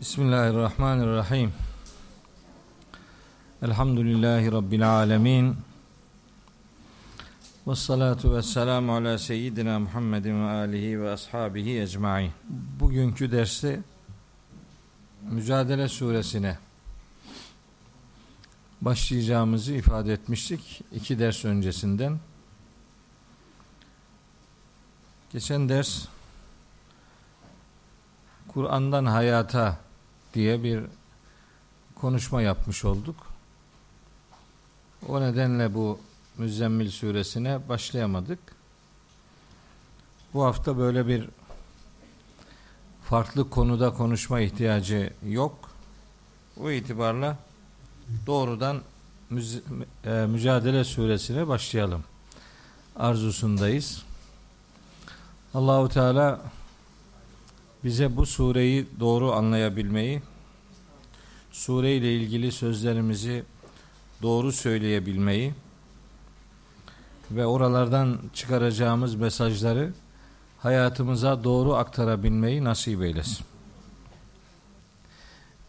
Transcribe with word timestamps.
Bismillahirrahmanirrahim. 0.00 1.52
Elhamdülillahi 3.62 4.52
Rabbil 4.52 4.90
alemin. 4.90 5.56
Ve 7.66 7.74
salatu 7.74 8.34
ve 8.34 8.42
selamu 8.42 8.94
ala 8.94 9.18
seyyidina 9.18 9.78
Muhammedin 9.78 10.44
ve 10.44 10.50
alihi 10.50 11.00
ve 11.00 11.10
ashabihi 11.10 11.80
ecmain. 11.80 12.32
Bugünkü 12.80 13.32
derste 13.32 13.80
Mücadele 15.30 15.88
suresine 15.88 16.58
başlayacağımızı 18.80 19.72
ifade 19.72 20.12
etmiştik 20.12 20.82
iki 20.92 21.18
ders 21.18 21.44
öncesinden. 21.44 22.20
Geçen 25.32 25.68
ders 25.68 26.06
Kur'an'dan 28.48 29.04
hayata 29.04 29.85
diye 30.36 30.62
bir 30.62 30.84
konuşma 31.94 32.42
yapmış 32.42 32.84
olduk. 32.84 33.16
O 35.08 35.20
nedenle 35.20 35.74
bu 35.74 35.98
Müzzemmil 36.38 36.90
suresine 36.90 37.68
başlayamadık. 37.68 38.38
Bu 40.34 40.44
hafta 40.44 40.78
böyle 40.78 41.06
bir 41.06 41.28
farklı 43.04 43.50
konuda 43.50 43.94
konuşma 43.94 44.40
ihtiyacı 44.40 45.12
yok. 45.28 45.70
O 46.60 46.70
itibarla 46.70 47.36
doğrudan 48.26 48.82
e, 50.04 50.10
Mücadele 50.10 50.84
suresine 50.84 51.48
başlayalım. 51.48 52.04
Arzusundayız. 52.96 54.02
Allahu 55.54 55.88
Teala 55.88 56.40
bize 57.86 58.16
bu 58.16 58.26
sureyi 58.26 58.86
doğru 59.00 59.32
anlayabilmeyi, 59.32 60.22
sure 61.52 61.96
ile 61.96 62.14
ilgili 62.14 62.52
sözlerimizi 62.52 63.44
doğru 64.22 64.52
söyleyebilmeyi 64.52 65.54
ve 67.30 67.46
oralardan 67.46 68.18
çıkaracağımız 68.34 69.14
mesajları 69.14 69.92
hayatımıza 70.58 71.44
doğru 71.44 71.74
aktarabilmeyi 71.74 72.64
nasip 72.64 73.02
eylesin. 73.02 73.46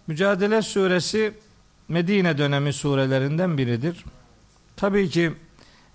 Mücadele 0.08 0.62
suresi 0.62 1.34
Medine 1.88 2.38
dönemi 2.38 2.74
surelerinden 2.74 3.58
biridir. 3.58 4.06
Tabii 4.76 5.10
ki 5.10 5.34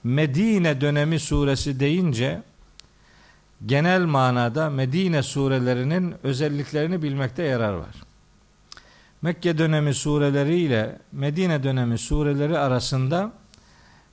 Medine 0.05 0.81
dönemi 0.81 1.20
suresi 1.20 1.81
deyince 1.81 2.43
genel 3.67 4.05
manada 4.05 4.71
Medine 4.71 5.23
surelerinin 5.23 6.15
özelliklerini 6.23 7.03
bilmekte 7.03 7.43
yarar 7.43 7.73
var. 7.73 7.95
Mekke 9.23 9.59
dönemi 9.59 9.95
sureleri 9.95 10.59
ile 10.59 10.99
Medine 11.13 11.63
dönemi 11.63 11.99
sureleri 11.99 12.59
arasında 12.59 13.33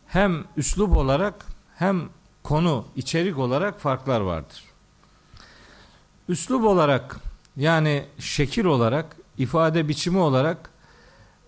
hem 0.08 0.44
üslup 0.58 0.98
olarak 0.98 1.46
hem 1.76 2.10
konu, 2.44 2.86
içerik 2.96 3.38
olarak 3.38 3.80
farklar 3.80 4.22
vardır. 4.22 4.64
Üslup 6.30 6.66
olarak 6.66 7.20
yani 7.58 8.06
şekil 8.20 8.66
olarak, 8.66 9.16
ifade 9.38 9.88
biçimi 9.88 10.18
olarak 10.18 10.70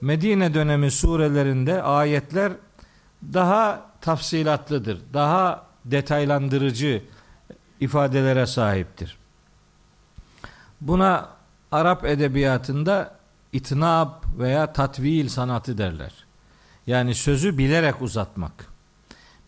Medine 0.01 0.53
dönemi 0.53 0.91
surelerinde 0.91 1.83
ayetler 1.83 2.53
daha 3.33 3.85
tafsilatlıdır, 4.01 5.01
daha 5.13 5.67
detaylandırıcı 5.85 7.01
ifadelere 7.81 8.45
sahiptir. 8.47 9.17
Buna 10.81 11.29
Arap 11.71 12.05
edebiyatında 12.05 13.15
itnab 13.53 14.09
veya 14.39 14.73
tatvil 14.73 15.27
sanatı 15.27 15.77
derler. 15.77 16.11
Yani 16.87 17.15
sözü 17.15 17.57
bilerek 17.57 18.01
uzatmak. 18.01 18.67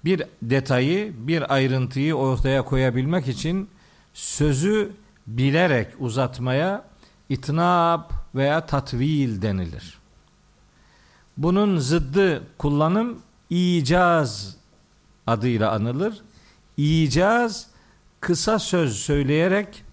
Bir 0.05 0.23
detayı, 0.41 1.13
bir 1.27 1.53
ayrıntıyı 1.53 2.15
ortaya 2.15 2.65
koyabilmek 2.65 3.27
için 3.27 3.69
sözü 4.13 4.91
bilerek 5.27 5.87
uzatmaya 5.99 6.85
itnab 7.29 8.01
veya 8.35 8.65
tatvil 8.65 9.41
denilir. 9.41 9.97
Bunun 11.37 11.77
zıddı 11.77 12.43
kullanım 12.57 13.21
icaz 13.49 14.55
adıyla 15.27 15.71
anılır. 15.71 16.21
İcaz 16.77 17.72
kısa 18.23 18.59
söz 18.59 18.95
söyleyerek 18.95 19.83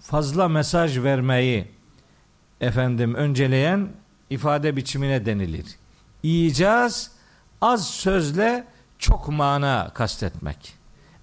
fazla 0.00 0.48
mesaj 0.48 0.98
vermeyi 0.98 1.68
efendim 2.60 3.14
önceleyen 3.14 3.88
ifade 4.30 4.76
biçimine 4.76 5.26
denilir. 5.26 5.66
İcaz 6.22 7.10
az 7.60 7.86
sözle 7.86 8.64
çok 8.98 9.28
mana 9.28 9.90
kastetmek. 9.94 10.74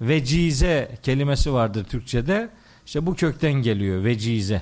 Vecize 0.02 0.98
kelimesi 1.04 1.54
vardır 1.54 1.84
Türkçe'de. 1.84 2.50
İşte 2.86 3.06
bu 3.06 3.16
kökten 3.16 3.54
geliyor 3.54 4.04
vecize. 4.04 4.62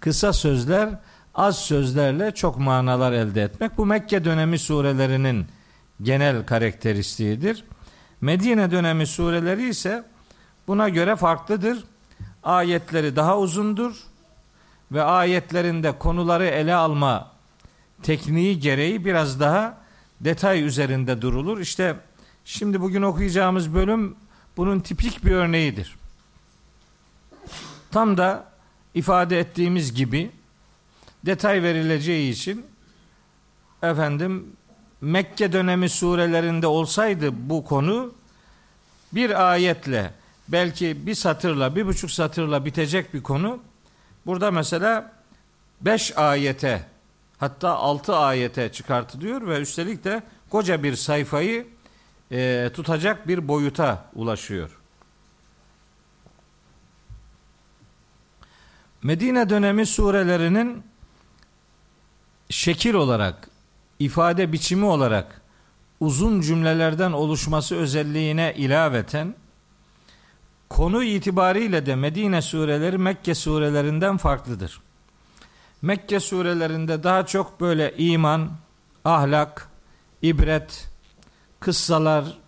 Kısa 0.00 0.32
sözler 0.32 0.88
az 1.34 1.58
sözlerle 1.58 2.30
çok 2.30 2.58
manalar 2.58 3.12
elde 3.12 3.42
etmek. 3.42 3.78
Bu 3.78 3.86
Mekke 3.86 4.24
dönemi 4.24 4.58
surelerinin 4.58 5.46
genel 6.02 6.46
karakteristiğidir. 6.46 7.64
Medine 8.20 8.70
dönemi 8.70 9.06
sureleri 9.06 9.68
ise 9.68 10.04
buna 10.66 10.88
göre 10.88 11.16
farklıdır. 11.16 11.84
Ayetleri 12.42 13.16
daha 13.16 13.38
uzundur 13.38 13.96
ve 14.92 15.02
ayetlerinde 15.02 15.98
konuları 15.98 16.46
ele 16.46 16.74
alma 16.74 17.32
tekniği 18.02 18.60
gereği 18.60 19.04
biraz 19.04 19.40
daha 19.40 19.78
detay 20.20 20.62
üzerinde 20.62 21.22
durulur. 21.22 21.60
İşte 21.60 21.96
şimdi 22.44 22.80
bugün 22.80 23.02
okuyacağımız 23.02 23.74
bölüm 23.74 24.16
bunun 24.56 24.80
tipik 24.80 25.24
bir 25.24 25.30
örneğidir. 25.30 25.96
Tam 27.90 28.16
da 28.16 28.44
ifade 28.94 29.38
ettiğimiz 29.38 29.94
gibi 29.94 30.30
detay 31.26 31.62
verileceği 31.62 32.32
için 32.32 32.66
efendim 33.82 34.56
Mekke 35.00 35.52
dönemi 35.52 35.88
surelerinde 35.88 36.66
olsaydı 36.66 37.30
bu 37.50 37.64
konu 37.64 38.14
bir 39.12 39.50
ayetle 39.52 40.12
belki 40.48 41.06
bir 41.06 41.14
satırla 41.14 41.76
bir 41.76 41.86
buçuk 41.86 42.10
satırla 42.10 42.64
bitecek 42.64 43.14
bir 43.14 43.22
konu 43.22 43.60
burada 44.26 44.50
mesela 44.50 45.12
beş 45.80 46.18
ayete 46.18 46.86
hatta 47.38 47.76
altı 47.76 48.16
ayete 48.16 48.72
çıkartılıyor 48.72 49.46
ve 49.46 49.60
üstelik 49.60 50.04
de 50.04 50.22
koca 50.50 50.82
bir 50.82 50.96
sayfayı 50.96 51.66
e, 52.32 52.70
tutacak 52.74 53.28
bir 53.28 53.48
boyuta 53.48 54.04
ulaşıyor. 54.14 54.70
Medine 59.02 59.50
dönemi 59.50 59.86
surelerinin 59.86 60.82
şekil 62.50 62.94
olarak, 62.94 63.48
ifade 63.98 64.52
biçimi 64.52 64.84
olarak 64.84 65.40
uzun 66.00 66.40
cümlelerden 66.40 67.12
oluşması 67.12 67.76
özelliğine 67.76 68.54
ilaveten 68.56 69.34
konu 70.68 71.04
itibariyle 71.04 71.86
de 71.86 71.94
Medine 71.96 72.42
sureleri 72.42 72.98
Mekke 72.98 73.34
surelerinden 73.34 74.16
farklıdır. 74.16 74.80
Mekke 75.82 76.20
surelerinde 76.20 77.02
daha 77.02 77.26
çok 77.26 77.60
böyle 77.60 77.94
iman, 77.96 78.50
ahlak, 79.04 79.68
ibret, 80.22 80.88
kıssalar, 81.60 82.38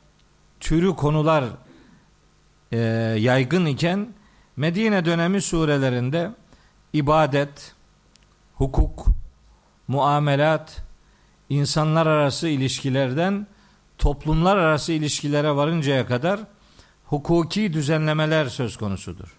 türü 0.60 0.96
konular 0.96 1.44
e, 2.72 2.78
yaygın 3.18 3.66
iken 3.66 4.08
Medine 4.56 5.04
dönemi 5.04 5.42
surelerinde 5.42 6.30
ibadet, 6.92 7.74
hukuk, 8.54 9.06
muamelat, 9.88 10.82
insanlar 11.48 12.06
arası 12.06 12.48
ilişkilerden 12.48 13.46
toplumlar 13.98 14.56
arası 14.56 14.92
ilişkilere 14.92 15.56
varıncaya 15.56 16.06
kadar 16.06 16.40
hukuki 17.08 17.72
düzenlemeler 17.72 18.46
söz 18.46 18.76
konusudur. 18.76 19.36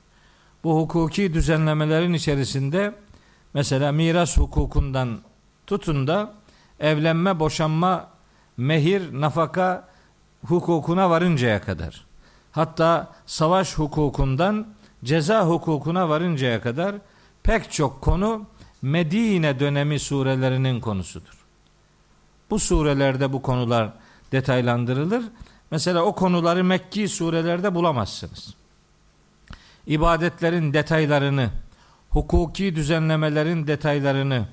Bu 0.63 0.81
hukuki 0.81 1.33
düzenlemelerin 1.33 2.13
içerisinde 2.13 2.95
mesela 3.53 3.91
miras 3.91 4.37
hukukundan 4.37 5.19
tutun 5.67 6.07
da 6.07 6.33
evlenme, 6.79 7.39
boşanma, 7.39 8.07
mehir, 8.57 9.21
nafaka 9.21 9.87
hukukuna 10.45 11.09
varıncaya 11.09 11.61
kadar 11.61 12.05
hatta 12.51 13.11
savaş 13.25 13.77
hukukundan 13.77 14.67
ceza 15.03 15.45
hukukuna 15.45 16.09
varıncaya 16.09 16.61
kadar 16.61 16.95
pek 17.43 17.71
çok 17.71 18.01
konu 18.01 18.45
Medine 18.81 19.59
dönemi 19.59 19.99
surelerinin 19.99 20.79
konusudur. 20.79 21.45
Bu 22.49 22.59
surelerde 22.59 23.33
bu 23.33 23.41
konular 23.41 23.89
detaylandırılır. 24.31 25.23
Mesela 25.71 26.03
o 26.03 26.15
konuları 26.15 26.63
Mekki 26.63 27.07
surelerde 27.07 27.75
bulamazsınız. 27.75 28.53
İbadetlerin 29.87 30.73
detaylarını, 30.73 31.49
hukuki 32.09 32.75
düzenlemelerin 32.75 33.67
detaylarını, 33.67 34.47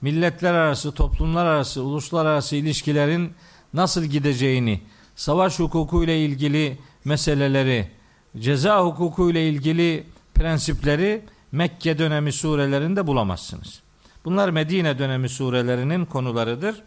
milletler 0.00 0.54
arası, 0.54 0.92
toplumlar 0.92 1.46
arası, 1.46 1.82
uluslararası 1.82 2.56
ilişkilerin 2.56 3.34
nasıl 3.74 4.04
gideceğini, 4.04 4.82
savaş 5.16 5.58
hukuku 5.58 6.04
ile 6.04 6.24
ilgili 6.24 6.78
meseleleri, 7.04 7.90
ceza 8.38 8.84
hukuku 8.84 9.30
ile 9.30 9.48
ilgili 9.48 10.06
prensipleri 10.34 11.24
Mekke 11.52 11.98
dönemi 11.98 12.32
surelerinde 12.32 13.06
bulamazsınız. 13.06 13.82
Bunlar 14.24 14.50
Medine 14.50 14.98
dönemi 14.98 15.28
surelerinin 15.28 16.04
konularıdır. 16.04 16.82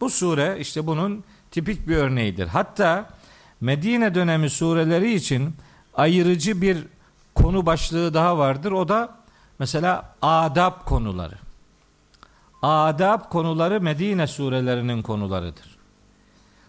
Bu 0.00 0.10
sure 0.10 0.56
işte 0.60 0.86
bunun 0.86 1.24
tipik 1.50 1.88
bir 1.88 1.96
örneğidir. 1.96 2.46
Hatta 2.46 3.06
Medine 3.60 4.14
dönemi 4.14 4.50
sureleri 4.50 5.14
için 5.14 5.56
ayırıcı 5.94 6.62
bir 6.62 6.78
konu 7.34 7.66
başlığı 7.66 8.14
daha 8.14 8.38
vardır. 8.38 8.72
O 8.72 8.88
da 8.88 9.14
mesela 9.58 10.14
adab 10.22 10.84
konuları. 10.84 11.34
Adab 12.62 13.30
konuları 13.30 13.80
Medine 13.80 14.26
surelerinin 14.26 15.02
konularıdır. 15.02 15.76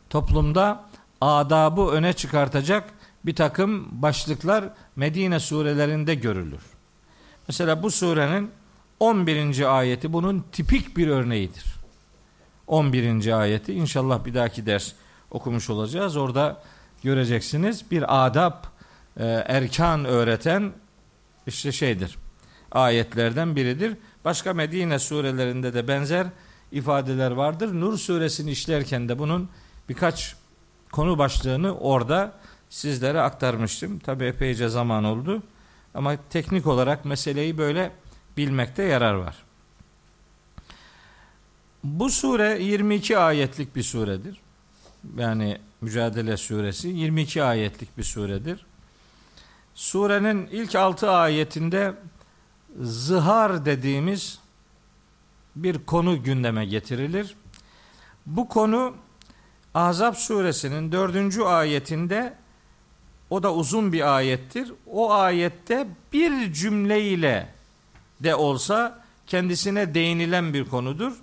Toplumda 0.09 0.83
adabı 1.21 1.81
öne 1.81 2.13
çıkartacak 2.13 2.89
bir 3.25 3.35
takım 3.35 3.87
başlıklar 3.91 4.65
Medine 4.95 5.39
surelerinde 5.39 6.15
görülür. 6.15 6.61
Mesela 7.47 7.83
bu 7.83 7.91
surenin 7.91 8.51
11. 8.99 9.77
ayeti 9.77 10.13
bunun 10.13 10.45
tipik 10.51 10.97
bir 10.97 11.07
örneğidir. 11.07 11.76
11. 12.67 13.39
ayeti 13.39 13.73
inşallah 13.73 14.25
bir 14.25 14.33
dahaki 14.33 14.65
ders 14.65 14.93
okumuş 15.31 15.69
olacağız. 15.69 16.17
Orada 16.17 16.61
göreceksiniz 17.03 17.91
bir 17.91 18.25
adab, 18.25 18.53
e, 19.17 19.25
erkan 19.25 20.05
öğreten 20.05 20.71
işte 21.47 21.71
şeydir. 21.71 22.17
Ayetlerden 22.71 23.55
biridir. 23.55 23.97
Başka 24.25 24.53
Medine 24.53 24.99
surelerinde 24.99 25.73
de 25.73 25.87
benzer 25.87 26.27
ifadeler 26.71 27.31
vardır. 27.31 27.73
Nur 27.73 27.97
suresini 27.97 28.51
işlerken 28.51 29.09
de 29.09 29.19
bunun 29.19 29.49
birkaç 29.89 30.35
konu 30.91 31.17
başlığını 31.17 31.77
orada 31.77 32.33
sizlere 32.69 33.21
aktarmıştım. 33.21 33.99
Tabi 33.99 34.25
epeyce 34.25 34.69
zaman 34.69 35.03
oldu. 35.03 35.43
Ama 35.93 36.15
teknik 36.29 36.67
olarak 36.67 37.05
meseleyi 37.05 37.57
böyle 37.57 37.91
bilmekte 38.37 38.83
yarar 38.83 39.13
var. 39.13 39.46
Bu 41.87 42.09
sure 42.09 42.63
22 42.63 43.17
ayetlik 43.17 43.75
bir 43.75 43.83
suredir. 43.83 44.41
Yani 45.17 45.57
Mücadele 45.81 46.37
suresi 46.37 46.87
22 46.87 47.43
ayetlik 47.43 47.97
bir 47.97 48.03
suredir. 48.03 48.65
Surenin 49.75 50.47
ilk 50.47 50.75
6 50.75 51.11
ayetinde 51.11 51.93
zihar 52.81 53.65
dediğimiz 53.65 54.39
bir 55.55 55.85
konu 55.85 56.23
gündeme 56.23 56.65
getirilir. 56.65 57.35
Bu 58.25 58.47
konu 58.47 58.95
Ahzab 59.73 60.13
suresinin 60.13 60.91
dördüncü 60.91 61.41
ayetinde 61.41 62.33
o 63.29 63.43
da 63.43 63.53
uzun 63.53 63.93
bir 63.93 64.15
ayettir. 64.15 64.73
O 64.91 65.11
ayette 65.11 65.87
bir 66.13 66.53
cümleyle 66.53 67.49
de 68.19 68.35
olsa 68.35 69.03
kendisine 69.27 69.93
değinilen 69.93 70.53
bir 70.53 70.65
konudur. 70.65 71.13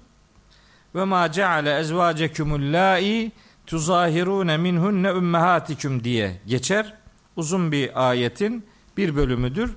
Ve 0.95 1.05
ma 1.05 1.33
ceale 1.33 1.79
ezvacekumul 1.79 2.73
lai 2.73 3.33
tuzahirune 3.67 4.57
minhunne 4.57 5.09
ümmehatikum 5.09 6.05
diye 6.05 6.41
geçer. 6.47 6.95
Uzun 7.37 7.73
bir 7.73 8.09
ayetin 8.09 8.67
bir 8.97 9.17
bölümüdür. 9.17 9.75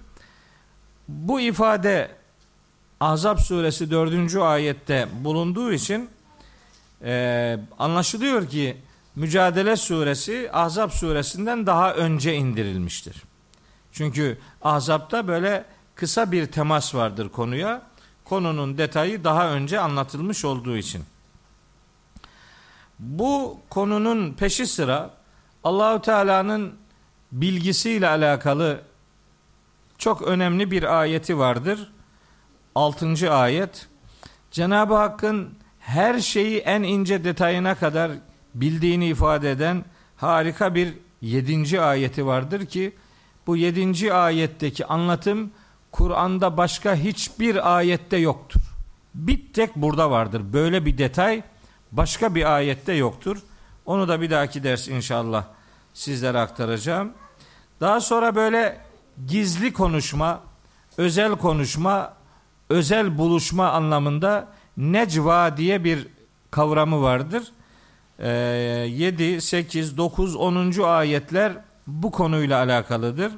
Bu 1.08 1.40
ifade 1.40 2.12
Azap 3.00 3.42
suresi 3.42 3.92
4. 3.92 4.36
ayette 4.36 5.08
bulunduğu 5.24 5.74
için 5.74 6.10
e, 7.04 7.60
anlaşılıyor 7.80 8.50
ki 8.50 8.78
Mücadele 9.16 9.75
suresi 9.75 10.50
Ahzab 10.54 10.90
suresinden 10.90 11.66
daha 11.66 11.94
önce 11.94 12.36
indirilmiştir. 12.36 13.24
Çünkü 13.92 14.38
Ahzab'da 14.62 15.28
böyle 15.28 15.66
kısa 15.96 16.31
bir 16.31 16.46
temas 16.46 16.96
vardır 16.96 17.30
konuya. 17.30 17.81
Konunun 18.29 18.77
detayı 18.77 19.24
daha 19.24 19.50
önce 19.50 19.79
anlatılmış 19.79 20.45
olduğu 20.45 20.77
için. 20.77 21.03
Bu 23.00 23.59
konunun 23.69 24.33
peşi 24.33 24.68
sıra 24.68 25.13
Allahu 25.63 26.01
Teala'nın 26.01 26.74
bilgisiyle 27.31 28.07
alakalı 28.07 28.81
çok 29.97 30.21
önemli 30.21 30.71
bir 30.71 31.00
ayeti 31.00 31.38
vardır. 31.38 31.91
6. 32.75 33.33
ayet. 33.33 33.88
Cenab-ı 34.51 34.95
Hakk'ın 34.95 35.57
her 35.79 36.19
şeyi 36.19 36.57
en 36.57 36.83
ince 36.83 37.24
detayına 37.24 37.75
kadar 37.75 38.12
bildiğini 38.56 39.07
ifade 39.07 39.51
eden 39.51 39.85
harika 40.18 40.75
bir 40.75 40.94
yedinci 41.21 41.81
ayeti 41.81 42.25
vardır 42.25 42.65
ki 42.65 42.95
bu 43.47 43.57
yedinci 43.57 44.13
ayetteki 44.13 44.85
anlatım 44.85 45.51
Kur'an'da 45.98 46.58
başka 46.58 46.96
hiçbir 46.96 47.78
ayette 47.78 48.18
yoktur. 48.18 48.62
Bir 49.16 49.54
tek 49.54 49.76
burada 49.76 50.12
vardır. 50.12 50.54
Böyle 50.54 50.86
bir 50.86 50.98
detay 50.98 51.44
başka 51.92 52.36
bir 52.36 52.56
ayette 52.56 52.94
yoktur. 52.94 53.38
Onu 53.86 54.08
da 54.08 54.22
bir 54.22 54.30
dahaki 54.30 54.64
ders 54.64 54.88
inşallah 54.88 55.46
sizlere 55.94 56.40
aktaracağım. 56.40 57.14
Daha 57.82 58.02
sonra 58.02 58.36
böyle 58.36 58.82
gizli 59.28 59.74
konuşma, 59.74 60.42
özel 60.98 61.36
konuşma, 61.36 62.14
özel 62.70 63.18
buluşma 63.18 63.72
anlamında 63.72 64.48
necva 64.78 65.58
diye 65.58 65.84
bir 65.84 66.08
kavramı 66.52 67.02
vardır. 67.02 67.52
7, 68.20 69.42
8, 69.42 69.98
9, 69.98 70.36
10. 70.36 70.82
ayetler 70.84 71.54
bu 71.88 72.12
konuyla 72.12 72.58
alakalıdır. 72.58 73.32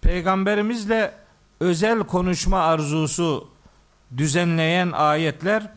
Peygamberimizle 0.00 1.27
özel 1.60 1.98
konuşma 1.98 2.60
arzusu 2.60 3.48
düzenleyen 4.16 4.92
ayetler 4.92 5.70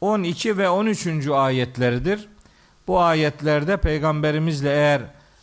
12 0.00 0.58
ve 0.58 0.68
13. 0.68 1.28
ayetleridir. 1.28 2.28
Bu 2.86 3.00
ayetlerde 3.00 3.76
peygamberimizle 3.76 4.70
eğer 4.70 5.02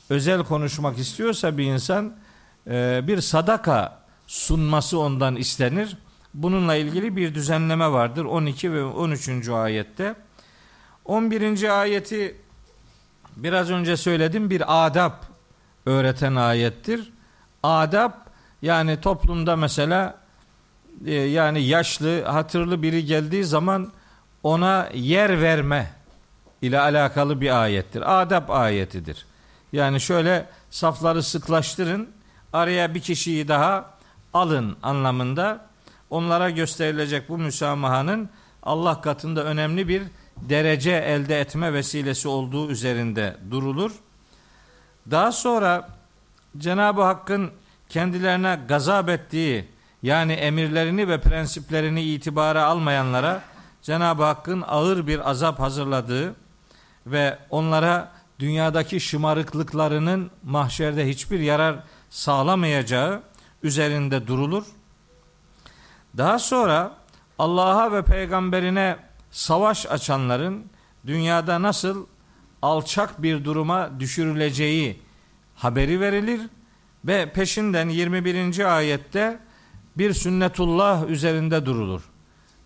özel 0.10 0.44
konuşmak 0.44 0.98
istiyorsa 0.98 1.58
bir 1.58 1.64
insan 1.64 2.16
e, 2.68 3.02
bir 3.08 3.22
sadaka 3.22 4.00
sunması 4.28 5.00
ondan 5.00 5.36
istenir. 5.36 5.98
Bununla 6.34 6.76
ilgili 6.76 7.16
bir 7.16 7.36
düzenleme 7.36 7.92
vardır 7.92 8.26
12 8.26 8.74
ve 8.74 8.84
13. 8.84 9.50
ayette. 9.50 10.16
11. 11.06 11.80
ayeti 11.82 12.38
biraz 13.36 13.70
önce 13.70 13.98
söyledim 13.98 14.50
bir 14.50 14.86
adab 14.86 15.14
öğreten 15.86 16.36
ayettir. 16.36 17.14
Adab 17.64 18.12
yani 18.62 19.02
toplumda 19.02 19.56
mesela 19.56 20.18
e, 21.06 21.14
yani 21.14 21.64
yaşlı, 21.64 22.24
hatırlı 22.24 22.82
biri 22.82 23.06
geldiği 23.06 23.44
zaman 23.44 23.92
ona 24.44 24.90
yer 24.94 25.42
verme 25.42 25.92
ile 26.62 26.80
alakalı 26.80 27.42
bir 27.42 27.62
ayettir. 27.62 28.22
Adab 28.22 28.50
ayetidir. 28.50 29.26
Yani 29.74 30.02
şöyle 30.02 30.50
safları 30.70 31.24
sıklaştırın, 31.24 32.10
araya 32.54 32.94
bir 32.94 33.00
kişiyi 33.00 33.48
daha 33.48 33.90
alın 34.34 34.78
anlamında 34.84 35.66
onlara 36.10 36.50
gösterilecek 36.50 37.30
bu 37.30 37.38
müsamahanın 37.38 38.30
Allah 38.64 39.02
katında 39.02 39.44
önemli 39.44 39.88
bir 39.88 40.04
derece 40.38 40.92
elde 40.92 41.40
etme 41.40 41.74
vesilesi 41.74 42.28
olduğu 42.28 42.70
üzerinde 42.70 43.38
durulur. 43.52 43.92
Daha 45.12 45.32
sonra 45.32 45.90
Cenab-ı 46.58 47.02
Hakk'ın 47.02 47.52
kendilerine 47.90 48.60
gazap 48.68 49.10
ettiği 49.10 49.66
yani 50.04 50.34
emirlerini 50.34 51.08
ve 51.08 51.22
prensiplerini 51.22 52.02
itibara 52.02 52.66
almayanlara 52.66 53.42
Cenab-ı 53.82 54.24
Hakk'ın 54.24 54.62
ağır 54.62 55.08
bir 55.08 55.30
azap 55.30 55.60
hazırladığı 55.60 56.36
ve 57.06 57.38
onlara 57.50 58.12
dünyadaki 58.40 59.00
şımarıklıklarının 59.00 60.32
mahşerde 60.44 61.10
hiçbir 61.10 61.40
yarar 61.40 61.76
sağlamayacağı 62.10 63.22
üzerinde 63.64 64.28
durulur. 64.28 64.66
Daha 66.18 66.40
sonra 66.40 66.92
Allah'a 67.40 67.92
ve 67.92 68.02
peygamberine 68.02 68.98
savaş 69.32 69.86
açanların 69.86 70.66
dünyada 71.06 71.62
nasıl 71.62 72.06
alçak 72.62 73.24
bir 73.24 73.46
duruma 73.46 74.00
düşürüleceği 74.00 75.02
haberi 75.56 76.00
verilir 76.00 76.42
ve 77.08 77.32
peşinden 77.32 77.90
21. 77.90 78.76
ayette 78.78 79.40
bir 79.98 80.14
sünnetullah 80.14 81.10
üzerinde 81.10 81.66
durulur. 81.66 82.02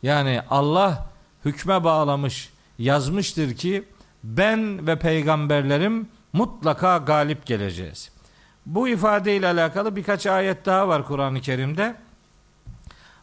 Yani 0.04 0.42
Allah 0.50 1.10
hükme 1.46 1.84
bağlamış, 1.84 2.50
yazmıştır 2.78 3.56
ki 3.56 3.84
ben 4.24 4.88
ve 4.88 5.00
peygamberlerim 5.00 6.08
mutlaka 6.34 6.98
galip 6.98 7.46
geleceğiz. 7.46 8.12
Bu 8.66 8.88
ifadeyle 8.88 9.48
alakalı 9.48 9.96
birkaç 9.96 10.26
ayet 10.26 10.66
daha 10.66 10.88
var 10.88 11.06
Kur'an-ı 11.06 11.42
Kerim'de. 11.42 11.96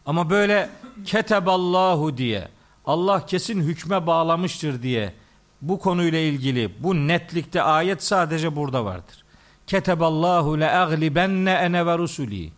Ama 0.05 0.29
böyle 0.29 0.69
keteballahu 1.05 2.17
diye 2.17 2.47
Allah 2.85 3.25
kesin 3.25 3.61
hükme 3.61 4.07
bağlamıştır 4.07 4.83
diye 4.83 5.13
bu 5.61 5.79
konuyla 5.79 6.19
ilgili 6.19 6.83
bu 6.83 6.95
netlikte 6.95 7.61
ayet 7.61 8.03
sadece 8.03 8.55
burada 8.55 8.85
vardır. 8.85 9.26
Keteballahu 9.67 10.59
le 10.59 10.71
aglibenne 10.71 11.51
ene 11.51 11.85
ve 11.85 11.97
rusuli. 11.97 12.51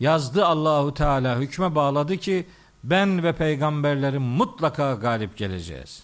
Yazdı 0.00 0.46
Allahu 0.46 0.94
Teala 0.94 1.38
hükme 1.38 1.74
bağladı 1.74 2.16
ki 2.16 2.46
ben 2.84 3.22
ve 3.22 3.32
peygamberlerim 3.32 4.22
mutlaka 4.22 4.94
galip 4.94 5.36
geleceğiz. 5.36 6.02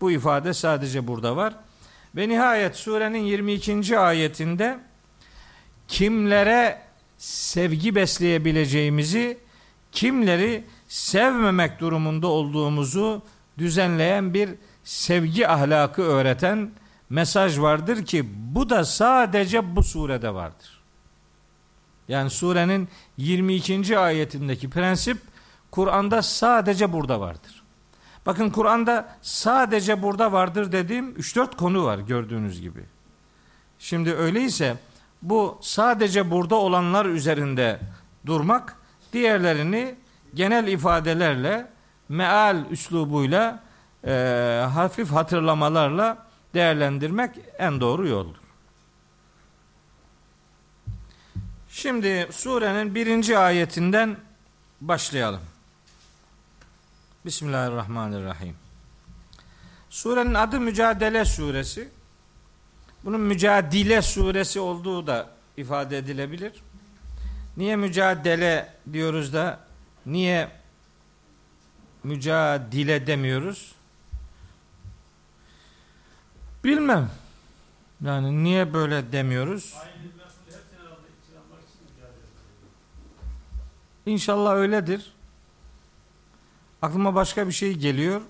Bu 0.00 0.10
ifade 0.10 0.54
sadece 0.54 1.06
burada 1.06 1.36
var. 1.36 1.54
Ve 2.16 2.28
nihayet 2.28 2.76
surenin 2.76 3.18
22. 3.18 3.98
ayetinde 3.98 4.78
kimlere 5.88 6.80
sevgi 7.18 7.94
besleyebileceğimizi, 7.94 9.38
kimleri 9.92 10.64
sevmemek 10.88 11.80
durumunda 11.80 12.26
olduğumuzu 12.26 13.22
düzenleyen 13.58 14.34
bir 14.34 14.50
sevgi 14.84 15.48
ahlakı 15.48 16.02
öğreten 16.02 16.70
mesaj 17.12 17.58
vardır 17.58 18.04
ki 18.04 18.28
bu 18.54 18.70
da 18.70 18.84
sadece 18.84 19.76
bu 19.76 19.82
surede 19.82 20.34
vardır. 20.34 20.82
Yani 22.08 22.30
surenin 22.30 22.88
22. 23.16 23.98
ayetindeki 23.98 24.70
prensip 24.70 25.18
Kur'an'da 25.70 26.22
sadece 26.22 26.92
burada 26.92 27.20
vardır. 27.20 27.62
Bakın 28.26 28.50
Kur'an'da 28.50 29.08
sadece 29.22 30.02
burada 30.02 30.32
vardır 30.32 30.72
dediğim 30.72 31.12
3-4 31.12 31.56
konu 31.56 31.84
var 31.84 31.98
gördüğünüz 31.98 32.60
gibi. 32.60 32.84
Şimdi 33.78 34.14
öyleyse 34.14 34.76
bu 35.22 35.58
sadece 35.60 36.30
burada 36.30 36.54
olanlar 36.54 37.06
üzerinde 37.06 37.80
durmak, 38.26 38.76
diğerlerini 39.12 39.94
genel 40.34 40.66
ifadelerle, 40.66 41.66
meal 42.08 42.64
üslubuyla, 42.70 43.62
e, 44.04 44.12
hafif 44.74 45.10
hatırlamalarla 45.12 46.31
değerlendirmek 46.54 47.38
en 47.58 47.80
doğru 47.80 48.08
yoldur. 48.08 48.36
Şimdi 51.68 52.28
surenin 52.30 52.94
birinci 52.94 53.38
ayetinden 53.38 54.16
başlayalım. 54.80 55.40
Bismillahirrahmanirrahim. 57.24 58.56
Surenin 59.90 60.34
adı 60.34 60.60
Mücadele 60.60 61.24
Suresi. 61.24 61.88
Bunun 63.04 63.20
Mücadele 63.20 64.02
Suresi 64.02 64.60
olduğu 64.60 65.06
da 65.06 65.28
ifade 65.56 65.98
edilebilir. 65.98 66.52
Niye 67.56 67.76
mücadele 67.76 68.74
diyoruz 68.92 69.32
da 69.32 69.60
niye 70.06 70.48
mücadele 72.04 73.06
demiyoruz? 73.06 73.74
Bilmem. 76.64 77.10
Yani 78.04 78.44
niye 78.44 78.74
böyle 78.74 79.12
demiyoruz? 79.12 79.74
İnşallah 84.06 84.54
öyledir. 84.54 85.12
Aklıma 86.82 87.14
başka 87.14 87.46
bir 87.46 87.52
şey 87.52 87.74
geliyor. 87.74 88.20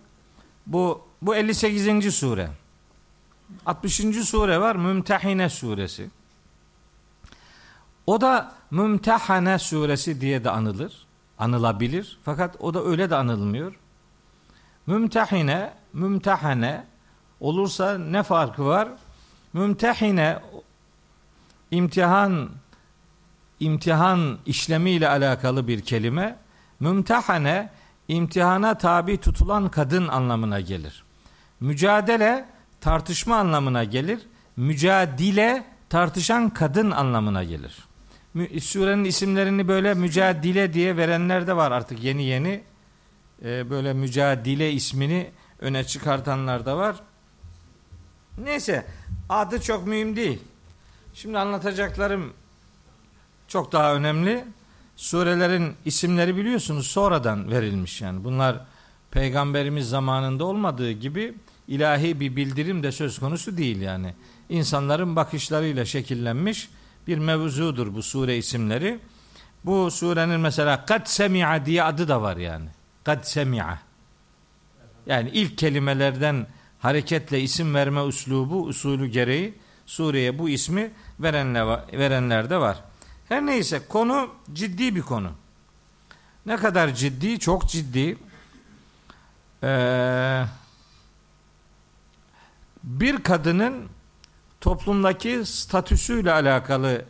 Bu 0.67 1.03
bu 1.23 1.37
58. 1.37 2.15
sure. 2.15 2.51
60. 3.67 3.97
sure 4.29 4.61
var 4.61 4.77
Mümtehine 4.77 5.49
suresi. 5.49 6.11
O 8.07 8.21
da 8.21 8.55
Mümtehane 8.71 9.59
suresi 9.59 10.21
diye 10.21 10.45
de 10.45 10.51
anılır. 10.51 11.07
Anılabilir. 11.39 12.19
Fakat 12.25 12.57
o 12.61 12.75
da 12.75 12.85
öyle 12.85 13.11
de 13.11 13.17
anılmıyor. 13.17 13.75
Mümtehine, 14.87 15.75
mümtehane 15.93 16.87
olursa 17.43 17.99
ne 17.99 18.23
farkı 18.23 18.67
var? 18.67 18.89
Mümtehine 19.53 20.39
imtihan 21.71 22.51
imtihan 23.61 24.39
işlemiyle 24.47 25.09
alakalı 25.09 25.69
bir 25.69 25.81
kelime. 25.81 26.37
Mümtehane 26.81 27.71
imtihana 28.09 28.79
tabi 28.79 29.17
tutulan 29.17 29.69
kadın 29.69 30.09
anlamına 30.09 30.61
gelir. 30.61 31.05
Mücadele 31.61 32.45
tartışma 32.81 33.37
anlamına 33.37 33.85
gelir. 33.85 34.21
Mücadile 34.57 35.65
tartışan 35.89 36.51
kadın 36.51 36.91
anlamına 36.91 37.45
gelir. 37.45 37.79
Surenin 38.61 39.05
isimlerini 39.05 39.69
böyle 39.69 39.95
mücadile 39.95 40.73
diye 40.73 40.97
verenler 40.97 41.47
de 41.47 41.57
var 41.57 41.73
artık 41.73 42.05
yeni 42.05 42.23
yeni. 42.25 42.63
Ee, 43.45 43.71
böyle 43.71 43.93
mücadile 43.93 44.73
ismini 44.73 45.31
öne 45.59 45.85
çıkartanlar 45.85 46.67
da 46.67 46.77
var. 46.77 46.97
Neyse 48.39 48.87
adı 49.29 49.61
çok 49.61 49.87
mühim 49.87 50.17
değil. 50.17 50.43
Şimdi 51.15 51.39
anlatacaklarım 51.39 52.33
çok 53.49 53.73
daha 53.73 53.95
önemli. 53.95 54.45
Surelerin 54.97 55.75
isimleri 55.85 56.37
biliyorsunuz 56.37 56.87
sonradan 56.87 57.51
verilmiş 57.51 58.01
yani. 58.01 58.25
Bunlar 58.25 58.61
peygamberimiz 59.11 59.89
zamanında 59.89 60.45
olmadığı 60.45 60.93
gibi 60.93 61.35
ilahi 61.69 62.21
bir 62.21 62.37
bildirim 62.37 62.83
de 62.83 62.93
söz 62.93 63.19
konusu 63.19 63.57
değil 63.57 63.81
yani. 63.81 64.15
İnsanların 64.49 65.17
bakışlarıyla 65.17 65.85
şekillenmiş 65.85 66.69
bir 67.07 67.19
mevzudur 67.19 67.95
bu 67.95 68.03
sure 68.03 68.37
isimleri. 68.37 68.99
Bu 69.65 69.91
surenin 69.91 70.41
mesela 70.41 70.85
kad 70.85 71.07
semi'a 71.07 71.67
diye 71.67 71.83
adı 71.83 72.09
da 72.09 72.23
var 72.23 72.37
yani. 72.37 72.69
Kad 73.05 73.25
semi'a. 73.25 73.79
Yani 75.07 75.31
ilk 75.31 75.59
kelimelerden 75.59 76.47
hareketle 76.83 77.41
isim 77.41 77.75
verme 77.75 78.01
uslubu, 78.01 78.63
usulü 78.63 79.07
gereği 79.07 79.55
sureye 79.87 80.39
bu 80.39 80.49
ismi 80.49 80.91
verenler, 81.21 81.81
verenler 81.93 82.51
de 82.51 82.59
var. 82.61 82.85
Her 83.29 83.47
neyse 83.47 83.83
konu 83.89 84.31
ciddi 84.53 84.97
bir 84.97 85.03
konu. 85.03 85.31
Ne 86.47 86.57
kadar 86.57 86.95
ciddi? 86.95 87.39
Çok 87.39 87.69
ciddi. 87.69 88.19
Ee, 89.63 90.45
bir 92.85 93.23
kadının 93.23 93.89
toplumdaki 94.61 95.47
statüsüyle 95.47 96.33
alakalı 96.33 97.05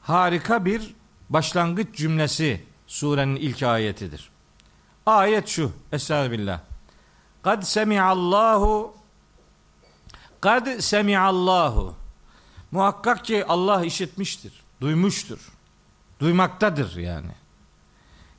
harika 0.00 0.64
bir 0.64 0.94
başlangıç 1.30 1.96
cümlesi 1.96 2.64
surenin 2.86 3.36
ilk 3.36 3.62
ayetidir. 3.62 4.30
Ayet 5.06 5.48
şu. 5.48 5.72
Estağfirullah. 5.92 6.60
Kad 7.42 7.62
semi'allahu 7.62 8.99
Kad 10.40 10.80
semi'allahu 10.80 12.00
Muhakkak 12.70 13.24
ki 13.24 13.44
Allah 13.46 13.84
işitmiştir, 13.84 14.52
duymuştur. 14.80 15.38
Duymaktadır 16.20 16.96
yani. 16.96 17.30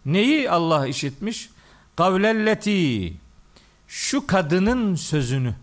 Neyi 0.06 0.50
Allah 0.52 0.88
işitmiş? 0.88 1.50
Kavlelleti 1.96 3.14
şu 3.88 4.28
kadının 4.28 4.96
sözünü. 4.96 5.56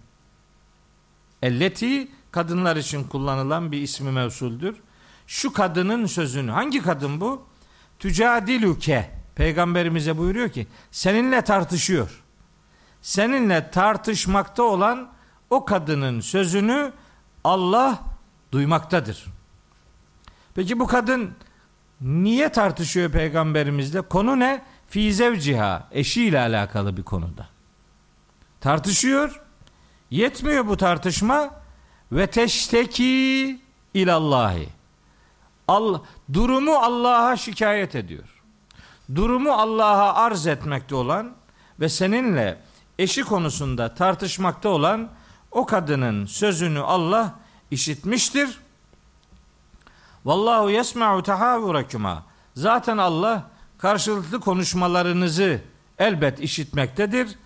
Elleti 1.43 2.09
kadınlar 2.31 2.77
için 2.77 3.05
kullanılan 3.05 3.73
bir 3.73 3.83
ismi 3.83 4.11
mevsuldür. 4.13 4.77
Şu 5.27 5.53
kadının 5.53 6.07
sözünü. 6.07 6.51
Hangi 6.51 6.83
kadın 6.83 7.21
bu? 7.21 7.43
Tücadiluke. 7.99 9.11
Peygamberimize 9.35 10.19
buyuruyor 10.19 10.49
ki 10.49 10.67
seninle 10.91 11.43
tartışıyor. 11.43 12.23
Seninle 13.03 13.71
tartışmakta 13.71 14.63
olan 14.63 15.13
o 15.51 15.65
kadının 15.65 16.21
sözünü 16.21 16.93
Allah 17.45 17.99
duymaktadır. 18.53 19.25
Peki 20.55 20.81
bu 20.81 20.87
kadın 20.87 21.35
niye 22.01 22.49
tartışıyor 22.49 23.11
peygamberimizle? 23.11 24.01
Konu 24.01 24.39
ne? 24.39 24.63
Fi 24.89 25.15
zevciha, 25.15 25.89
eşiyle 25.93 26.41
alakalı 26.41 26.97
bir 26.97 27.03
konuda. 27.03 27.47
Tartışıyor. 28.61 29.41
Yetmiyor 30.11 30.67
bu 30.67 30.77
tartışma 30.77 31.51
ve 32.13 32.27
teşteki 32.27 33.61
ilallahi. 33.95 34.69
Allah, 35.69 36.01
durumu 36.33 36.75
Allah'a 36.75 37.37
şikayet 37.37 37.95
ediyor. 37.95 38.43
Durumu 39.15 39.53
Allah'a 39.53 40.15
arz 40.15 40.47
etmekte 40.47 40.95
olan 40.95 41.35
ve 41.81 41.89
seninle 41.89 42.61
eşi 42.99 43.23
konusunda 43.23 43.95
tartışmakta 43.95 44.69
olan 44.69 45.09
o 45.51 45.67
kadının 45.67 46.27
sözünü 46.27 46.81
Allah 46.81 47.35
işitmiştir. 47.71 48.61
Vallahu 50.25 50.71
yesma'u 50.71 51.23
tahavurakuma. 51.23 52.25
Zaten 52.55 52.99
Allah 52.99 53.51
karşılıklı 53.79 54.41
konuşmalarınızı 54.41 55.61
elbet 55.99 56.41
işitmektedir. 56.41 57.39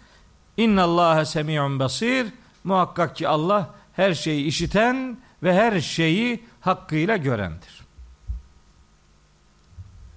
İnna 0.57 0.83
Allaha 0.83 1.25
semi'un 1.25 1.79
basir. 1.79 2.33
Muhakkak 2.65 3.17
ki 3.17 3.29
Allah 3.29 3.75
her 3.93 4.15
şeyi 4.15 4.45
işiten 4.45 5.19
ve 5.43 5.55
her 5.55 5.81
şeyi 5.81 6.45
hakkıyla 6.61 7.17
görendir. 7.17 7.83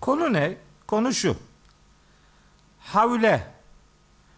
Konu 0.01 0.33
ne? 0.33 0.57
Konu 0.87 1.13
şu. 1.13 1.37
havle 2.79 3.47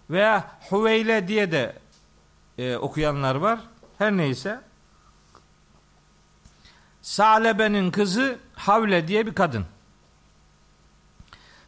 veya 0.10 0.52
huveyle 0.70 1.28
diye 1.28 1.52
de 1.52 1.76
e, 2.58 2.78
okuyanlar 2.78 3.36
var. 3.36 3.60
Her 3.98 4.18
neyse. 4.18 4.62
Salebe'nin 7.02 7.92
kızı 7.92 8.40
Havle 8.56 9.08
diye 9.08 9.26
bir 9.26 9.36
kadın. 9.36 9.66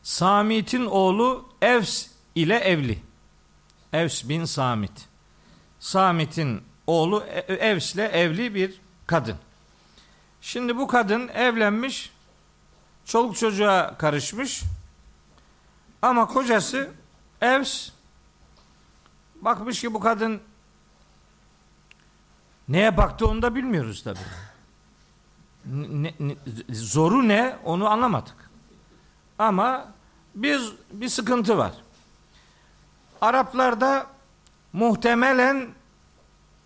Samit'in 0.03 0.85
oğlu 0.85 1.49
Evs 1.61 2.07
ile 2.35 2.55
evli. 2.55 2.99
Evs 3.93 4.29
bin 4.29 4.45
Samit. 4.45 4.91
Samit'in 5.79 6.63
oğlu 6.87 7.23
Evs 7.47 7.95
ile 7.95 8.05
evli 8.05 8.55
bir 8.55 8.81
kadın. 9.07 9.35
Şimdi 10.41 10.77
bu 10.77 10.87
kadın 10.87 11.27
evlenmiş, 11.27 12.11
çoluk 13.05 13.37
çocuğa 13.37 13.97
karışmış. 13.97 14.63
Ama 16.01 16.27
kocası 16.27 16.89
Evs 17.41 17.89
bakmış 19.35 19.81
ki 19.81 19.93
bu 19.93 19.99
kadın 19.99 20.41
neye 22.69 22.97
baktı 22.97 23.27
onu 23.27 23.41
da 23.41 23.55
bilmiyoruz 23.55 24.03
tabi. 24.03 24.19
Ne, 25.65 26.13
ne, 26.19 26.35
zoru 26.69 27.27
ne 27.27 27.57
onu 27.63 27.87
anlamadık. 27.87 28.49
Ama 29.39 29.93
bir, 30.35 30.61
bir 30.91 31.09
sıkıntı 31.09 31.57
var. 31.57 31.71
Araplarda 33.21 34.07
muhtemelen 34.73 35.69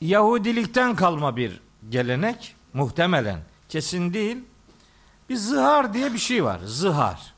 Yahudilikten 0.01 0.95
kalma 0.95 1.35
bir 1.35 1.61
gelenek. 1.89 2.55
Muhtemelen. 2.73 3.39
Kesin 3.69 4.13
değil. 4.13 4.37
Bir 5.29 5.35
zihar 5.35 5.93
diye 5.93 6.13
bir 6.13 6.17
şey 6.17 6.43
var. 6.43 6.59
Zihar. 6.65 7.33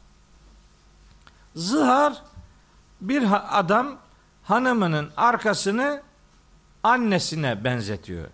Zihar 1.56 2.24
bir 3.02 3.28
adam 3.60 3.98
hanımının 4.44 5.12
arkasını 5.18 6.02
annesine 6.84 7.64
benzetiyor. 7.64 8.28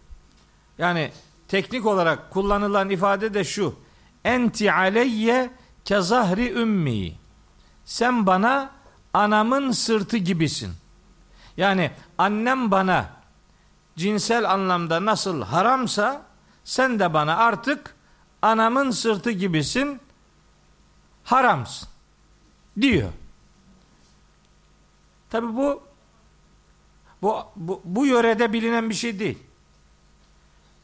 Yani 0.81 1.11
teknik 1.47 1.85
olarak 1.85 2.31
kullanılan 2.31 2.89
ifade 2.89 3.33
de 3.33 3.43
şu. 3.43 3.75
Enti 4.25 4.73
aleyye 4.73 5.49
kezahri 5.85 6.51
ümmi. 6.51 7.13
Sen 7.85 8.25
bana 8.27 8.71
anamın 9.13 9.71
sırtı 9.71 10.17
gibisin. 10.17 10.73
Yani 11.57 11.91
annem 12.17 12.71
bana 12.71 13.09
cinsel 13.95 14.51
anlamda 14.51 15.05
nasıl 15.05 15.41
haramsa 15.41 16.21
sen 16.63 16.99
de 16.99 17.13
bana 17.13 17.37
artık 17.37 17.95
anamın 18.41 18.91
sırtı 18.91 19.31
gibisin 19.31 20.01
haramsın 21.23 21.89
diyor. 22.81 23.09
Tabi 25.29 25.55
bu 25.55 25.83
bu, 27.21 27.45
bu 27.55 27.81
bu 27.85 28.05
yörede 28.05 28.53
bilinen 28.53 28.89
bir 28.89 28.95
şey 28.95 29.19
değil. 29.19 29.50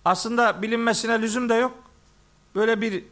Aslında 0.07 0.61
bilinmesine 0.61 1.21
lüzum 1.21 1.49
da 1.49 1.55
yok. 1.55 1.73
Böyle 2.55 2.81
bir 2.81 3.03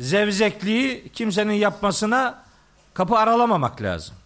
zevzekliği 0.00 1.08
kimsenin 1.08 1.52
yapmasına 1.52 2.42
kapı 2.94 3.16
aralamamak 3.16 3.82
lazım. 3.82 4.16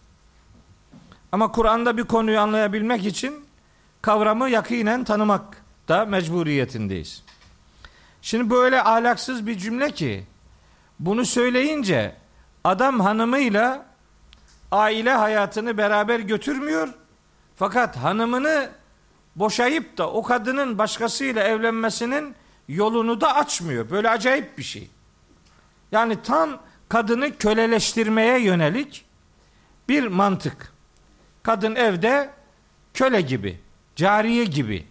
Ama 1.31 1.51
Kur'an'da 1.51 1.97
bir 1.97 2.03
konuyu 2.03 2.39
anlayabilmek 2.39 3.05
için 3.05 3.45
kavramı 4.01 4.49
yakinen 4.49 5.03
tanımak 5.03 5.63
da 5.87 6.05
mecburiyetindeyiz. 6.05 7.23
Şimdi 8.21 8.49
böyle 8.49 8.83
ahlaksız 8.83 9.47
bir 9.47 9.57
cümle 9.57 9.91
ki 9.91 10.25
bunu 10.99 11.25
söyleyince 11.25 12.15
adam 12.63 12.99
hanımıyla 12.99 13.85
aile 14.71 15.13
hayatını 15.13 15.77
beraber 15.77 16.19
götürmüyor. 16.19 16.89
Fakat 17.55 17.95
hanımını 17.97 18.69
boşayıp 19.35 19.97
da 19.97 20.09
o 20.11 20.23
kadının 20.23 20.77
başkasıyla 20.77 21.43
evlenmesinin 21.43 22.35
yolunu 22.67 23.21
da 23.21 23.35
açmıyor. 23.35 23.89
Böyle 23.89 24.09
acayip 24.09 24.57
bir 24.57 24.63
şey. 24.63 24.89
Yani 25.91 26.21
tam 26.23 26.61
kadını 26.89 27.37
köleleştirmeye 27.37 28.39
yönelik 28.39 29.05
bir 29.89 30.07
mantık. 30.07 30.73
Kadın 31.43 31.75
evde 31.75 32.29
köle 32.93 33.21
gibi, 33.21 33.59
cariye 33.95 34.45
gibi 34.45 34.87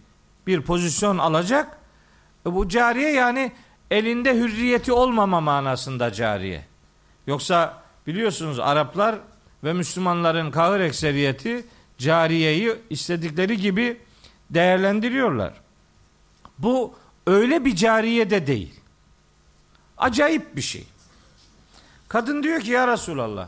bir 0.47 0.61
pozisyon 0.61 1.17
alacak. 1.17 1.77
E 2.45 2.53
bu 2.53 2.69
cariye 2.69 3.11
yani 3.11 3.51
elinde 3.91 4.35
hürriyeti 4.35 4.91
olmama 4.91 5.41
manasında 5.41 6.13
cariye. 6.13 6.65
Yoksa 7.27 7.81
biliyorsunuz 8.07 8.59
Araplar 8.59 9.15
ve 9.63 9.73
Müslümanların 9.73 10.51
kahır 10.51 10.79
ekseriyeti 10.79 11.65
cariyeyi 11.97 12.75
istedikleri 12.89 13.57
gibi 13.57 13.97
değerlendiriyorlar. 14.49 15.53
Bu 16.57 16.95
öyle 17.27 17.65
bir 17.65 17.75
cariye 17.75 18.29
de 18.29 18.47
değil. 18.47 18.79
Acayip 19.97 20.55
bir 20.55 20.61
şey. 20.61 20.87
Kadın 22.07 22.43
diyor 22.43 22.61
ki 22.61 22.71
ya 22.71 22.87
Resulallah 22.87 23.47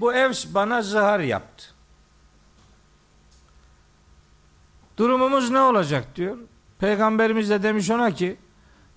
bu 0.00 0.14
ev 0.14 0.32
bana 0.54 0.82
zihar 0.82 1.20
yaptı. 1.20 1.64
Durumumuz 4.96 5.50
ne 5.50 5.60
olacak 5.60 6.16
diyor. 6.16 6.38
Peygamberimiz 6.78 7.50
de 7.50 7.62
demiş 7.62 7.90
ona 7.90 8.10
ki 8.10 8.36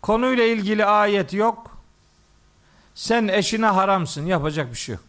konuyla 0.01 0.43
ilgili 0.43 0.85
ayet 0.85 1.33
yok. 1.33 1.77
Sen 2.95 3.27
eşine 3.27 3.65
haramsın. 3.65 4.25
Yapacak 4.25 4.71
bir 4.71 4.77
şey 4.77 4.95
yok. 4.95 5.03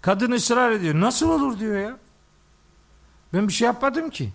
Kadın 0.00 0.30
ısrar 0.30 0.72
ediyor. 0.72 0.94
Nasıl 0.94 1.30
olur 1.30 1.58
diyor 1.58 1.80
ya. 1.80 1.96
Ben 3.32 3.48
bir 3.48 3.52
şey 3.52 3.66
yapmadım 3.66 4.10
ki. 4.10 4.32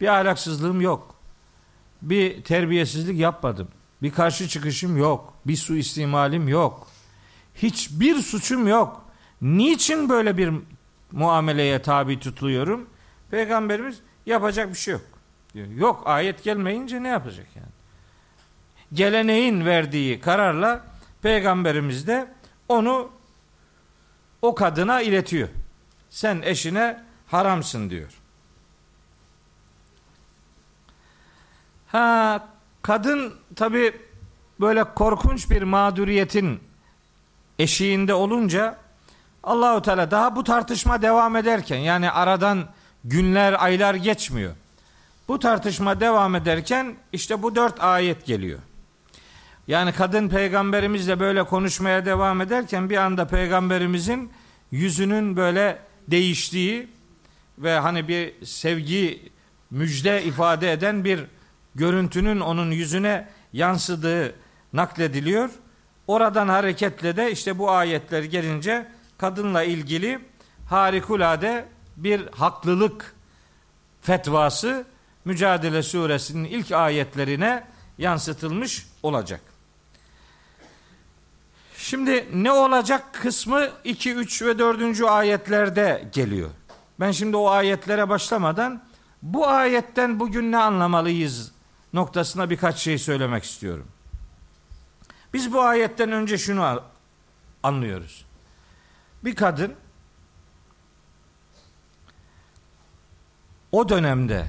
Bir 0.00 0.08
ahlaksızlığım 0.08 0.80
yok. 0.80 1.14
Bir 2.02 2.44
terbiyesizlik 2.44 3.18
yapmadım. 3.18 3.68
Bir 4.02 4.12
karşı 4.12 4.48
çıkışım 4.48 4.96
yok. 4.96 5.34
Bir 5.46 5.56
su 5.56 5.76
istimalim 5.76 6.48
yok. 6.48 6.86
Hiçbir 7.54 8.14
suçum 8.16 8.68
yok. 8.68 9.04
Niçin 9.42 10.08
böyle 10.08 10.36
bir 10.36 10.52
muameleye 11.12 11.82
tabi 11.82 12.20
tutuluyorum? 12.20 12.86
Peygamberimiz 13.30 14.00
yapacak 14.26 14.68
bir 14.68 14.78
şey 14.78 14.92
yok. 14.92 15.02
Diyor. 15.54 15.66
Yok 15.66 16.02
ayet 16.06 16.44
gelmeyince 16.44 17.02
ne 17.02 17.08
yapacak 17.08 17.46
yani? 17.56 17.68
Geleneğin 18.92 19.64
verdiği 19.64 20.20
kararla 20.20 20.84
peygamberimiz 21.22 22.06
de 22.06 22.28
onu 22.68 23.10
o 24.42 24.54
kadına 24.54 25.00
iletiyor. 25.00 25.48
Sen 26.10 26.42
eşine 26.42 27.02
haramsın 27.26 27.90
diyor. 27.90 28.20
Ha 31.94 32.48
kadın 32.82 33.34
tabi 33.56 33.92
böyle 34.60 34.84
korkunç 34.84 35.50
bir 35.50 35.62
mağduriyetin 35.62 36.60
eşiğinde 37.58 38.14
olunca 38.14 38.76
Allahu 39.44 39.82
Teala 39.82 40.10
daha 40.10 40.36
bu 40.36 40.44
tartışma 40.44 41.02
devam 41.02 41.36
ederken 41.36 41.76
yani 41.76 42.10
aradan 42.10 42.64
günler 43.04 43.64
aylar 43.64 43.94
geçmiyor. 43.94 44.52
Bu 45.28 45.38
tartışma 45.38 46.00
devam 46.00 46.34
ederken 46.34 46.94
işte 47.12 47.42
bu 47.42 47.54
dört 47.54 47.80
ayet 47.80 48.26
geliyor. 48.26 48.58
Yani 49.68 49.92
kadın 49.92 50.28
peygamberimizle 50.28 51.20
böyle 51.20 51.44
konuşmaya 51.44 52.06
devam 52.06 52.40
ederken 52.40 52.90
bir 52.90 52.96
anda 52.96 53.26
peygamberimizin 53.26 54.32
yüzünün 54.70 55.36
böyle 55.36 55.78
değiştiği 56.08 56.88
ve 57.58 57.78
hani 57.78 58.08
bir 58.08 58.46
sevgi 58.46 59.32
müjde 59.70 60.24
ifade 60.24 60.72
eden 60.72 61.04
bir 61.04 61.33
görüntünün 61.74 62.40
onun 62.40 62.70
yüzüne 62.70 63.28
yansıdığı 63.52 64.34
naklediliyor. 64.72 65.50
Oradan 66.06 66.48
hareketle 66.48 67.16
de 67.16 67.32
işte 67.32 67.58
bu 67.58 67.70
ayetler 67.70 68.22
gelince 68.22 68.86
kadınla 69.18 69.62
ilgili 69.62 70.18
harikulade 70.68 71.68
bir 71.96 72.28
haklılık 72.32 73.14
fetvası 74.02 74.84
Mücadele 75.24 75.82
suresinin 75.82 76.44
ilk 76.44 76.72
ayetlerine 76.72 77.64
yansıtılmış 77.98 78.86
olacak. 79.02 79.40
Şimdi 81.76 82.28
ne 82.34 82.52
olacak 82.52 83.14
kısmı 83.14 83.68
2, 83.84 84.14
3 84.14 84.42
ve 84.42 84.58
4. 84.58 85.00
ayetlerde 85.02 86.08
geliyor. 86.12 86.50
Ben 87.00 87.10
şimdi 87.10 87.36
o 87.36 87.48
ayetlere 87.48 88.08
başlamadan 88.08 88.82
bu 89.22 89.46
ayetten 89.46 90.20
bugün 90.20 90.52
ne 90.52 90.58
anlamalıyız 90.58 91.53
noktasına 91.94 92.50
birkaç 92.50 92.78
şey 92.78 92.98
söylemek 92.98 93.44
istiyorum. 93.44 93.86
Biz 95.34 95.52
bu 95.52 95.60
ayetten 95.60 96.12
önce 96.12 96.38
şunu 96.38 96.82
anlıyoruz. 97.62 98.24
Bir 99.24 99.34
kadın 99.34 99.74
o 103.72 103.88
dönemde 103.88 104.46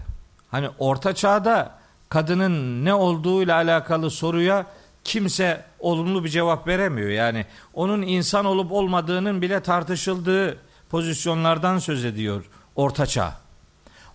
hani 0.51 0.69
orta 0.79 1.15
çağda 1.15 1.79
kadının 2.09 2.85
ne 2.85 2.93
olduğu 2.93 3.43
ile 3.43 3.53
alakalı 3.53 4.11
soruya 4.11 4.65
kimse 5.03 5.65
olumlu 5.79 6.23
bir 6.23 6.29
cevap 6.29 6.67
veremiyor. 6.67 7.09
Yani 7.09 7.45
onun 7.73 8.01
insan 8.01 8.45
olup 8.45 8.71
olmadığının 8.71 9.41
bile 9.41 9.59
tartışıldığı 9.59 10.57
pozisyonlardan 10.89 11.79
söz 11.79 12.05
ediyor 12.05 12.45
Orta 12.75 13.05
Çağ. 13.05 13.33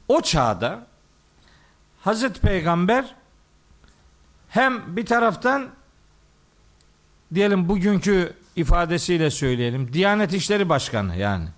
O 0.08 0.20
çağda 0.20 0.86
Hazreti 2.00 2.40
Peygamber 2.40 3.14
hem 4.50 4.96
bir 4.96 5.06
taraftan 5.06 5.68
diyelim 7.34 7.68
bugünkü 7.68 8.32
ifadesiyle 8.56 9.30
söyleyelim 9.30 9.92
Diyanet 9.92 10.32
İşleri 10.32 10.68
Başkanı 10.68 11.16
yani 11.16 11.48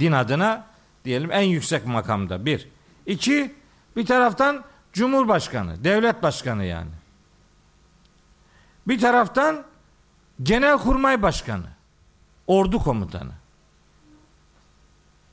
din 0.00 0.12
adına 0.12 0.66
diyelim 1.04 1.32
en 1.32 1.42
yüksek 1.42 1.86
makamda 1.86 2.46
bir. 2.46 2.68
İki 3.06 3.54
bir 3.96 4.06
taraftan 4.06 4.64
Cumhurbaşkanı, 4.92 5.84
devlet 5.84 6.22
başkanı 6.22 6.64
yani. 6.64 6.90
Bir 8.88 9.00
taraftan 9.00 9.64
Genelkurmay 10.42 11.22
Başkanı, 11.22 11.66
ordu 12.46 12.78
komutanı. 12.78 13.32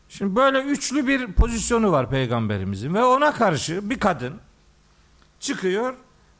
Şimdi 0.09 0.35
böyle 0.35 0.61
üçlü 0.61 1.07
bir 1.07 1.31
pozisyonu 1.31 1.91
var 1.91 2.09
peygamberimizin 2.09 2.93
ve 2.93 3.03
ona 3.03 3.33
karşı 3.33 3.89
bir 3.89 3.99
kadın 3.99 4.39
çıkıyor 5.39 5.93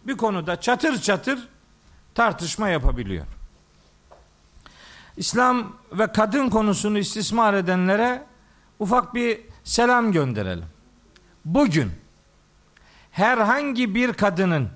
bir 0.08 0.18
konuda 0.18 0.62
çatır 0.62 1.02
çatır 1.02 1.48
tartışma 2.16 2.70
yapabiliyor. 2.70 3.26
İslam 5.18 5.74
ve 5.92 6.08
kadın 6.08 6.50
konusunu 6.50 6.98
istismar 6.98 7.54
edenlere 7.54 8.24
ufak 8.80 9.16
bir 9.16 9.42
selam 9.64 10.12
gönderelim. 10.12 10.66
Bugün 11.46 11.92
herhangi 13.12 13.96
bir 13.96 14.14
kadının 14.14 14.70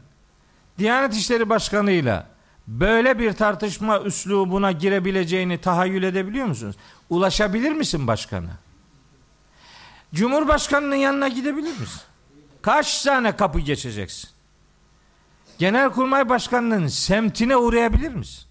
Diyanet 0.77 1.15
İşleri 1.15 1.49
Başkanı'yla 1.49 2.27
böyle 2.67 3.19
bir 3.19 3.33
tartışma 3.33 3.99
üslubuna 4.01 4.71
girebileceğini 4.71 5.61
tahayyül 5.61 6.03
edebiliyor 6.03 6.45
musunuz? 6.45 6.75
Ulaşabilir 7.09 7.71
misin 7.71 8.07
başkanı? 8.07 8.49
Cumhurbaşkanının 10.13 10.95
yanına 10.95 11.27
gidebilir 11.27 11.79
misin? 11.79 12.01
Kaç 12.61 13.03
tane 13.03 13.35
kapı 13.35 13.59
geçeceksin? 13.59 14.32
Genelkurmay 15.57 16.29
Başkanı'nın 16.29 16.87
semtine 16.87 17.57
uğrayabilir 17.57 18.13
misin? 18.13 18.43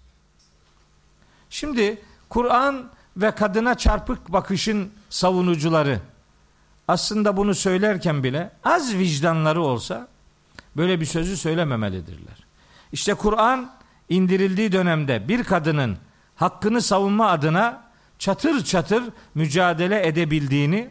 Şimdi 1.49 2.01
Kur'an 2.29 2.89
ve 3.17 3.31
kadına 3.31 3.75
çarpık 3.75 4.33
bakışın 4.33 4.91
savunucuları 5.09 5.99
aslında 6.87 7.37
bunu 7.37 7.55
söylerken 7.55 8.23
bile 8.23 8.51
az 8.63 8.95
vicdanları 8.95 9.61
olsa 9.61 10.07
böyle 10.77 11.01
bir 11.01 11.05
sözü 11.05 11.37
söylememelidirler. 11.37 12.45
İşte 12.91 13.13
Kur'an 13.13 13.71
indirildiği 14.09 14.71
dönemde 14.71 15.27
bir 15.27 15.43
kadının 15.43 15.97
hakkını 16.35 16.81
savunma 16.81 17.27
adına 17.27 17.83
çatır 18.19 18.63
çatır 18.63 19.03
mücadele 19.35 20.07
edebildiğini 20.07 20.89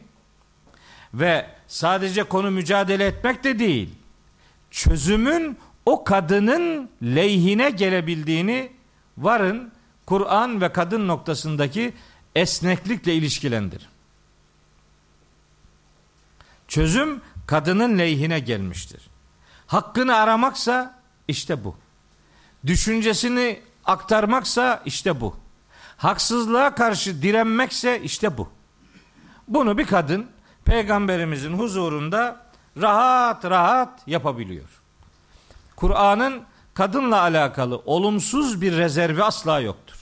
ve 1.15 1.47
sadece 1.69 2.23
konu 2.23 2.51
mücadele 2.51 3.07
etmek 3.07 3.45
de 3.45 3.59
değil, 3.59 3.95
çözümün 4.71 5.59
o 5.87 6.05
kadının 6.05 6.91
lehine 7.03 7.71
gelebildiğini 7.71 8.73
varın 9.19 9.73
Kur'an 10.07 10.61
ve 10.61 10.73
kadın 10.73 11.09
noktasındaki 11.09 11.95
esneklikle 12.35 13.15
ilişkilendir. 13.15 13.89
Çözüm 16.69 17.21
kadının 17.47 17.99
lehine 17.99 18.39
gelmiştir. 18.41 19.09
Hakkını 19.67 20.17
aramaksa 20.17 20.99
işte 21.29 21.65
bu. 21.65 21.77
Düşüncesini 22.67 23.61
aktarmaksa 23.85 24.83
işte 24.85 25.21
bu. 25.21 25.37
Haksızlığa 25.97 26.75
karşı 26.75 27.23
direnmekse 27.23 28.03
işte 28.03 28.39
bu. 28.39 28.49
Bunu 29.49 29.79
bir 29.79 29.87
kadın 29.87 30.27
peygamberimizin 30.65 31.53
huzurunda 31.59 32.47
rahat 32.77 33.45
rahat 33.45 34.03
yapabiliyor. 34.07 34.82
Kur'an'ın 35.77 36.43
kadınla 36.75 37.21
alakalı 37.21 37.77
olumsuz 37.77 38.61
bir 38.61 38.77
rezervi 38.77 39.23
asla 39.23 39.61
yoktur. 39.61 39.97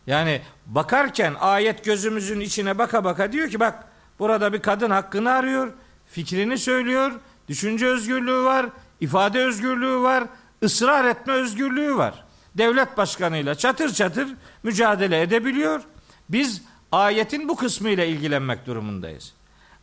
Yani 0.10 0.42
bakarken 0.66 1.36
ayet 1.40 1.86
gözümüzün 1.86 2.40
içine 2.40 2.78
baka 2.78 3.04
baka 3.04 3.32
diyor 3.32 3.50
ki 3.50 3.60
bak 3.60 3.84
burada 4.20 4.54
bir 4.54 4.62
kadın 4.62 4.90
hakkını 4.90 5.32
arıyor, 5.32 5.74
fikrini 6.08 6.58
söylüyor, 6.58 7.12
düşünce 7.48 7.86
özgürlüğü 7.86 8.44
var, 8.44 8.66
ifade 9.02 9.40
özgürlüğü 9.40 10.02
var, 10.02 10.24
ısrar 10.64 11.06
etme 11.06 11.34
özgürlüğü 11.34 11.98
var. 11.98 12.24
Devlet 12.58 12.98
başkanıyla 12.98 13.56
çatır 13.56 13.94
çatır 13.94 14.28
mücadele 14.64 15.22
edebiliyor. 15.22 15.82
Biz 16.30 16.62
ayetin 16.92 17.50
bu 17.50 17.56
kısmıyla 17.56 18.06
ilgilenmek 18.06 18.66
durumundayız. 18.66 19.34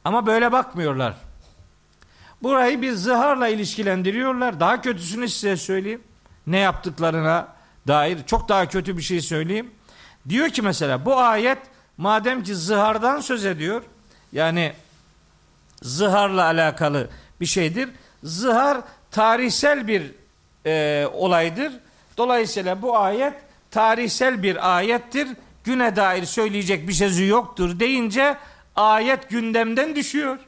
Ama 0.04 0.26
böyle 0.26 0.52
bakmıyorlar. 0.52 1.14
Burayı 2.42 2.82
bir 2.82 2.92
zıharla 2.92 3.48
ilişkilendiriyorlar. 3.48 4.60
Daha 4.60 4.80
kötüsünü 4.80 5.28
size 5.28 5.56
söyleyeyim. 5.56 6.02
Ne 6.46 6.58
yaptıklarına 6.58 7.48
dair 7.86 8.18
çok 8.26 8.48
daha 8.48 8.68
kötü 8.68 8.96
bir 8.96 9.02
şey 9.02 9.20
söyleyeyim. 9.20 9.70
Diyor 10.28 10.48
ki 10.48 10.62
mesela 10.62 11.04
bu 11.04 11.16
ayet 11.16 11.58
madem 11.96 12.42
ki 12.42 12.54
zıhardan 12.54 13.20
söz 13.20 13.44
ediyor. 13.44 13.82
Yani 14.32 14.72
zıharla 15.82 16.44
alakalı 16.44 17.08
bir 17.40 17.46
şeydir. 17.46 17.88
Zıhar 18.22 18.80
tarihsel 19.10 19.88
bir 19.88 20.12
e, 20.66 21.06
olaydır. 21.12 21.72
Dolayısıyla 22.16 22.82
bu 22.82 22.98
ayet 22.98 23.34
tarihsel 23.70 24.42
bir 24.42 24.76
ayettir. 24.76 25.28
Güne 25.64 25.96
dair 25.96 26.24
söyleyecek 26.24 26.88
bir 26.88 26.92
sözü 26.92 27.26
yoktur 27.26 27.80
deyince 27.80 28.36
ayet 28.76 29.30
gündemden 29.30 29.96
düşüyor. 29.96 30.38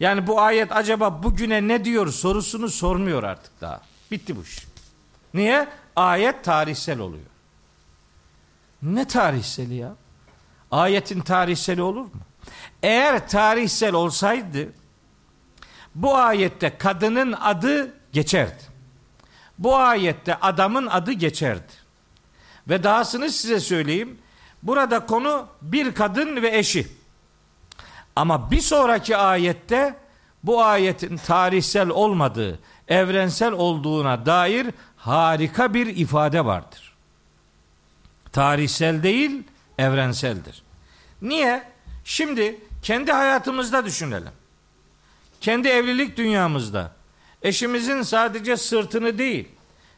Yani 0.00 0.26
bu 0.26 0.40
ayet 0.40 0.76
acaba 0.76 1.22
bugüne 1.22 1.68
ne 1.68 1.84
diyor 1.84 2.12
sorusunu 2.12 2.68
sormuyor 2.68 3.22
artık 3.22 3.60
daha. 3.60 3.80
Bitti 4.10 4.36
bu 4.36 4.42
iş. 4.42 4.66
Niye? 5.34 5.68
Ayet 5.96 6.44
tarihsel 6.44 6.98
oluyor. 6.98 7.24
Ne 8.82 9.04
tarihseli 9.04 9.74
ya? 9.74 9.94
Ayetin 10.70 11.20
tarihseli 11.20 11.82
olur 11.82 12.00
mu? 12.00 12.10
Eğer 12.82 13.28
tarihsel 13.28 13.94
olsaydı 13.94 14.68
bu 15.94 16.16
ayette 16.16 16.78
kadının 16.78 17.32
adı 17.32 17.94
geçerdi. 18.12 18.62
Bu 19.58 19.76
ayette 19.76 20.34
adamın 20.34 20.86
adı 20.86 21.12
geçerdi. 21.12 21.72
Ve 22.68 22.82
dahasını 22.82 23.30
size 23.30 23.60
söyleyeyim. 23.60 24.18
Burada 24.62 25.06
konu 25.06 25.46
bir 25.62 25.94
kadın 25.94 26.42
ve 26.42 26.58
eşi. 26.58 26.86
Ama 28.16 28.50
bir 28.50 28.60
sonraki 28.60 29.16
ayette 29.16 29.96
bu 30.42 30.64
ayetin 30.64 31.16
tarihsel 31.16 31.88
olmadığı, 31.88 32.58
evrensel 32.88 33.52
olduğuna 33.52 34.26
dair 34.26 34.66
harika 34.96 35.74
bir 35.74 35.86
ifade 35.86 36.44
vardır. 36.44 36.85
Tarihsel 38.36 39.02
değil, 39.02 39.42
evrenseldir. 39.78 40.62
Niye? 41.22 41.62
Şimdi 42.04 42.60
kendi 42.82 43.12
hayatımızda 43.12 43.84
düşünelim. 43.84 44.32
Kendi 45.40 45.68
evlilik 45.68 46.16
dünyamızda 46.16 46.92
eşimizin 47.42 48.02
sadece 48.02 48.56
sırtını 48.56 49.18
değil, 49.18 49.48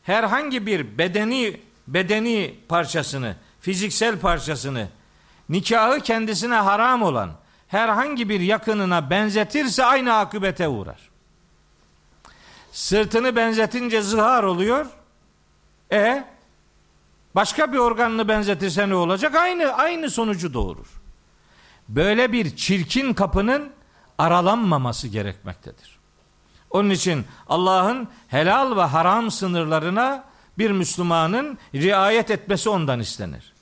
herhangi 0.03 0.67
bir 0.67 0.99
bedeni 0.99 1.61
bedeni 1.89 2.55
parçasını, 2.69 3.37
fiziksel 3.61 4.19
parçasını 4.19 4.89
nikahı 5.49 6.01
kendisine 6.01 6.55
haram 6.55 7.03
olan 7.03 7.31
herhangi 7.69 8.29
bir 8.29 8.41
yakınına 8.41 9.11
benzetirse 9.11 9.85
aynı 9.85 10.15
akıbete 10.15 10.69
uğrar. 10.69 11.11
Sırtını 12.73 13.37
benzetince 13.37 14.03
zihar 14.03 14.43
oluyor. 14.43 14.87
E 15.93 16.25
başka 17.35 17.73
bir 17.73 17.79
organını 17.79 18.29
benzetirse 18.29 18.89
ne 18.89 18.95
olacak? 18.95 19.35
Aynı 19.35 19.73
aynı 19.73 20.11
sonucu 20.11 20.55
doğurur. 20.55 21.01
Böyle 21.89 22.33
bir 22.33 22.57
çirkin 22.57 23.15
kapının 23.15 23.71
aralanmaması 24.19 25.09
gerekmektedir. 25.09 25.99
Onun 26.71 26.91
için 26.91 27.25
Allah'ın 27.49 28.09
helal 28.29 28.77
ve 28.77 28.83
haram 28.83 29.31
sınırlarına 29.31 30.25
bir 30.59 30.71
Müslümanın 30.71 31.59
riayet 31.75 32.31
etmesi 32.31 32.69
ondan 32.69 33.01
istenir. 33.01 33.53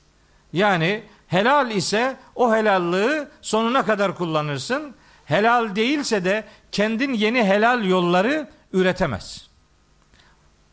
Yani 0.53 1.03
helal 1.27 1.71
ise 1.71 2.17
o 2.35 2.55
helallığı 2.55 3.31
sonuna 3.41 3.85
kadar 3.85 4.15
kullanırsın. 4.15 4.95
Helal 5.25 5.75
değilse 5.75 6.25
de 6.25 6.43
kendin 6.71 7.13
yeni 7.13 7.43
helal 7.43 7.85
yolları 7.85 8.49
üretemez. 8.73 9.46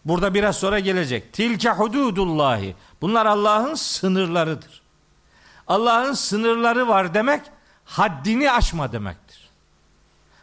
Burada 0.05 0.35
biraz 0.35 0.57
sonra 0.57 0.79
gelecek. 0.79 1.33
Tilke 1.33 1.71
hududullahi. 1.71 2.77
Bunlar 3.01 3.27
Allah'ın 3.27 3.75
sınırlarıdır. 3.75 4.83
Allah'ın 5.67 6.13
sınırları 6.13 6.89
var 6.89 7.15
demek 7.15 7.41
haddini 7.85 8.51
aşma 8.51 8.93
demektir. 8.93 9.51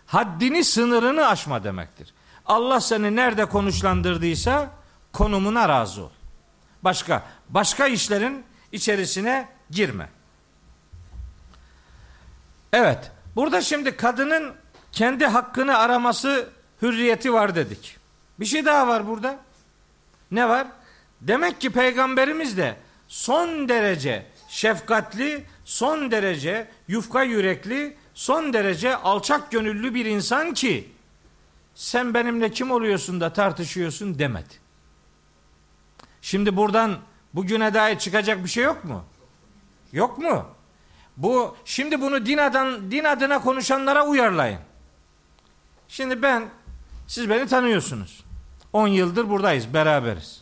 Haddini 0.05 0.63
sınırını 0.63 1.27
aşma 1.27 1.63
demektir. 1.63 2.13
Allah 2.45 2.81
seni 2.81 3.15
nerede 3.15 3.45
konuşlandırdıysa 3.45 4.69
konumuna 5.13 5.69
razı 5.69 6.03
ol. 6.03 6.09
Başka 6.83 7.23
başka 7.49 7.87
işlerin 7.87 8.45
içerisine 8.71 9.49
girme. 9.71 10.09
Evet. 12.73 13.11
Burada 13.35 13.61
şimdi 13.61 13.97
kadının 13.97 14.53
kendi 14.91 15.25
hakkını 15.25 15.77
araması 15.77 16.49
hürriyeti 16.81 17.33
var 17.33 17.55
dedik. 17.55 17.97
Bir 18.39 18.45
şey 18.45 18.65
daha 18.65 18.87
var 18.87 19.07
burada. 19.07 19.37
Ne 20.31 20.49
var? 20.49 20.67
Demek 21.21 21.61
ki 21.61 21.69
peygamberimiz 21.69 22.57
de 22.57 22.75
son 23.07 23.69
derece 23.69 24.25
şefkatli, 24.49 25.45
son 25.65 26.11
derece 26.11 26.67
yufka 26.87 27.23
yürekli, 27.23 27.97
son 28.13 28.53
derece 28.53 28.95
alçak 28.95 29.51
gönüllü 29.51 29.93
bir 29.93 30.05
insan 30.05 30.53
ki 30.53 30.91
sen 31.75 32.13
benimle 32.13 32.51
kim 32.51 32.71
oluyorsun 32.71 33.21
da 33.21 33.33
tartışıyorsun 33.33 34.19
demedi. 34.19 34.53
Şimdi 36.21 36.55
buradan 36.55 36.97
bugüne 37.33 37.73
dair 37.73 37.99
çıkacak 37.99 38.43
bir 38.43 38.49
şey 38.49 38.63
yok 38.63 38.83
mu? 38.85 39.03
Yok 39.91 40.17
mu? 40.17 40.45
Bu 41.17 41.57
şimdi 41.65 42.01
bunu 42.01 42.25
din 42.25 42.37
adın 42.37 42.91
din 42.91 43.03
adına 43.03 43.41
konuşanlara 43.41 44.07
uyarlayın. 44.07 44.59
Şimdi 45.87 46.21
ben 46.21 46.49
siz 47.07 47.29
beni 47.29 47.47
tanıyorsunuz. 47.47 48.23
10 48.73 48.87
yıldır 48.87 49.29
buradayız, 49.29 49.73
beraberiz. 49.73 50.41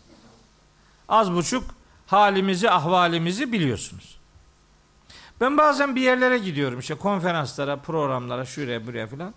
Az 1.10 1.34
buçuk 1.34 1.64
halimizi, 2.08 2.72
ahvalimizi 2.72 3.52
biliyorsunuz. 3.52 4.20
Ben 5.42 5.58
bazen 5.58 5.96
bir 5.96 6.02
yerlere 6.02 6.38
gidiyorum 6.38 6.80
işte 6.80 6.96
konferanslara, 6.96 7.78
programlara, 7.78 8.46
şuraya 8.46 8.88
buraya 8.88 9.08
filan. 9.08 9.34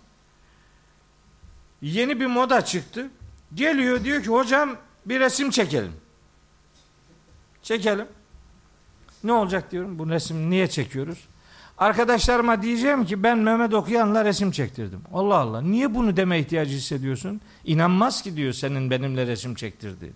Yeni 1.81 2.19
bir 2.19 2.25
moda 2.25 2.65
çıktı. 2.65 3.09
Geliyor 3.53 4.03
diyor 4.03 4.23
ki 4.23 4.29
hocam 4.29 4.75
bir 5.05 5.19
resim 5.19 5.49
çekelim. 5.49 5.93
Çekelim. 7.61 8.07
Ne 9.23 9.33
olacak 9.33 9.71
diyorum 9.71 9.99
bu 9.99 10.09
resim 10.09 10.49
niye 10.49 10.67
çekiyoruz? 10.67 11.27
Arkadaşlarıma 11.77 12.61
diyeceğim 12.61 13.05
ki 13.05 13.23
ben 13.23 13.37
Mehmet 13.37 13.73
Okuyan'la 13.73 14.25
resim 14.25 14.51
çektirdim. 14.51 15.01
Allah 15.13 15.35
Allah 15.35 15.61
niye 15.61 15.95
bunu 15.95 16.17
deme 16.17 16.39
ihtiyacı 16.39 16.75
hissediyorsun? 16.75 17.41
İnanmaz 17.63 18.21
ki 18.21 18.35
diyor 18.35 18.53
senin 18.53 18.89
benimle 18.89 19.27
resim 19.27 19.55
çektirdiğini. 19.55 20.15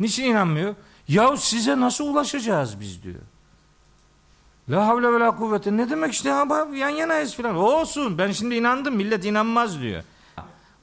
Niçin 0.00 0.24
inanmıyor? 0.24 0.74
Ya 1.08 1.36
size 1.36 1.80
nasıl 1.80 2.04
ulaşacağız 2.04 2.80
biz 2.80 3.02
diyor. 3.02 3.20
La 4.68 4.86
havle 4.86 5.12
ve 5.12 5.20
la 5.20 5.36
kuvvete 5.36 5.76
ne 5.76 5.90
demek 5.90 6.12
işte 6.12 6.30
ha, 6.30 6.66
yan 6.74 6.88
yanayız 6.88 7.34
filan. 7.34 7.56
Olsun 7.56 8.18
ben 8.18 8.32
şimdi 8.32 8.54
inandım 8.54 8.96
millet 8.96 9.24
inanmaz 9.24 9.80
diyor. 9.80 10.02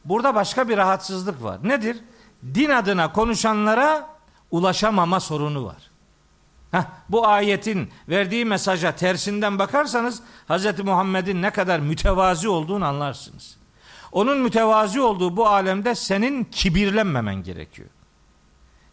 Burada 0.05 0.35
başka 0.35 0.69
bir 0.69 0.77
rahatsızlık 0.77 1.43
var. 1.43 1.59
Nedir? 1.63 1.97
Din 2.53 2.69
adına 2.69 3.13
konuşanlara 3.13 4.09
ulaşamama 4.51 5.19
sorunu 5.19 5.65
var. 5.65 5.91
Heh, 6.71 6.83
bu 7.09 7.27
ayetin 7.27 7.89
verdiği 8.09 8.45
mesaja 8.45 8.95
tersinden 8.95 9.59
bakarsanız 9.59 10.21
Hz. 10.49 10.79
Muhammed'in 10.79 11.41
ne 11.41 11.49
kadar 11.49 11.79
mütevazi 11.79 12.49
olduğunu 12.49 12.85
anlarsınız. 12.85 13.57
Onun 14.11 14.39
mütevazi 14.39 15.01
olduğu 15.01 15.37
bu 15.37 15.47
alemde 15.47 15.95
senin 15.95 16.43
kibirlenmemen 16.43 17.43
gerekiyor. 17.43 17.89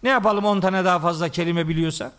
Ne 0.03 0.09
yapalım 0.09 0.45
on 0.45 0.61
tane 0.61 0.85
daha 0.85 0.99
fazla 0.99 1.29
kelime 1.29 1.69
biliyorsa? 1.69 2.13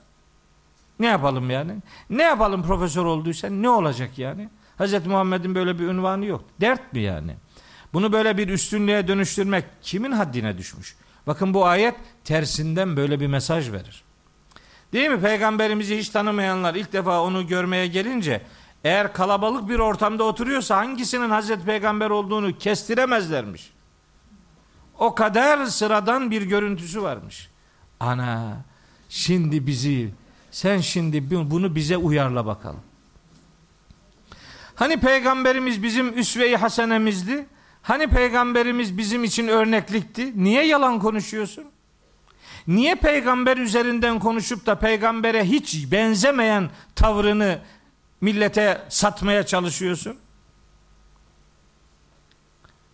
Ne 1.00 1.06
yapalım 1.08 1.50
yani? 1.50 1.72
Ne 2.10 2.24
yapalım 2.24 2.64
profesör 2.64 3.06
olduysan 3.06 3.64
ne 3.64 3.70
olacak 3.70 4.18
yani? 4.18 4.50
Hz. 4.80 5.06
Muhammed'in 5.06 5.56
böyle 5.56 5.80
bir 5.80 5.84
ünvanı 5.84 6.26
yok. 6.26 6.44
Dert 6.62 6.94
mi 6.94 7.02
yani? 7.02 7.36
Bunu 7.94 8.14
böyle 8.14 8.38
bir 8.38 8.50
üstünlüğe 8.50 9.08
dönüştürmek 9.08 9.66
kimin 9.82 10.12
haddine 10.12 10.58
düşmüş? 10.58 10.96
Bakın 11.28 11.54
bu 11.54 11.66
ayet 11.66 11.96
tersinden 12.24 12.98
böyle 12.98 13.20
bir 13.20 13.28
mesaj 13.28 13.72
verir. 13.72 14.04
Değil 14.94 15.10
mi? 15.10 15.22
Peygamberimizi 15.22 15.98
hiç 15.98 16.10
tanımayanlar 16.10 16.76
ilk 16.76 16.94
defa 16.94 17.22
onu 17.24 17.48
görmeye 17.48 17.88
gelince 17.88 18.42
eğer 18.84 19.14
kalabalık 19.14 19.70
bir 19.70 19.80
ortamda 19.80 20.24
oturuyorsa 20.24 20.78
hangisinin 20.78 21.30
Hazreti 21.30 21.66
Peygamber 21.66 22.10
olduğunu 22.10 22.58
kestiremezlermiş. 22.58 23.72
O 25.00 25.16
kadar 25.16 25.66
sıradan 25.66 26.32
bir 26.32 26.42
görüntüsü 26.42 27.02
varmış. 27.02 27.50
Ana 28.00 28.58
şimdi 29.10 29.68
bizi 29.68 30.10
sen 30.52 30.78
şimdi 30.78 31.32
bunu 31.32 31.76
bize 31.76 31.98
uyarla 31.98 32.46
bakalım. 32.46 32.82
Hani 34.76 35.00
peygamberimiz 35.00 35.84
bizim 35.84 36.18
üsve-i 36.18 36.58
hasenemizdi? 36.58 37.46
Hani 37.82 38.08
peygamberimiz 38.08 38.98
bizim 38.98 39.24
için 39.24 39.48
örneklikti? 39.48 40.44
Niye 40.44 40.66
yalan 40.66 41.00
konuşuyorsun? 41.00 41.64
Niye 42.68 42.96
peygamber 42.96 43.58
üzerinden 43.58 44.20
konuşup 44.20 44.66
da 44.66 44.76
peygambere 44.76 45.46
hiç 45.46 45.92
benzemeyen 45.92 46.70
tavrını 46.96 47.60
millete 48.22 48.82
satmaya 48.90 49.46
çalışıyorsun? 49.46 50.18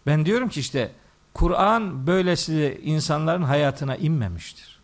Ben 0.06 0.26
diyorum 0.26 0.50
ki 0.50 0.60
işte 0.60 0.92
Kur'an 1.34 2.08
böylesi 2.08 2.82
insanların 2.84 3.44
hayatına 3.44 3.96
inmemiştir. 3.96 4.80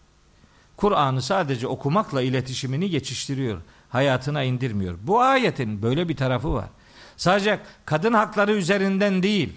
Kur'an'ı 0.78 1.22
sadece 1.22 1.68
okumakla 1.68 2.22
iletişimini 2.22 2.90
geçiştiriyor. 2.90 3.62
Hayatına 3.90 4.44
indirmiyor. 4.44 4.98
Bu 5.02 5.22
ayetin 5.22 5.82
böyle 5.82 6.10
bir 6.10 6.16
tarafı 6.16 6.54
var. 6.54 6.70
Sadece 7.18 7.60
kadın 7.86 8.14
hakları 8.14 8.52
üzerinden 8.52 9.24
değil, 9.24 9.54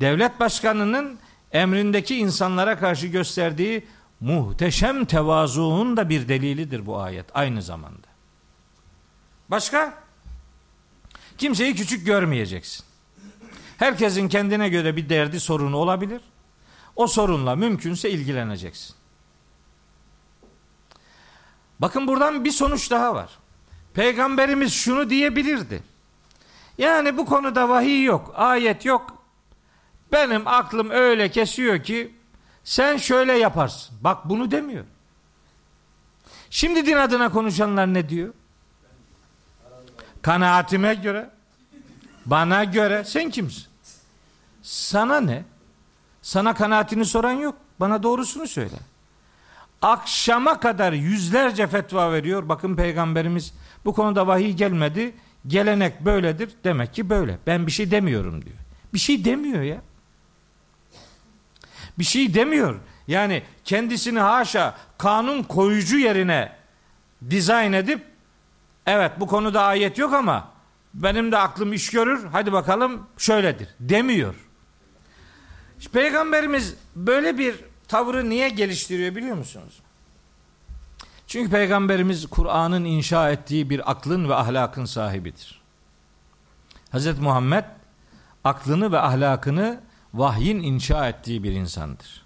devlet 0.00 0.40
başkanının 0.40 1.18
emrindeki 1.52 2.16
insanlara 2.16 2.78
karşı 2.78 3.06
gösterdiği 3.06 3.86
muhteşem 4.20 5.04
tevazuun 5.04 5.96
da 5.96 6.08
bir 6.08 6.28
delilidir 6.28 6.86
bu 6.86 6.98
ayet 7.00 7.26
aynı 7.34 7.62
zamanda. 7.62 8.06
Başka? 9.48 10.03
Kimseyi 11.38 11.74
küçük 11.74 12.06
görmeyeceksin. 12.06 12.84
Herkesin 13.78 14.28
kendine 14.28 14.68
göre 14.68 14.96
bir 14.96 15.08
derdi 15.08 15.40
sorunu 15.40 15.76
olabilir. 15.76 16.20
O 16.96 17.06
sorunla 17.06 17.56
mümkünse 17.56 18.10
ilgileneceksin. 18.10 18.96
Bakın 21.78 22.06
buradan 22.06 22.44
bir 22.44 22.50
sonuç 22.50 22.90
daha 22.90 23.14
var. 23.14 23.30
Peygamberimiz 23.94 24.72
şunu 24.72 25.10
diyebilirdi. 25.10 25.82
Yani 26.78 27.16
bu 27.16 27.26
konuda 27.26 27.68
vahiy 27.68 28.04
yok, 28.04 28.32
ayet 28.36 28.84
yok. 28.84 29.22
Benim 30.12 30.46
aklım 30.46 30.90
öyle 30.90 31.30
kesiyor 31.30 31.82
ki 31.82 32.14
sen 32.64 32.96
şöyle 32.96 33.32
yaparsın. 33.32 33.96
Bak 34.00 34.28
bunu 34.28 34.50
demiyor. 34.50 34.84
Şimdi 36.50 36.86
din 36.86 36.96
adına 36.96 37.32
konuşanlar 37.32 37.94
ne 37.94 38.08
diyor? 38.08 38.34
Kanaatime 40.24 40.94
göre, 40.94 41.30
bana 42.26 42.64
göre 42.64 43.04
sen 43.04 43.30
kimsin? 43.30 43.64
Sana 44.62 45.20
ne? 45.20 45.42
Sana 46.22 46.54
kanaatini 46.54 47.04
soran 47.04 47.32
yok. 47.32 47.54
Bana 47.80 48.02
doğrusunu 48.02 48.46
söyle. 48.46 48.76
Akşama 49.82 50.60
kadar 50.60 50.92
yüzlerce 50.92 51.66
fetva 51.66 52.12
veriyor. 52.12 52.48
Bakın 52.48 52.76
peygamberimiz 52.76 53.54
bu 53.84 53.94
konuda 53.94 54.26
vahiy 54.26 54.52
gelmedi. 54.52 55.14
Gelenek 55.46 56.04
böyledir. 56.04 56.50
Demek 56.64 56.94
ki 56.94 57.10
böyle. 57.10 57.38
Ben 57.46 57.66
bir 57.66 57.72
şey 57.72 57.90
demiyorum 57.90 58.44
diyor. 58.44 58.56
Bir 58.94 58.98
şey 58.98 59.24
demiyor 59.24 59.62
ya. 59.62 59.80
Bir 61.98 62.04
şey 62.04 62.34
demiyor. 62.34 62.80
Yani 63.08 63.42
kendisini 63.64 64.18
haşa 64.18 64.74
kanun 64.98 65.42
koyucu 65.42 65.98
yerine 65.98 66.52
dizayn 67.30 67.72
edip 67.72 68.13
evet 68.86 69.12
bu 69.20 69.26
konuda 69.26 69.62
ayet 69.62 69.98
yok 69.98 70.12
ama 70.12 70.48
benim 70.94 71.32
de 71.32 71.38
aklım 71.38 71.72
iş 71.72 71.90
görür. 71.90 72.26
Hadi 72.32 72.52
bakalım 72.52 73.06
şöyledir 73.18 73.68
demiyor. 73.80 74.34
Peygamberimiz 75.92 76.74
böyle 76.96 77.38
bir 77.38 77.56
tavrı 77.88 78.30
niye 78.30 78.48
geliştiriyor 78.48 79.14
biliyor 79.14 79.36
musunuz? 79.36 79.82
Çünkü 81.26 81.50
peygamberimiz 81.50 82.26
Kur'an'ın 82.26 82.84
inşa 82.84 83.30
ettiği 83.30 83.70
bir 83.70 83.90
aklın 83.90 84.28
ve 84.28 84.34
ahlakın 84.34 84.84
sahibidir. 84.84 85.62
Hz. 86.92 87.18
Muhammed 87.18 87.64
aklını 88.44 88.92
ve 88.92 88.98
ahlakını 88.98 89.80
vahyin 90.14 90.62
inşa 90.62 91.08
ettiği 91.08 91.42
bir 91.42 91.52
insandır. 91.52 92.24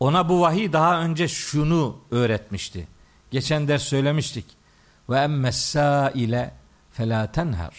Ona 0.00 0.28
bu 0.28 0.40
vahiy 0.40 0.72
daha 0.72 1.00
önce 1.00 1.28
şunu 1.28 1.98
öğretmişti. 2.10 2.88
Geçen 3.30 3.68
ders 3.68 3.82
söylemiştik. 3.82 4.44
Ve 5.10 5.18
emmessâ 5.18 6.10
ile 6.10 6.54
felâ 6.92 7.32
tenher. 7.32 7.72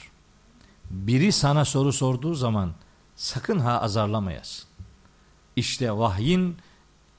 Biri 0.89 1.32
sana 1.32 1.65
soru 1.65 1.94
sorduğu 1.94 2.34
zaman 2.34 2.74
sakın 3.15 3.60
ha 3.60 3.82
azarlamayasın. 3.82 4.70
İşte 5.56 5.92
vahyin 5.92 6.58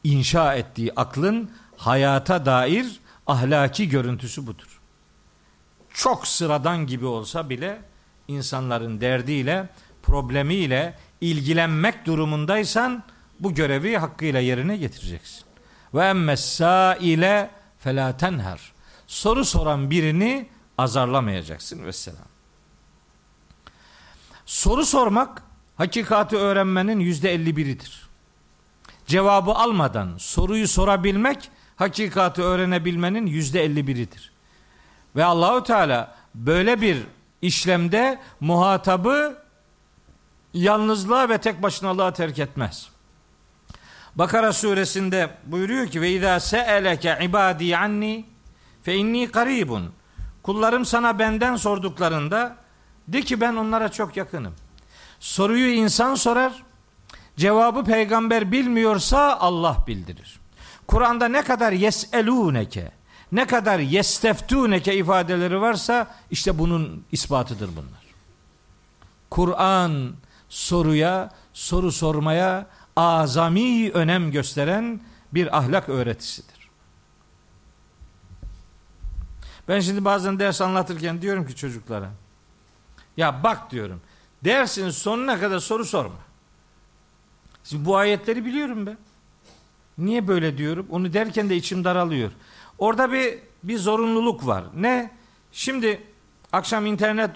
inşa 0.04 0.54
ettiği 0.54 0.92
aklın 0.96 1.50
hayata 1.76 2.46
dair 2.46 3.00
ahlaki 3.26 3.88
görüntüsü 3.88 4.46
budur. 4.46 4.80
Çok 5.94 6.26
sıradan 6.26 6.86
gibi 6.86 7.06
olsa 7.06 7.50
bile 7.50 7.82
insanların 8.28 9.00
derdiyle, 9.00 9.68
problemiyle 10.02 10.98
ilgilenmek 11.20 12.06
durumundaysan 12.06 13.02
bu 13.40 13.54
görevi 13.54 13.96
hakkıyla 13.96 14.40
yerine 14.40 14.76
getireceksin. 14.76 15.44
Ve 15.94 16.04
emmessâ 16.04 16.96
ile 17.00 17.50
felâ 17.78 18.16
tenher. 18.16 18.72
Soru 19.10 19.44
soran 19.44 19.90
birini 19.90 20.48
azarlamayacaksın 20.78 21.84
vesselam. 21.84 22.28
Soru 24.46 24.84
sormak 24.84 25.42
hakikati 25.76 26.36
öğrenmenin 26.36 27.00
yüzde 27.00 27.32
elli 27.32 27.56
biridir. 27.56 28.08
Cevabı 29.06 29.50
almadan 29.50 30.16
soruyu 30.18 30.68
sorabilmek 30.68 31.50
hakikati 31.76 32.42
öğrenebilmenin 32.42 33.26
yüzde 33.26 33.64
elli 33.64 33.86
biridir. 33.86 34.32
Ve 35.16 35.24
Allahu 35.24 35.62
Teala 35.62 36.14
böyle 36.34 36.80
bir 36.80 36.98
işlemde 37.42 38.20
muhatabı 38.40 39.42
yalnızlığa 40.54 41.28
ve 41.28 41.38
tek 41.38 41.62
başınalığa 41.62 42.12
terk 42.12 42.38
etmez. 42.38 42.88
Bakara 44.14 44.52
suresinde 44.52 45.30
buyuruyor 45.46 45.86
ki 45.86 46.00
ve 46.00 46.10
izâ 46.10 46.40
se'eleke 46.40 47.18
ibâdî 47.22 47.76
anni 47.76 48.29
fe 48.82 48.96
inni 48.96 49.30
karibun. 49.30 49.92
Kullarım 50.42 50.84
sana 50.84 51.18
benden 51.18 51.56
sorduklarında 51.56 52.56
de 53.08 53.22
ki 53.22 53.40
ben 53.40 53.56
onlara 53.56 53.88
çok 53.88 54.16
yakınım. 54.16 54.54
Soruyu 55.20 55.72
insan 55.72 56.14
sorar, 56.14 56.62
cevabı 57.36 57.84
peygamber 57.84 58.52
bilmiyorsa 58.52 59.36
Allah 59.36 59.76
bildirir. 59.86 60.40
Kur'an'da 60.86 61.28
ne 61.28 61.42
kadar 61.42 61.72
yeselûneke, 61.72 62.92
ne 63.32 63.46
kadar 63.46 63.78
yesteftûneke 63.78 64.96
ifadeleri 64.96 65.60
varsa 65.60 66.06
işte 66.30 66.58
bunun 66.58 67.04
ispatıdır 67.12 67.68
bunlar. 67.68 68.00
Kur'an 69.30 70.12
soruya, 70.48 71.30
soru 71.52 71.92
sormaya 71.92 72.66
azami 72.96 73.90
önem 73.92 74.30
gösteren 74.30 75.00
bir 75.34 75.58
ahlak 75.58 75.88
öğretisidir. 75.88 76.59
Ben 79.70 79.80
şimdi 79.80 80.04
bazen 80.04 80.38
ders 80.38 80.60
anlatırken 80.60 81.22
diyorum 81.22 81.46
ki 81.46 81.56
çocuklara 81.56 82.10
ya 83.16 83.42
bak 83.42 83.70
diyorum 83.70 84.00
dersin 84.44 84.90
sonuna 84.90 85.40
kadar 85.40 85.58
soru 85.58 85.84
sorma. 85.84 86.18
Şimdi 87.64 87.84
bu 87.84 87.96
ayetleri 87.96 88.44
biliyorum 88.44 88.86
ben. 88.86 88.98
Niye 89.98 90.28
böyle 90.28 90.58
diyorum? 90.58 90.86
Onu 90.90 91.12
derken 91.12 91.50
de 91.50 91.56
içim 91.56 91.84
daralıyor. 91.84 92.30
Orada 92.78 93.12
bir 93.12 93.38
bir 93.62 93.78
zorunluluk 93.78 94.46
var. 94.46 94.64
Ne? 94.76 95.10
Şimdi 95.52 96.02
akşam 96.52 96.86
internet 96.86 97.30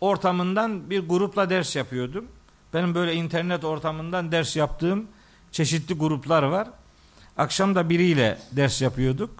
ortamından 0.00 0.90
bir 0.90 1.08
grupla 1.08 1.50
ders 1.50 1.76
yapıyordum. 1.76 2.28
Benim 2.74 2.94
böyle 2.94 3.14
internet 3.14 3.64
ortamından 3.64 4.32
ders 4.32 4.56
yaptığım 4.56 5.06
çeşitli 5.52 5.94
gruplar 5.94 6.42
var. 6.42 6.68
Akşam 7.38 7.74
da 7.74 7.90
biriyle 7.90 8.38
ders 8.52 8.82
yapıyorduk. 8.82 9.39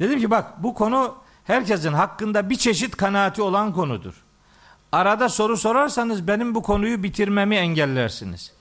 Dedim 0.00 0.20
ki 0.20 0.30
bak 0.30 0.62
bu 0.62 0.74
konu 0.74 1.14
herkesin 1.44 1.92
hakkında 1.92 2.50
bir 2.50 2.56
çeşit 2.56 2.96
kanaati 2.96 3.42
olan 3.42 3.72
konudur. 3.72 4.24
Arada 4.92 5.28
soru 5.28 5.56
sorarsanız 5.56 6.28
benim 6.28 6.54
bu 6.54 6.62
konuyu 6.62 7.02
bitirmemi 7.02 7.56
engellersiniz. 7.56 8.52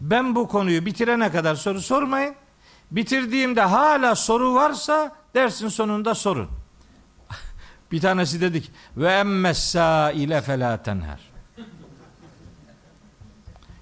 Ben 0.00 0.34
bu 0.34 0.48
konuyu 0.48 0.86
bitirene 0.86 1.30
kadar 1.30 1.54
soru 1.54 1.80
sormayın. 1.80 2.34
Bitirdiğimde 2.90 3.60
hala 3.60 4.14
soru 4.14 4.54
varsa 4.54 5.16
dersin 5.34 5.68
sonunda 5.68 6.14
sorun. 6.14 6.48
bir 7.92 8.00
tanesi 8.00 8.40
dedik 8.40 8.70
ve 8.96 9.12
emmessa 9.12 10.10
ile 10.10 10.40
felâ 10.40 10.82
tenher. 10.82 11.20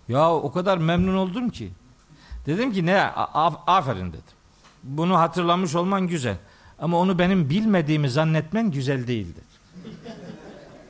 Ya 0.09 0.33
o 0.33 0.53
kadar 0.53 0.79
memnun 0.79 1.15
oldum 1.15 1.51
ki. 1.51 1.73
Dedim 2.47 2.73
ki 2.73 2.87
ne 2.87 3.03
aferin 3.67 4.09
dedim. 4.09 4.23
Bunu 4.83 5.19
hatırlamış 5.19 5.75
olman 5.75 6.07
güzel. 6.07 6.37
Ama 6.79 6.99
onu 6.99 7.19
benim 7.19 7.51
bilmediğimi 7.51 8.11
zannetmen 8.11 8.71
güzel 8.71 9.07
değildir. 9.07 9.45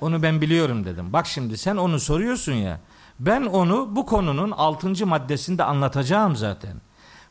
Onu 0.00 0.22
ben 0.22 0.40
biliyorum 0.40 0.84
dedim. 0.84 1.12
Bak 1.12 1.26
şimdi 1.26 1.58
sen 1.58 1.76
onu 1.76 2.00
soruyorsun 2.00 2.52
ya. 2.52 2.80
Ben 3.20 3.42
onu 3.42 3.96
bu 3.96 4.06
konunun 4.06 4.50
altıncı 4.50 5.06
maddesinde 5.06 5.64
anlatacağım 5.64 6.36
zaten. 6.36 6.72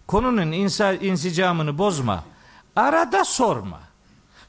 Konunun 0.08 0.52
insa, 0.52 0.94
insicamını 0.94 1.78
bozma. 1.78 2.24
Arada 2.76 3.26
sorma. 3.26 3.80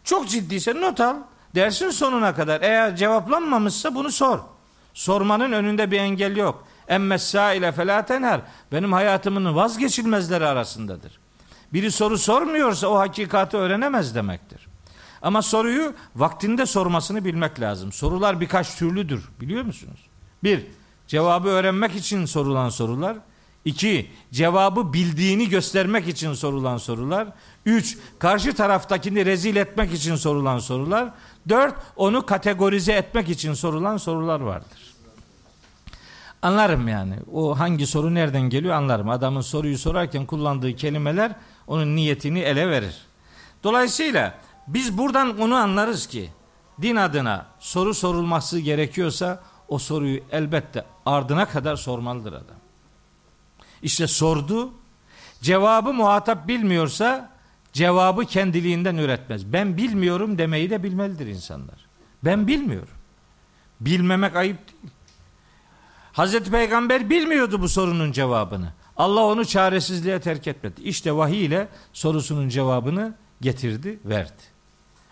Çok 0.05 0.29
ciddiyse 0.29 0.81
not 0.81 1.01
al. 1.01 1.17
Dersin 1.55 1.91
sonuna 1.91 2.35
kadar. 2.35 2.61
Eğer 2.61 2.97
cevaplanmamışsa 2.97 3.95
bunu 3.95 4.11
sor. 4.11 4.39
Sormanın 4.95 5.53
önünde 5.53 5.91
bir 5.91 5.99
engel 5.99 6.37
yok. 6.37 6.67
Emmes 6.89 7.35
ile 7.35 7.73
felatenher. 7.73 8.41
Benim 8.73 8.93
hayatımın 8.93 9.55
vazgeçilmezleri 9.55 10.47
arasındadır. 10.47 11.19
Biri 11.73 11.91
soru 11.91 12.19
sormuyorsa 12.19 12.87
o 12.87 12.99
hakikati 12.99 13.57
öğrenemez 13.57 14.15
demektir. 14.15 14.69
Ama 15.23 15.43
soruyu 15.43 15.95
vaktinde 16.17 16.67
sormasını 16.67 17.25
bilmek 17.25 17.61
lazım. 17.61 17.93
Sorular 17.93 18.41
birkaç 18.41 18.77
türlüdür 18.77 19.29
biliyor 19.41 19.65
musunuz? 19.65 20.01
Bir, 20.45 20.67
cevabı 21.07 21.49
öğrenmek 21.49 21.95
için 21.95 22.25
sorulan 22.25 22.69
sorular. 22.69 23.17
İki, 23.65 24.11
cevabı 24.33 24.93
bildiğini 24.93 25.49
göstermek 25.49 26.09
için 26.09 26.35
sorulan 26.35 26.77
sorular. 26.77 27.29
Üç, 27.67 27.99
karşı 28.19 28.55
taraftakini 28.55 29.27
rezil 29.27 29.57
etmek 29.57 29.93
için 29.93 30.17
sorulan 30.17 30.59
sorular. 30.59 31.11
Dört, 31.49 31.75
onu 31.97 32.27
kategorize 32.27 32.93
etmek 32.93 33.29
için 33.29 33.55
sorulan 33.55 33.97
sorular 33.97 34.41
vardır. 34.41 34.95
Anlarım 36.43 36.89
yani. 36.89 37.15
O 37.33 37.59
hangi 37.59 37.87
soru 37.87 38.15
nereden 38.15 38.43
geliyor 38.43 38.75
anlarım. 38.75 39.09
Adamın 39.09 39.41
soruyu 39.41 39.79
sorarken 39.79 40.27
kullandığı 40.27 40.77
kelimeler 40.77 41.33
onun 41.67 41.97
niyetini 41.97 42.39
ele 42.39 42.71
verir. 42.71 42.97
Dolayısıyla 43.65 44.39
biz 44.67 44.99
buradan 44.99 45.39
onu 45.41 45.55
anlarız 45.55 46.07
ki 46.07 46.31
din 46.83 46.97
adına 46.97 47.47
soru 47.59 47.95
sorulması 47.95 48.59
gerekiyorsa 48.59 49.43
o 49.69 49.79
soruyu 49.79 50.21
elbette 50.33 50.85
ardına 51.07 51.49
kadar 51.49 51.77
sormalıdır 51.77 52.33
adam. 52.33 52.57
İşte 53.83 54.07
sordu. 54.07 54.73
Cevabı 55.43 55.93
muhatap 55.93 56.49
bilmiyorsa 56.49 57.31
cevabı 57.73 58.25
kendiliğinden 58.25 58.97
üretmez. 58.97 59.53
Ben 59.53 59.77
bilmiyorum 59.77 60.39
demeyi 60.39 60.71
de 60.71 60.83
bilmelidir 60.83 61.27
insanlar. 61.27 61.87
Ben 62.25 62.47
bilmiyorum. 62.47 62.95
Bilmemek 63.81 64.37
ayıp 64.37 64.59
değil. 64.69 64.93
Hazreti 66.13 66.51
Peygamber 66.51 67.11
bilmiyordu 67.11 67.63
bu 67.63 67.69
sorunun 67.69 68.13
cevabını. 68.13 68.73
Allah 68.97 69.25
onu 69.25 69.45
çaresizliğe 69.45 70.21
terk 70.21 70.47
etmedi. 70.47 70.83
İşte 70.83 71.17
vahiy 71.17 71.45
ile 71.45 71.69
sorusunun 71.93 72.49
cevabını 72.49 73.15
getirdi, 73.41 73.99
verdi. 74.05 74.43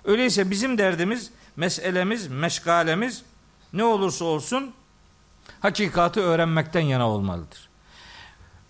Öyleyse 0.05 0.51
bizim 0.51 0.79
derdimiz, 0.79 1.31
meselemiz, 1.57 2.29
meşgalemiz 2.29 3.23
ne 3.73 3.85
olursa 3.85 4.25
olsun 4.25 4.75
hakikati 5.61 6.21
öğrenmekten 6.21 6.81
yana 6.81 7.11
olmalıdır. 7.11 7.69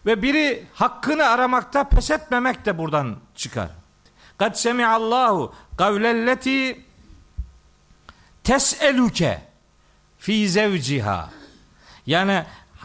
Ve 0.07 0.23
biri 0.23 0.67
hakkını 0.75 1.25
aramakta 1.25 1.89
pes 1.89 2.11
etmemek 2.11 2.65
de 2.65 2.79
buradan 2.79 3.17
çıkar. 3.35 3.69
Kad 4.39 4.55
semi'allahu 4.55 5.55
kavlelleti 5.77 6.85
tes'eluke 8.45 9.43
fi 10.19 10.49
zevciha. 10.49 11.31
Yani 12.07 12.45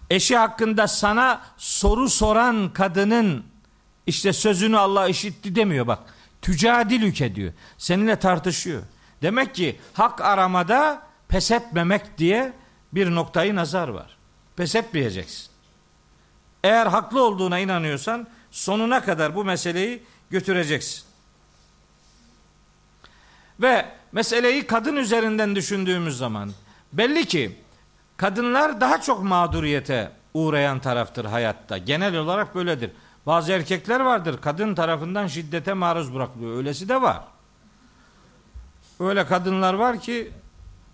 eşi 0.10 0.38
hakkında 0.38 0.88
sana 0.88 1.42
soru 1.58 2.10
soran 2.10 2.74
kadının 2.74 3.46
işte 4.08 4.34
sözünü 4.34 4.78
Allah 4.78 5.08
işitti 5.08 5.56
demiyor 5.56 5.88
bak. 5.88 6.00
Tücadilüke 6.42 7.36
diyor. 7.36 7.54
Seninle 7.78 8.16
tartışıyor. 8.16 8.84
Demek 9.22 9.56
ki 9.56 9.80
hak 9.94 10.22
aramada 10.22 11.02
pes 11.28 11.52
etmemek 11.52 12.18
diye 12.18 12.54
bir 12.94 13.16
noktayı 13.16 13.56
nazar 13.56 13.88
var. 13.88 14.18
Pes 14.56 14.76
etmeyeceksin. 14.76 15.48
Eğer 16.64 16.88
haklı 16.88 17.24
olduğuna 17.24 17.60
inanıyorsan 17.60 18.28
sonuna 18.52 19.04
kadar 19.04 19.36
bu 19.36 19.46
meseleyi 19.46 20.04
götüreceksin. 20.30 21.04
Ve 23.62 23.86
meseleyi 24.12 24.68
kadın 24.68 24.96
üzerinden 24.96 25.56
düşündüğümüz 25.56 26.18
zaman 26.18 26.52
belli 26.94 27.26
ki 27.26 27.56
kadınlar 28.20 28.82
daha 28.82 29.02
çok 29.02 29.24
mağduriyete 29.24 30.12
uğrayan 30.34 30.80
taraftır 30.80 31.26
hayatta. 31.26 31.78
Genel 31.78 32.16
olarak 32.16 32.56
böyledir. 32.56 32.92
Bazı 33.26 33.52
erkekler 33.52 34.00
vardır 34.00 34.40
kadın 34.42 34.76
tarafından 34.76 35.28
şiddete 35.28 35.74
maruz 35.74 36.16
bırakılıyor. 36.16 36.58
Öylesi 36.58 36.90
de 36.90 37.02
var. 37.02 37.24
Öyle 39.00 39.26
kadınlar 39.26 39.74
var 39.74 40.00
ki 40.00 40.32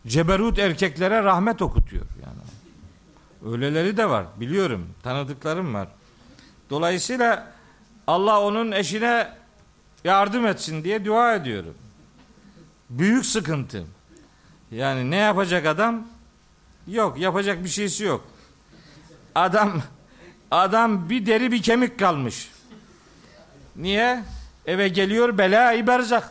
ceberut 0.08 0.60
erkeklere 0.60 1.24
rahmet 1.24 1.62
okutuyor 1.62 2.06
yani. 2.26 3.54
Öyleleri 3.54 3.98
de 3.98 4.10
var 4.10 4.26
biliyorum. 4.40 4.90
Tanıdıklarım 5.04 5.74
var. 5.74 5.88
Dolayısıyla 6.70 7.48
Allah 8.08 8.42
onun 8.42 8.72
eşine 8.72 9.32
yardım 10.04 10.46
etsin 10.46 10.84
diye 10.84 11.06
dua 11.06 11.36
ediyorum. 11.36 11.74
Büyük 12.90 13.26
sıkıntı. 13.26 13.84
Yani 14.72 15.12
ne 15.12 15.16
yapacak 15.16 15.66
adam? 15.66 16.15
Yok, 16.88 17.20
yapacak 17.20 17.64
bir 17.64 17.70
şeysi 17.70 18.04
yok. 18.04 18.24
Adam 19.36 19.82
adam 20.52 21.10
bir 21.10 21.26
deri 21.26 21.52
bir 21.52 21.62
kemik 21.62 22.00
kalmış. 22.00 22.50
Niye? 23.76 24.24
Eve 24.66 24.88
geliyor 24.88 25.38
bela 25.38 25.88
berzak. 25.88 26.30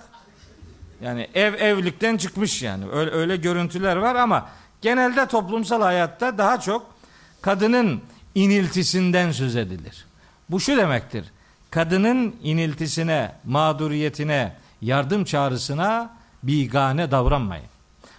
Yani 1.01 1.29
ev 1.35 1.55
evlilikten 1.55 2.17
çıkmış 2.17 2.63
yani. 2.63 2.91
Öyle, 2.93 3.11
öyle 3.11 3.37
görüntüler 3.37 3.97
var 3.97 4.15
ama 4.15 4.49
genelde 4.81 5.27
toplumsal 5.27 5.83
hayatta 5.83 6.39
daha 6.39 6.61
çok 6.61 6.95
kadının 7.43 8.03
iniltisinden 8.35 9.33
söz 9.33 9.57
edilir. 9.57 10.07
Bu 10.51 10.61
şu 10.61 10.77
demektir. 10.77 11.25
Kadının 11.71 12.37
iniltisine, 12.43 13.33
mağduriyetine, 13.45 14.57
yardım 14.81 15.25
çağrısına 15.25 16.17
bigane 16.43 17.11
davranmayın. 17.11 17.74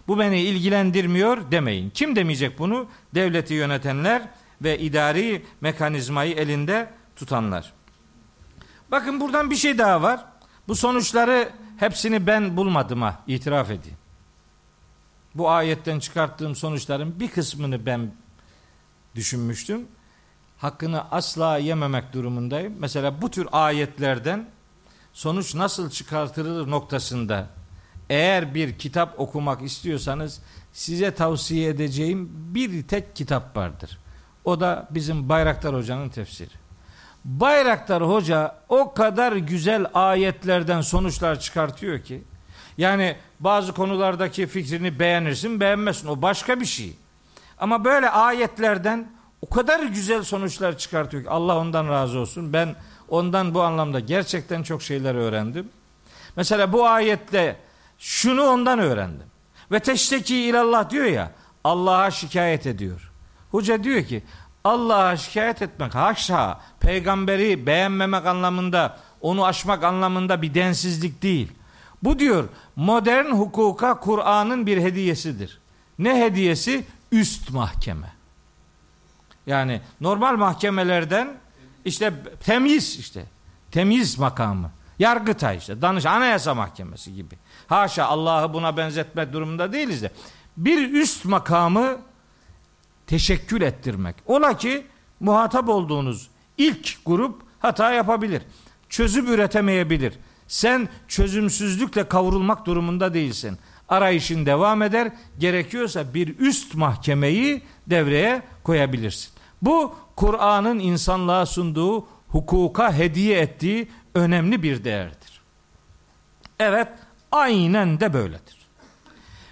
Bu 0.07 0.19
beni 0.19 0.41
ilgilendirmiyor 0.41 1.51
demeyin. 1.51 1.89
Kim 1.89 2.15
demeyecek 2.15 2.59
bunu? 2.59 2.87
Devleti 3.15 3.53
yönetenler 3.53 4.21
ve 4.61 4.79
idari 4.79 5.45
mekanizmayı 5.61 6.35
elinde 6.35 6.89
tutanlar. 7.15 7.73
Bakın 8.91 9.19
buradan 9.19 9.49
bir 9.49 9.55
şey 9.55 9.77
daha 9.77 10.01
var. 10.01 10.25
Bu 10.67 10.75
sonuçları 10.75 11.49
hepsini 11.77 12.27
ben 12.27 12.57
bulmadım 12.57 13.01
ha 13.01 13.23
itiraf 13.27 13.71
edeyim. 13.71 13.97
Bu 15.35 15.49
ayetten 15.49 15.99
çıkarttığım 15.99 16.55
sonuçların 16.55 17.19
bir 17.19 17.27
kısmını 17.27 17.85
ben 17.85 18.11
düşünmüştüm. 19.15 19.87
Hakkını 20.57 21.11
asla 21.11 21.57
yememek 21.57 22.13
durumundayım. 22.13 22.73
Mesela 22.79 23.21
bu 23.21 23.31
tür 23.31 23.47
ayetlerden 23.51 24.49
sonuç 25.13 25.55
nasıl 25.55 25.89
çıkartılır 25.89 26.71
noktasında 26.71 27.47
eğer 28.09 28.55
bir 28.55 28.77
kitap 28.77 29.19
okumak 29.19 29.61
istiyorsanız 29.61 30.41
size 30.73 31.11
tavsiye 31.11 31.69
edeceğim 31.69 32.29
bir 32.33 32.87
tek 32.87 33.15
kitap 33.15 33.57
vardır. 33.57 33.97
O 34.45 34.59
da 34.59 34.87
bizim 34.91 35.29
Bayraktar 35.29 35.75
Hoca'nın 35.75 36.09
tefsiri. 36.09 36.53
Bayraktar 37.25 38.03
Hoca 38.03 38.55
o 38.69 38.93
kadar 38.93 39.31
güzel 39.35 39.85
ayetlerden 39.93 40.81
sonuçlar 40.81 41.39
çıkartıyor 41.39 41.99
ki 41.99 42.23
yani 42.77 43.15
bazı 43.39 43.73
konulardaki 43.73 44.47
fikrini 44.47 44.99
beğenirsin 44.99 45.59
beğenmezsin 45.59 46.07
o 46.07 46.21
başka 46.21 46.59
bir 46.59 46.65
şey. 46.65 46.93
Ama 47.59 47.85
böyle 47.85 48.09
ayetlerden 48.09 49.11
o 49.41 49.49
kadar 49.49 49.83
güzel 49.83 50.23
sonuçlar 50.23 50.77
çıkartıyor 50.77 51.23
ki 51.23 51.29
Allah 51.29 51.57
ondan 51.57 51.89
razı 51.89 52.19
olsun. 52.19 52.53
Ben 52.53 52.75
ondan 53.09 53.53
bu 53.53 53.61
anlamda 53.61 53.99
gerçekten 53.99 54.63
çok 54.63 54.83
şeyler 54.83 55.15
öğrendim. 55.15 55.69
Mesela 56.35 56.73
bu 56.73 56.87
ayette 56.87 57.55
şunu 57.99 58.43
ondan 58.43 58.79
öğrendim. 58.79 59.27
Ve 59.71 59.79
teşteki 59.79 60.37
ilallah 60.37 60.89
diyor 60.89 61.05
ya 61.05 61.31
Allah'a 61.63 62.11
şikayet 62.11 62.67
ediyor. 62.67 63.11
Hoca 63.51 63.83
diyor 63.83 64.03
ki 64.03 64.23
Allah'a 64.63 65.17
şikayet 65.17 65.61
etmek 65.61 65.95
haşa 65.95 66.59
peygamberi 66.79 67.67
beğenmemek 67.67 68.25
anlamında 68.25 68.97
onu 69.21 69.45
aşmak 69.45 69.83
anlamında 69.83 70.41
bir 70.41 70.53
densizlik 70.53 71.21
değil. 71.21 71.51
Bu 72.03 72.19
diyor 72.19 72.49
modern 72.75 73.25
hukuka 73.25 73.99
Kur'an'ın 73.99 74.65
bir 74.65 74.77
hediyesidir. 74.77 75.59
Ne 75.99 76.21
hediyesi? 76.21 76.85
Üst 77.11 77.51
mahkeme. 77.51 78.13
Yani 79.47 79.81
normal 80.01 80.37
mahkemelerden 80.37 81.37
işte 81.85 82.13
temiz 82.45 82.99
işte 82.99 83.25
temiz 83.71 84.19
makamı. 84.19 84.71
Yargıtay 84.99 85.57
işte 85.57 85.81
danış 85.81 86.05
anayasa 86.05 86.55
mahkemesi 86.55 87.13
gibi. 87.13 87.35
Haşa 87.67 88.05
Allah'ı 88.05 88.53
buna 88.53 88.77
benzetmek 88.77 89.33
durumunda 89.33 89.73
değiliz 89.73 90.01
de. 90.01 90.11
Bir 90.57 90.93
üst 90.93 91.25
makamı 91.25 91.97
teşekkül 93.07 93.61
ettirmek. 93.61 94.15
Ola 94.25 94.57
ki 94.57 94.85
muhatap 95.19 95.69
olduğunuz 95.69 96.29
ilk 96.57 97.05
grup 97.05 97.41
hata 97.59 97.91
yapabilir. 97.91 98.41
Çözüm 98.89 99.33
üretemeyebilir. 99.33 100.13
Sen 100.47 100.89
çözümsüzlükle 101.07 102.07
kavrulmak 102.07 102.65
durumunda 102.65 103.13
değilsin. 103.13 103.57
Arayışın 103.89 104.45
devam 104.45 104.81
eder. 104.81 105.11
Gerekiyorsa 105.39 106.13
bir 106.13 106.39
üst 106.39 106.75
mahkemeyi 106.75 107.61
devreye 107.87 108.41
koyabilirsin. 108.63 109.33
Bu 109.61 109.95
Kur'an'ın 110.15 110.79
insanlığa 110.79 111.45
sunduğu 111.45 112.07
hukuka 112.27 112.93
hediye 112.93 113.39
ettiği 113.39 113.87
önemli 114.15 114.63
bir 114.63 114.83
değerdir. 114.83 115.41
Evet, 116.59 116.87
aynen 117.35 117.99
de 117.99 118.13
böyledir. 118.13 118.57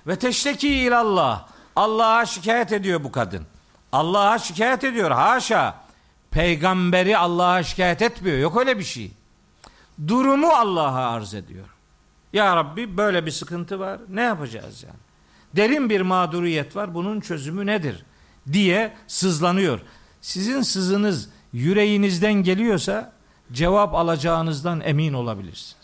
Ve 0.07 0.15
teşteki 0.15 0.69
ilallah. 0.69 1.47
Allah'a 1.75 2.25
şikayet 2.25 2.71
ediyor 2.71 3.03
bu 3.03 3.11
kadın. 3.11 3.45
Allah'a 3.91 4.39
şikayet 4.39 4.83
ediyor. 4.83 5.11
Haşa. 5.11 5.75
Peygamberi 6.31 7.17
Allah'a 7.17 7.63
şikayet 7.63 8.01
etmiyor. 8.01 8.37
Yok 8.37 8.57
öyle 8.57 8.79
bir 8.79 8.83
şey. 8.83 9.11
Durumu 10.07 10.47
Allah'a 10.47 11.11
arz 11.11 11.33
ediyor. 11.33 11.65
Ya 12.33 12.55
Rabbi 12.55 12.97
böyle 12.97 13.25
bir 13.25 13.31
sıkıntı 13.31 13.79
var. 13.79 13.99
Ne 14.09 14.21
yapacağız 14.21 14.83
yani? 14.83 14.99
Derin 15.55 15.89
bir 15.89 16.01
mağduriyet 16.01 16.75
var. 16.75 16.93
Bunun 16.93 17.19
çözümü 17.19 17.65
nedir? 17.65 18.05
diye 18.51 18.93
sızlanıyor. 19.07 19.79
Sizin 20.21 20.61
sızınız 20.61 21.29
yüreğinizden 21.53 22.33
geliyorsa 22.33 23.13
cevap 23.51 23.93
alacağınızdan 23.95 24.81
emin 24.81 25.13
olabilirsiniz. 25.13 25.82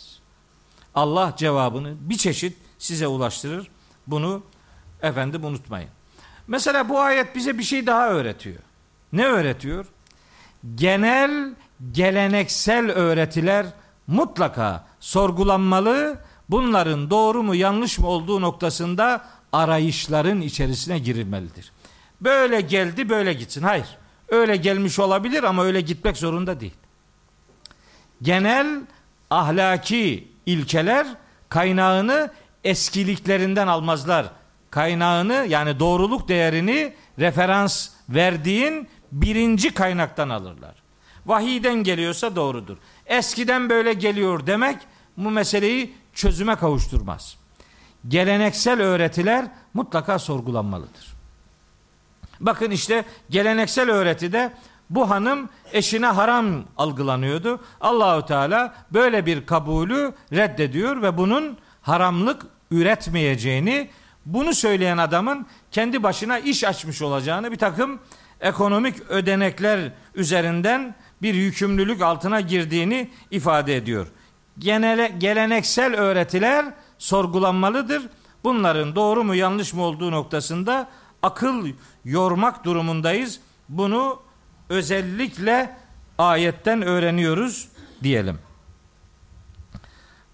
Allah 0.95 1.33
cevabını 1.37 1.95
bir 1.99 2.17
çeşit 2.17 2.57
size 2.77 3.07
ulaştırır. 3.07 3.67
Bunu 4.07 4.43
efendim 5.01 5.45
unutmayın. 5.45 5.89
Mesela 6.47 6.89
bu 6.89 6.99
ayet 6.99 7.35
bize 7.35 7.57
bir 7.57 7.63
şey 7.63 7.87
daha 7.87 8.09
öğretiyor. 8.09 8.59
Ne 9.13 9.25
öğretiyor? 9.25 9.85
Genel 10.75 11.53
geleneksel 11.91 12.91
öğretiler 12.91 13.65
mutlaka 14.07 14.87
sorgulanmalı. 14.99 16.19
Bunların 16.49 17.09
doğru 17.09 17.43
mu 17.43 17.55
yanlış 17.55 17.99
mı 17.99 18.07
olduğu 18.07 18.41
noktasında 18.41 19.25
arayışların 19.53 20.41
içerisine 20.41 20.99
girilmelidir. 20.99 21.71
Böyle 22.21 22.61
geldi 22.61 23.09
böyle 23.09 23.33
gitsin. 23.33 23.61
Hayır. 23.61 23.97
Öyle 24.29 24.55
gelmiş 24.55 24.99
olabilir 24.99 25.43
ama 25.43 25.63
öyle 25.63 25.81
gitmek 25.81 26.17
zorunda 26.17 26.59
değil. 26.59 26.73
Genel 28.21 28.81
ahlaki 29.29 30.28
ilkeler 30.49 31.07
kaynağını 31.49 32.31
eskiliklerinden 32.63 33.67
almazlar. 33.67 34.25
Kaynağını 34.71 35.45
yani 35.49 35.79
doğruluk 35.79 36.27
değerini 36.27 36.93
referans 37.19 37.89
verdiğin 38.09 38.87
birinci 39.11 39.73
kaynaktan 39.73 40.29
alırlar. 40.29 40.75
Vahiyden 41.25 41.83
geliyorsa 41.83 42.35
doğrudur. 42.35 42.77
Eskiden 43.05 43.69
böyle 43.69 43.93
geliyor 43.93 44.47
demek 44.47 44.77
bu 45.17 45.31
meseleyi 45.31 45.93
çözüme 46.13 46.55
kavuşturmaz. 46.55 47.37
Geleneksel 48.07 48.81
öğretiler 48.81 49.45
mutlaka 49.73 50.19
sorgulanmalıdır. 50.19 51.07
Bakın 52.39 52.71
işte 52.71 53.05
geleneksel 53.29 53.89
öğretide 53.89 54.53
bu 54.89 55.09
hanım 55.09 55.49
eşine 55.73 56.07
haram 56.07 56.45
algılanıyordu. 56.77 57.59
Allahu 57.81 58.25
Teala 58.25 58.73
böyle 58.93 59.25
bir 59.25 59.45
kabulü 59.45 60.13
reddediyor 60.33 61.01
ve 61.01 61.17
bunun 61.17 61.57
haramlık 61.81 62.45
üretmeyeceğini, 62.71 63.89
bunu 64.25 64.53
söyleyen 64.53 64.97
adamın 64.97 65.45
kendi 65.71 66.03
başına 66.03 66.39
iş 66.39 66.63
açmış 66.63 67.01
olacağını 67.01 67.51
bir 67.51 67.57
takım 67.57 67.99
ekonomik 68.41 69.01
ödenekler 69.09 69.91
üzerinden 70.15 70.95
bir 71.21 71.33
yükümlülük 71.33 72.01
altına 72.01 72.41
girdiğini 72.41 73.09
ifade 73.31 73.75
ediyor. 73.75 74.07
Genele, 74.59 75.15
geleneksel 75.17 75.95
öğretiler 75.95 76.65
sorgulanmalıdır. 76.97 78.09
Bunların 78.43 78.95
doğru 78.95 79.23
mu 79.23 79.35
yanlış 79.35 79.73
mı 79.73 79.81
olduğu 79.81 80.11
noktasında 80.11 80.89
akıl 81.21 81.67
yormak 82.05 82.65
durumundayız. 82.65 83.39
Bunu 83.69 84.19
özellikle 84.69 85.75
ayetten 86.17 86.81
öğreniyoruz 86.81 87.69
diyelim. 88.03 88.39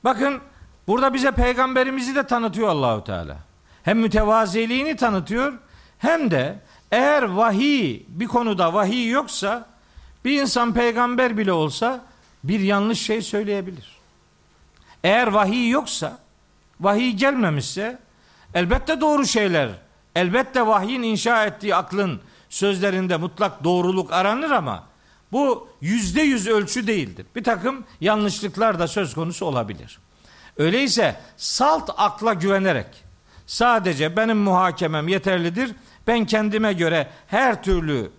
Bakın 0.04 0.42
burada 0.88 1.14
bize 1.14 1.32
peygamberimizi 1.32 2.16
de 2.16 2.28
tanıtıyor 2.28 2.68
Allahu 2.68 3.04
Teala. 3.04 3.38
Hem 3.84 4.00
mütevaziliğini 4.00 4.96
tanıtıyor 4.96 5.54
hem 5.98 6.32
de 6.32 6.60
eğer 6.92 7.24
vahiy 7.24 8.04
bir 8.08 8.28
konuda 8.28 8.74
vahiy 8.74 9.10
yoksa 9.10 9.66
bir 10.26 10.42
insan 10.42 10.74
peygamber 10.74 11.38
bile 11.38 11.52
olsa 11.52 12.06
bir 12.44 12.60
yanlış 12.60 13.02
şey 13.02 13.22
söyleyebilir. 13.22 13.98
Eğer 15.04 15.28
vahiy 15.28 15.70
yoksa, 15.70 16.18
vahiy 16.80 17.12
gelmemişse 17.12 18.00
elbette 18.54 19.02
doğru 19.02 19.26
şeyler, 19.26 19.70
elbette 20.16 20.68
vahyin 20.68 21.04
inşa 21.04 21.46
ettiği 21.46 21.76
aklın 21.76 22.22
sözlerinde 22.56 23.18
mutlak 23.18 23.64
doğruluk 23.64 24.14
aranır 24.14 24.52
ama 24.52 24.84
bu 25.32 25.68
yüzde 25.82 26.22
yüz 26.22 26.48
ölçü 26.48 26.88
değildir. 26.88 27.26
Bir 27.36 27.44
takım 27.44 27.84
yanlışlıklar 28.02 28.80
da 28.80 28.88
söz 28.88 29.14
konusu 29.14 29.46
olabilir. 29.46 30.00
Öyleyse 30.58 31.16
salt 31.38 31.90
akla 31.98 32.34
güvenerek 32.34 32.88
sadece 33.46 34.18
benim 34.18 34.38
muhakemem 34.38 35.08
yeterlidir. 35.08 35.72
Ben 36.08 36.26
kendime 36.26 36.74
göre 36.74 37.08
her 37.28 37.64
türlü 37.64 38.12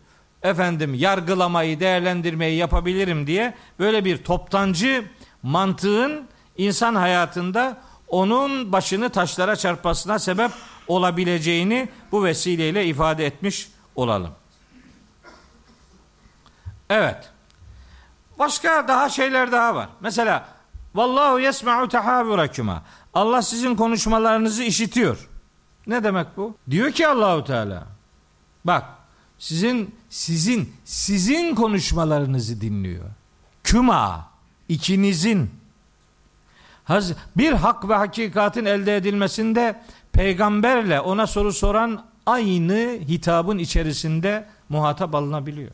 efendim 0.42 0.94
yargılamayı, 0.94 1.80
değerlendirmeyi 1.80 2.56
yapabilirim 2.56 3.26
diye 3.26 3.54
böyle 3.78 4.04
bir 4.04 4.24
toptancı 4.24 5.04
mantığın 5.42 6.28
insan 6.56 6.94
hayatında 6.94 7.76
onun 8.08 8.72
başını 8.72 9.10
taşlara 9.10 9.56
çarpmasına 9.56 10.18
sebep 10.18 10.50
olabileceğini 10.88 11.88
bu 12.12 12.24
vesileyle 12.24 12.86
ifade 12.86 13.26
etmiş 13.26 13.68
olalım. 13.96 14.30
Evet. 16.90 17.30
Başka 18.38 18.88
daha 18.88 19.08
şeyler 19.08 19.52
daha 19.52 19.74
var. 19.74 19.88
Mesela 20.00 20.48
Vallahu 20.94 21.40
yesma'u 21.40 21.88
tahavurakuma. 21.88 22.82
Allah 23.14 23.42
sizin 23.42 23.76
konuşmalarınızı 23.76 24.62
işitiyor. 24.62 25.28
Ne 25.86 26.04
demek 26.04 26.26
bu? 26.36 26.56
Diyor 26.70 26.92
ki 26.92 27.08
Allahu 27.08 27.44
Teala. 27.44 27.86
Bak 28.64 28.84
sizin 29.38 29.94
sizin 30.10 30.74
sizin 30.84 31.54
konuşmalarınızı 31.54 32.60
dinliyor. 32.60 33.04
Küma 33.64 34.28
ikinizin 34.68 35.50
bir 37.36 37.52
hak 37.52 37.88
ve 37.88 37.94
hakikatin 37.94 38.64
elde 38.64 38.96
edilmesinde 38.96 39.80
peygamberle 40.12 41.00
ona 41.00 41.26
soru 41.26 41.52
soran 41.52 42.04
aynı 42.26 42.98
hitabın 43.08 43.58
içerisinde 43.58 44.46
muhatap 44.68 45.14
alınabiliyor. 45.14 45.70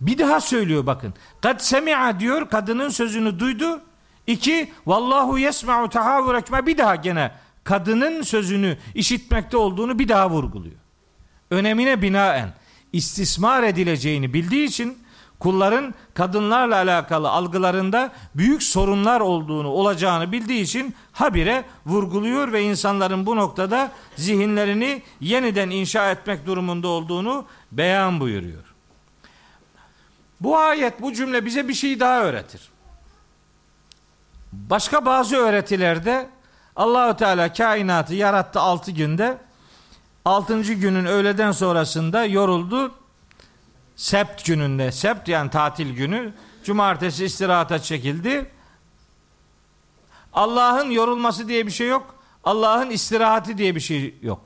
Bir 0.00 0.18
daha 0.18 0.40
söylüyor 0.40 0.86
bakın. 0.86 1.14
Kad 1.40 1.60
semi'a 1.60 2.20
diyor 2.20 2.50
kadının 2.50 2.88
sözünü 2.88 3.38
duydu. 3.38 3.80
İki 4.26 4.72
vallahu 4.86 5.38
yesma'u 5.38 5.88
tahavvurakme 5.88 6.66
bir 6.66 6.78
daha 6.78 6.96
gene 6.96 7.32
kadının 7.64 8.22
sözünü 8.22 8.78
işitmekte 8.94 9.56
olduğunu 9.56 9.98
bir 9.98 10.08
daha 10.08 10.30
vurguluyor. 10.30 10.76
Önemine 11.50 12.02
binaen 12.02 12.54
istismar 12.92 13.62
edileceğini 13.62 14.34
bildiği 14.34 14.66
için 14.66 14.98
kulların 15.38 15.94
kadınlarla 16.14 16.76
alakalı 16.76 17.30
algılarında 17.30 18.12
büyük 18.34 18.62
sorunlar 18.62 19.20
olduğunu 19.20 19.68
olacağını 19.68 20.32
bildiği 20.32 20.62
için 20.62 20.94
habire 21.12 21.64
vurguluyor 21.86 22.52
ve 22.52 22.62
insanların 22.62 23.26
bu 23.26 23.36
noktada 23.36 23.90
zihinlerini 24.16 25.02
yeniden 25.20 25.70
inşa 25.70 26.10
etmek 26.10 26.46
durumunda 26.46 26.88
olduğunu 26.88 27.44
beyan 27.72 28.20
buyuruyor. 28.20 28.74
Bu 30.40 30.58
ayet 30.58 31.02
bu 31.02 31.12
cümle 31.12 31.46
bize 31.46 31.68
bir 31.68 31.74
şey 31.74 32.00
daha 32.00 32.22
öğretir. 32.22 32.68
Başka 34.52 35.04
bazı 35.04 35.36
öğretilerde 35.36 36.28
Allahü 36.76 37.16
Teala 37.16 37.52
kainatı 37.52 38.14
yarattı 38.14 38.60
altı 38.60 38.90
günde. 38.90 39.38
Altıncı 40.24 40.72
günün 40.72 41.04
öğleden 41.04 41.52
sonrasında 41.52 42.24
yoruldu. 42.24 42.94
Sept 43.98 44.44
gününde, 44.44 44.92
sept 44.92 45.28
yani 45.28 45.50
tatil 45.50 45.94
günü, 45.94 46.32
cumartesi 46.64 47.24
istirahata 47.24 47.78
çekildi. 47.78 48.50
Allah'ın 50.32 50.90
yorulması 50.90 51.48
diye 51.48 51.66
bir 51.66 51.70
şey 51.70 51.88
yok. 51.88 52.14
Allah'ın 52.44 52.90
istirahati 52.90 53.58
diye 53.58 53.74
bir 53.74 53.80
şey 53.80 54.14
yok. 54.22 54.40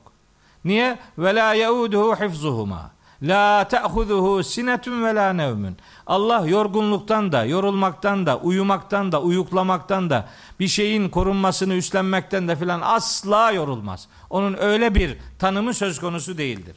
Niye? 0.65 0.99
Ve 1.17 1.35
la 1.35 1.53
yauduhu 1.53 2.15
hifzuhuma. 2.15 2.91
La 3.21 3.67
ta'khuzuhu 3.67 4.43
sinetun 4.43 5.03
ve 5.03 5.15
la 5.15 5.33
nevmun. 5.33 5.77
Allah 6.07 6.47
yorgunluktan 6.47 7.31
da, 7.31 7.45
yorulmaktan 7.45 8.25
da, 8.25 8.37
uyumaktan 8.37 9.11
da, 9.11 9.21
uyuklamaktan 9.21 10.09
da, 10.09 10.29
bir 10.59 10.67
şeyin 10.67 11.09
korunmasını 11.09 11.73
üstlenmekten 11.73 12.47
de 12.47 12.55
filan 12.55 12.81
asla 12.83 13.51
yorulmaz. 13.51 14.07
Onun 14.29 14.57
öyle 14.59 14.95
bir 14.95 15.17
tanımı 15.39 15.73
söz 15.73 15.99
konusu 15.99 16.37
değildir. 16.37 16.75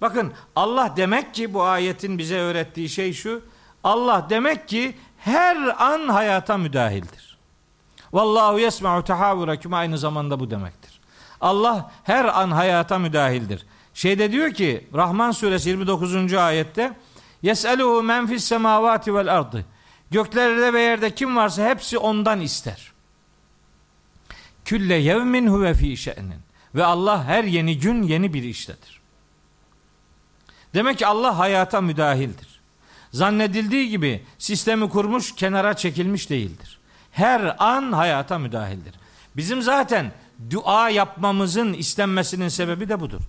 Bakın 0.00 0.32
Allah 0.56 0.94
demek 0.96 1.34
ki 1.34 1.54
bu 1.54 1.62
ayetin 1.62 2.18
bize 2.18 2.38
öğrettiği 2.38 2.88
şey 2.88 3.12
şu. 3.12 3.42
Allah 3.84 4.26
demek 4.30 4.68
ki 4.68 4.96
her 5.18 5.56
an 5.84 6.08
hayata 6.08 6.58
müdahildir. 6.58 7.38
Vallahu 8.12 8.58
yesma'u 8.58 9.04
tahavvurakum 9.04 9.74
aynı 9.74 9.98
zamanda 9.98 10.40
bu 10.40 10.50
demektir. 10.50 11.00
Allah 11.40 11.90
her 12.04 12.24
an 12.24 12.50
hayata 12.50 12.98
müdahildir. 12.98 13.66
Şeyde 13.94 14.32
diyor 14.32 14.52
ki 14.52 14.86
Rahman 14.94 15.30
suresi 15.30 15.68
29. 15.68 16.34
ayette 16.34 16.92
Yes'eluhu 17.42 18.02
men 18.02 18.26
fis 18.26 18.44
semavati 18.44 19.14
vel 19.14 19.34
ardı. 19.34 19.64
Göklerde 20.10 20.72
ve 20.72 20.80
yerde 20.80 21.14
kim 21.14 21.36
varsa 21.36 21.68
hepsi 21.68 21.98
ondan 21.98 22.40
ister. 22.40 22.92
Külle 24.64 24.94
yevmin 24.94 25.46
huve 25.46 25.74
fi 25.74 25.96
şe'nin. 25.96 26.40
Ve 26.74 26.84
Allah 26.84 27.24
her 27.24 27.44
yeni 27.44 27.78
gün 27.78 28.02
yeni 28.02 28.34
bir 28.34 28.42
iştedir. 28.42 28.95
Demek 30.74 30.98
ki 30.98 31.06
Allah 31.06 31.38
hayata 31.38 31.80
müdahildir. 31.80 32.60
Zannedildiği 33.12 33.88
gibi 33.88 34.26
sistemi 34.38 34.88
kurmuş, 34.88 35.34
kenara 35.34 35.74
çekilmiş 35.74 36.30
değildir. 36.30 36.78
Her 37.12 37.56
an 37.58 37.92
hayata 37.92 38.38
müdahildir. 38.38 38.94
Bizim 39.36 39.62
zaten 39.62 40.12
dua 40.50 40.90
yapmamızın 40.90 41.72
istenmesinin 41.72 42.48
sebebi 42.48 42.88
de 42.88 43.00
budur. 43.00 43.20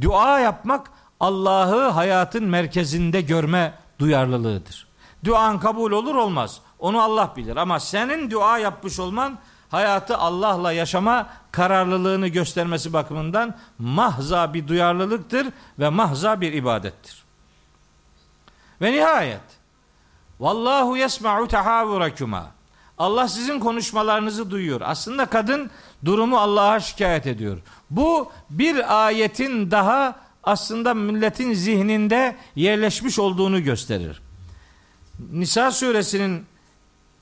Dua 0.00 0.40
yapmak 0.40 0.90
Allah'ı 1.20 1.88
hayatın 1.88 2.44
merkezinde 2.44 3.20
görme 3.20 3.74
duyarlılığıdır. 3.98 4.88
Duan 5.24 5.60
kabul 5.60 5.92
olur 5.92 6.14
olmaz. 6.14 6.60
Onu 6.78 7.02
Allah 7.02 7.32
bilir 7.36 7.56
ama 7.56 7.80
senin 7.80 8.30
dua 8.30 8.58
yapmış 8.58 8.98
olman 8.98 9.38
hayatı 9.68 10.16
Allah'la 10.16 10.72
yaşama 10.72 11.26
kararlılığını 11.52 12.28
göstermesi 12.28 12.92
bakımından 12.92 13.56
mahza 13.78 14.54
bir 14.54 14.68
duyarlılıktır 14.68 15.46
ve 15.78 15.88
mahza 15.88 16.40
bir 16.40 16.52
ibadettir. 16.52 17.22
Ve 18.80 18.92
nihayet 18.92 19.58
Vallahu 20.40 20.96
yesma'u 20.96 21.48
tahavurakuma. 21.48 22.50
Allah 22.98 23.28
sizin 23.28 23.60
konuşmalarınızı 23.60 24.50
duyuyor. 24.50 24.80
Aslında 24.84 25.26
kadın 25.26 25.70
durumu 26.04 26.38
Allah'a 26.38 26.80
şikayet 26.80 27.26
ediyor. 27.26 27.58
Bu 27.90 28.32
bir 28.50 29.04
ayetin 29.06 29.70
daha 29.70 30.16
aslında 30.44 30.94
milletin 30.94 31.52
zihninde 31.52 32.36
yerleşmiş 32.56 33.18
olduğunu 33.18 33.62
gösterir. 33.62 34.22
Nisa 35.32 35.70
suresinin 35.70 36.46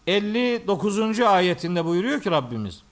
59. 0.07 1.21
ayetinde 1.21 1.85
buyuruyor 1.85 2.21
ki 2.21 2.31
Rabbimiz 2.31 2.83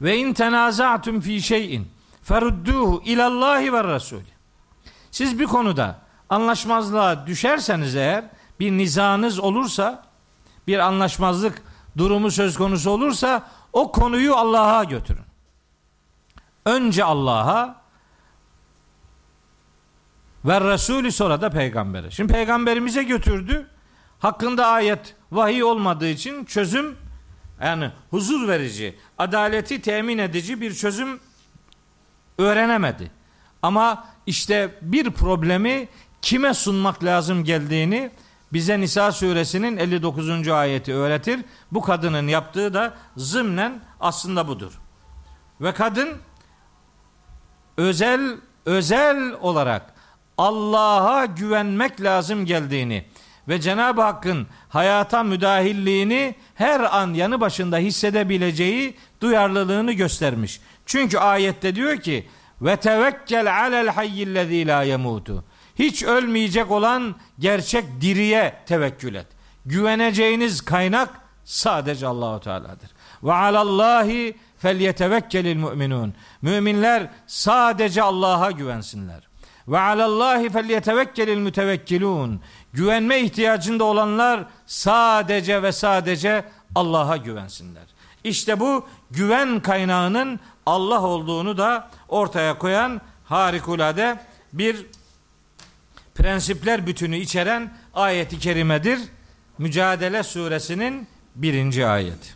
ve 0.00 0.18
in 0.18 0.32
tenaza'tum 0.32 1.20
fi 1.20 1.42
şeyin 1.42 1.88
ferudduhu 2.22 3.02
ilallahi 3.04 3.72
ve 3.72 3.84
rasul. 3.84 4.20
Siz 5.10 5.38
bir 5.38 5.46
konuda 5.46 5.98
anlaşmazlığa 6.28 7.26
düşerseniz 7.26 7.96
eğer 7.96 8.24
bir 8.60 8.72
nizanız 8.72 9.38
olursa 9.38 10.04
bir 10.66 10.78
anlaşmazlık 10.78 11.62
durumu 11.98 12.30
söz 12.30 12.56
konusu 12.56 12.90
olursa 12.90 13.48
o 13.72 13.92
konuyu 13.92 14.34
Allah'a 14.34 14.84
götürün. 14.84 15.24
Önce 16.64 17.04
Allah'a 17.04 17.86
Ve 20.44 20.60
Resulü 20.60 21.12
sonra 21.12 21.40
da 21.40 21.50
peygambere. 21.50 22.10
Şimdi 22.10 22.32
peygamberimize 22.32 23.02
götürdü. 23.02 23.70
Hakkında 24.18 24.66
ayet 24.66 25.14
vahiy 25.32 25.64
olmadığı 25.64 26.08
için 26.08 26.44
çözüm 26.44 26.96
yani 27.60 27.90
huzur 28.10 28.48
verici, 28.48 28.96
adaleti 29.18 29.82
temin 29.82 30.18
edici 30.18 30.60
bir 30.60 30.74
çözüm 30.74 31.20
öğrenemedi. 32.38 33.10
Ama 33.62 34.04
işte 34.26 34.74
bir 34.82 35.10
problemi 35.10 35.88
kime 36.22 36.54
sunmak 36.54 37.04
lazım 37.04 37.44
geldiğini 37.44 38.10
bize 38.52 38.80
Nisa 38.80 39.12
suresinin 39.12 39.76
59. 39.76 40.48
ayeti 40.48 40.94
öğretir. 40.94 41.40
Bu 41.72 41.80
kadının 41.80 42.28
yaptığı 42.28 42.74
da 42.74 42.94
zımnen 43.16 43.80
aslında 44.00 44.48
budur. 44.48 44.72
Ve 45.60 45.74
kadın 45.74 46.08
özel 47.76 48.36
özel 48.66 49.32
olarak 49.40 49.94
Allah'a 50.38 51.24
güvenmek 51.24 52.02
lazım 52.02 52.46
geldiğini 52.46 53.04
ve 53.48 53.60
Cenab-ı 53.60 54.02
Hakk'ın 54.02 54.46
hayata 54.68 55.22
müdahilliğini 55.22 56.34
her 56.54 56.80
an 56.80 57.14
yanı 57.14 57.40
başında 57.40 57.78
hissedebileceği 57.78 58.94
duyarlılığını 59.20 59.92
göstermiş. 59.92 60.60
Çünkü 60.86 61.18
ayette 61.18 61.74
diyor 61.74 61.96
ki 61.96 62.26
ve 62.60 62.76
tevekkel 62.76 63.60
alel 63.60 63.88
hayyillezî 63.88 64.66
la 64.66 64.82
yemutu. 64.82 65.44
Hiç 65.78 66.02
ölmeyecek 66.02 66.70
olan 66.70 67.14
gerçek 67.38 67.84
diriye 68.00 68.54
tevekkül 68.66 69.14
et. 69.14 69.26
Güveneceğiniz 69.66 70.60
kaynak 70.60 71.08
sadece 71.44 72.06
Allahu 72.06 72.40
Teala'dır. 72.40 72.90
Ve 73.22 73.32
alallahi 73.32 74.36
felyetevekkelil 74.58 75.56
mu'minun. 75.56 76.14
Müminler 76.42 77.10
sadece 77.26 78.02
Allah'a 78.02 78.50
güvensinler. 78.50 79.28
Ve 79.68 79.78
alallahi 79.78 80.50
felyetevekkelil 80.50 81.38
mütevekkilun. 81.38 82.40
Güvenme 82.72 83.20
ihtiyacında 83.20 83.84
olanlar 83.84 84.44
sadece 84.66 85.62
ve 85.62 85.72
sadece 85.72 86.44
Allah'a 86.74 87.16
güvensinler. 87.16 87.82
İşte 88.24 88.60
bu 88.60 88.86
güven 89.10 89.60
kaynağının 89.60 90.40
Allah 90.66 91.02
olduğunu 91.02 91.58
da 91.58 91.90
ortaya 92.08 92.58
koyan 92.58 93.00
harikulade 93.24 94.20
bir 94.52 94.86
prensipler 96.14 96.86
bütünü 96.86 97.16
içeren 97.16 97.72
ayeti 97.94 98.38
kerimedir. 98.38 99.00
Mücadele 99.58 100.22
suresinin 100.22 101.08
birinci 101.34 101.86
ayeti. 101.86 102.28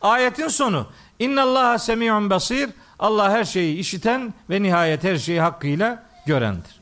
Ayetin 0.00 0.48
sonu 0.48 0.86
İnna 1.18 1.42
Allah 1.42 1.78
semi'un 1.78 2.30
basir. 2.30 2.70
Allah 2.98 3.30
her 3.30 3.44
şeyi 3.44 3.78
işiten 3.78 4.34
ve 4.50 4.62
nihayet 4.62 5.04
her 5.04 5.16
şeyi 5.16 5.40
hakkıyla 5.40 6.02
görendir. 6.26 6.80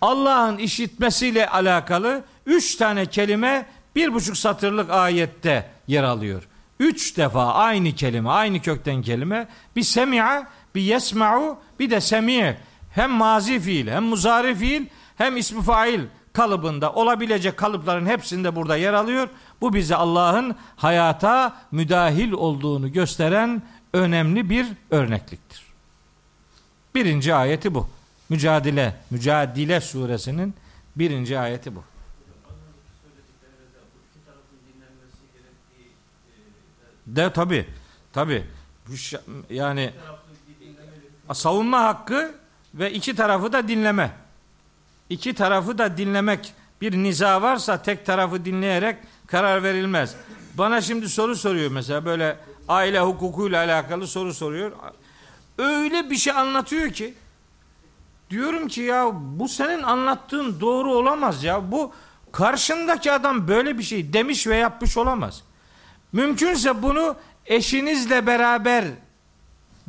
Allah'ın 0.00 0.58
işitmesiyle 0.58 1.48
alakalı 1.48 2.24
üç 2.46 2.76
tane 2.76 3.06
kelime 3.06 3.66
bir 3.96 4.14
buçuk 4.14 4.36
satırlık 4.36 4.90
ayette 4.90 5.70
yer 5.88 6.02
alıyor. 6.02 6.48
Üç 6.80 7.16
defa 7.16 7.54
aynı 7.54 7.92
kelime, 7.92 8.30
aynı 8.30 8.62
kökten 8.62 9.02
kelime. 9.02 9.48
Bir 9.76 9.82
semi'a, 9.82 10.46
bir 10.74 10.80
yesma'u, 10.80 11.58
bir 11.78 11.90
de 11.90 12.00
semi' 12.00 12.56
hem 12.94 13.10
mazi 13.10 13.60
fiil, 13.60 13.88
hem 13.88 14.04
muzari 14.04 14.54
fiil, 14.54 14.86
hem 15.16 15.36
ismi 15.36 15.62
fail 15.62 16.00
kalıbında 16.32 16.92
olabilecek 16.92 17.56
kalıpların 17.56 18.06
hepsinde 18.06 18.56
burada 18.56 18.76
yer 18.76 18.92
alıyor. 18.92 19.28
Bu 19.60 19.74
bize 19.74 19.96
Allah'ın 19.96 20.56
hayata 20.76 21.56
müdahil 21.70 22.32
olduğunu 22.32 22.92
gösteren 22.92 23.62
önemli 23.92 24.50
bir 24.50 24.66
örnekliktir. 24.90 25.62
Birinci 26.94 27.34
ayeti 27.34 27.74
bu. 27.74 27.88
Mücadele, 28.32 28.94
Mücadele 29.10 29.80
suresinin 29.80 30.54
birinci 30.96 31.38
ayeti 31.38 31.76
bu. 31.76 31.84
De 37.06 37.32
tabi, 37.32 37.66
tabi. 38.12 38.44
Yani 39.50 39.92
savunma 41.32 41.84
hakkı 41.84 42.34
ve 42.74 42.92
iki 42.92 43.16
tarafı 43.16 43.52
da 43.52 43.68
dinleme. 43.68 44.10
İki 45.10 45.34
tarafı 45.34 45.78
da 45.78 45.96
dinlemek 45.96 46.52
bir 46.80 46.92
niza 46.92 47.42
varsa 47.42 47.82
tek 47.82 48.06
tarafı 48.06 48.44
dinleyerek 48.44 48.96
karar 49.26 49.62
verilmez. 49.62 50.16
Bana 50.54 50.80
şimdi 50.80 51.08
soru 51.08 51.36
soruyor 51.36 51.70
mesela 51.70 52.04
böyle 52.04 52.36
aile 52.68 53.00
hukukuyla 53.00 53.64
alakalı 53.64 54.06
soru 54.06 54.34
soruyor. 54.34 54.72
Öyle 55.58 56.10
bir 56.10 56.16
şey 56.16 56.32
anlatıyor 56.32 56.90
ki 56.90 57.14
diyorum 58.32 58.68
ki 58.68 58.80
ya 58.80 59.10
bu 59.14 59.48
senin 59.48 59.82
anlattığın 59.82 60.60
doğru 60.60 60.94
olamaz 60.94 61.44
ya. 61.44 61.72
Bu 61.72 61.92
karşındaki 62.32 63.12
adam 63.12 63.48
böyle 63.48 63.78
bir 63.78 63.82
şey 63.82 64.12
demiş 64.12 64.46
ve 64.46 64.56
yapmış 64.56 64.96
olamaz. 64.96 65.42
Mümkünse 66.12 66.82
bunu 66.82 67.16
eşinizle 67.46 68.26
beraber 68.26 68.84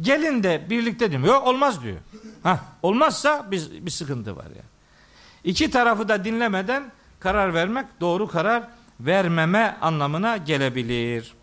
gelin 0.01 0.43
de 0.43 0.67
birlikte 0.69 1.11
diyor. 1.11 1.23
Yok 1.23 1.47
olmaz 1.47 1.83
diyor. 1.83 1.97
Ha 2.43 2.59
olmazsa 2.81 3.47
biz 3.51 3.85
bir 3.85 3.91
sıkıntı 3.91 4.35
var 4.35 4.45
yani. 4.45 4.73
İki 5.43 5.71
tarafı 5.71 6.07
da 6.09 6.25
dinlemeden 6.25 6.91
karar 7.19 7.53
vermek 7.53 7.85
doğru 8.01 8.27
karar 8.27 8.63
vermeme 8.99 9.77
anlamına 9.81 10.37
gelebilir. 10.37 11.33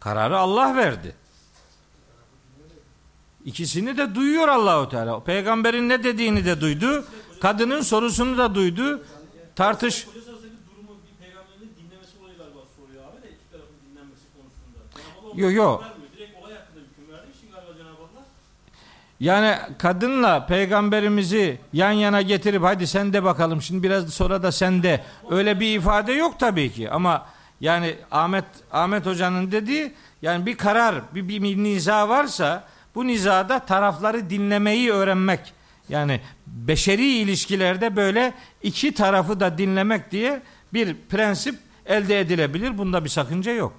Kararı 0.00 0.38
Allah 0.38 0.76
verdi. 0.76 1.19
İkisini 3.44 3.96
de 3.96 4.14
duyuyor 4.14 4.48
Allahu 4.48 4.88
Teala. 4.88 5.20
Peygamberin 5.20 5.88
ne 5.88 6.04
dediğini 6.04 6.44
de 6.44 6.60
duydu. 6.60 7.04
Kadının 7.40 7.80
sorusunu 7.80 8.38
da 8.38 8.54
duydu. 8.54 9.02
Tartış 9.56 10.06
Yok 15.34 15.52
yok. 15.52 15.84
Yani 19.20 19.56
kadınla 19.78 20.46
peygamberimizi 20.46 21.58
yan 21.72 21.90
yana 21.90 22.22
getirip 22.22 22.62
hadi 22.62 22.86
sen 22.86 23.12
de 23.12 23.24
bakalım 23.24 23.62
şimdi 23.62 23.82
biraz 23.82 24.14
sonra 24.14 24.42
da 24.42 24.52
sen 24.52 24.82
de 24.82 25.04
öyle 25.30 25.60
bir 25.60 25.78
ifade 25.78 26.12
yok 26.12 26.38
tabii 26.38 26.72
ki 26.72 26.90
ama 26.90 27.26
yani 27.60 27.94
Ahmet 28.10 28.44
Ahmet 28.72 29.06
hocanın 29.06 29.52
dediği 29.52 29.92
yani 30.22 30.46
bir 30.46 30.56
karar 30.56 30.94
bir, 31.14 31.28
bir, 31.28 31.56
niza 31.56 32.08
varsa 32.08 32.64
bu 32.94 33.06
nizada 33.06 33.58
tarafları 33.58 34.30
dinlemeyi 34.30 34.92
öğrenmek 34.92 35.52
yani 35.88 36.20
beşeri 36.46 37.06
ilişkilerde 37.06 37.96
böyle 37.96 38.34
iki 38.62 38.94
tarafı 38.94 39.40
da 39.40 39.58
dinlemek 39.58 40.10
diye 40.10 40.42
bir 40.72 40.96
prensip 41.08 41.54
elde 41.86 42.20
edilebilir. 42.20 42.78
Bunda 42.78 43.04
bir 43.04 43.08
sakınca 43.08 43.52
yok. 43.52 43.72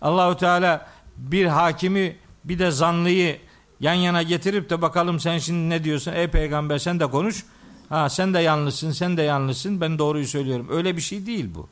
Allahu 0.00 0.36
Teala 0.36 0.86
bir 1.16 1.46
hakimi 1.46 2.16
bir 2.44 2.58
de 2.58 2.70
zanlıyı 2.70 3.38
yan 3.80 3.94
yana 3.94 4.22
getirip 4.22 4.70
de 4.70 4.82
bakalım 4.82 5.20
sen 5.20 5.38
şimdi 5.38 5.70
ne 5.70 5.84
diyorsun? 5.84 6.12
Ey 6.12 6.26
peygamber 6.28 6.78
sen 6.78 7.00
de 7.00 7.06
konuş. 7.06 7.44
Ha 7.88 8.08
sen 8.08 8.34
de 8.34 8.38
yanlışsın, 8.38 8.92
sen 8.92 9.16
de 9.16 9.22
yanlışsın. 9.22 9.80
Ben 9.80 9.98
doğruyu 9.98 10.26
söylüyorum. 10.26 10.68
Öyle 10.70 10.96
bir 10.96 11.02
şey 11.02 11.26
değil 11.26 11.50
bu. 11.54 11.68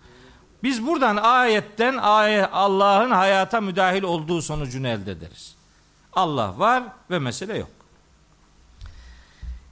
Biz 0.63 0.87
buradan 0.87 1.17
ayetten 1.17 1.97
ayet 1.97 2.49
Allah'ın 2.53 3.11
hayata 3.11 3.61
müdahil 3.61 4.03
olduğu 4.03 4.43
sonucunu 4.43 4.89
elde 4.89 5.13
ederiz. 5.13 5.60
Allah 6.13 6.59
var 6.59 6.83
ve 7.11 7.19
mesele 7.19 7.59
yok. 7.59 7.71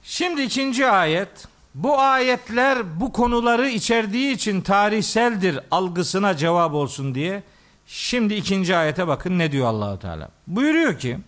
Şimdi 0.03 0.41
ikinci 0.41 0.87
ayet. 0.87 1.47
Bu 1.75 1.99
ayetler 1.99 2.99
bu 2.99 3.11
konuları 3.11 3.69
içerdiği 3.69 4.35
için 4.35 4.61
tarihseldir 4.61 5.59
algısına 5.71 6.37
cevap 6.37 6.73
olsun 6.73 7.15
diye. 7.15 7.43
Şimdi 7.87 8.33
ikinci 8.33 8.75
ayete 8.75 9.07
bakın 9.07 9.39
ne 9.39 9.51
diyor 9.51 9.67
Allahu 9.67 9.99
Teala. 9.99 10.29
Buyuruyor 10.47 10.99
ki 10.99 11.19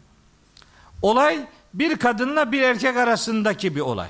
Olay 1.01 1.47
bir 1.74 1.95
kadınla 1.95 2.51
bir 2.51 2.62
erkek 2.62 2.97
arasındaki 2.97 3.76
bir 3.76 3.82
olay. 3.82 4.09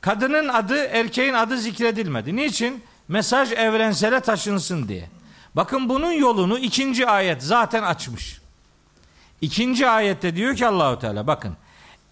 Kadının 0.00 0.48
adı 0.48 0.84
erkeğin 0.84 1.34
adı 1.34 1.58
zikredilmedi. 1.58 2.36
Niçin? 2.36 2.82
Mesaj 3.08 3.52
evrensele 3.52 4.20
taşınsın 4.20 4.88
diye. 4.88 5.08
Bakın 5.54 5.88
bunun 5.88 6.12
yolunu 6.12 6.58
ikinci 6.58 7.06
ayet 7.06 7.42
zaten 7.42 7.82
açmış. 7.82 8.40
İkinci 9.40 9.88
ayette 9.88 10.36
diyor 10.36 10.56
ki 10.56 10.66
Allahu 10.66 10.98
Teala 10.98 11.26
bakın. 11.26 11.56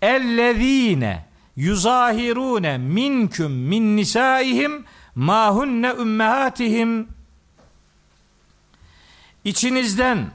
Ellezine 0.02 1.24
yuzahirune 1.56 2.78
minküm 2.78 3.52
min 3.52 3.96
nisaihim 3.96 4.84
ma 5.14 5.50
hunne 5.50 5.92
ummahatihim 5.92 7.08
İçinizden 9.44 10.30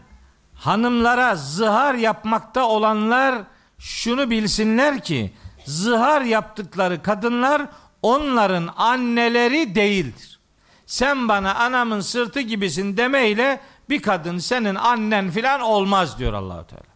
hanımlara 0.55 1.35
zihar 1.35 1.93
yapmakta 1.93 2.67
olanlar 2.67 3.41
şunu 3.79 4.29
bilsinler 4.29 5.03
ki 5.03 5.33
zihar 5.65 6.21
yaptıkları 6.21 7.01
kadınlar 7.01 7.61
onların 8.01 8.69
anneleri 8.77 9.75
değildir. 9.75 10.39
Sen 10.85 11.29
bana 11.29 11.55
anamın 11.55 11.99
sırtı 11.99 12.39
gibisin 12.39 12.97
demeyle 12.97 13.59
bir 13.91 14.01
kadın 14.01 14.37
senin 14.37 14.75
annen 14.75 15.31
filan 15.31 15.61
olmaz 15.61 16.19
diyor 16.19 16.33
Allahu 16.33 16.67
Teala. 16.67 16.91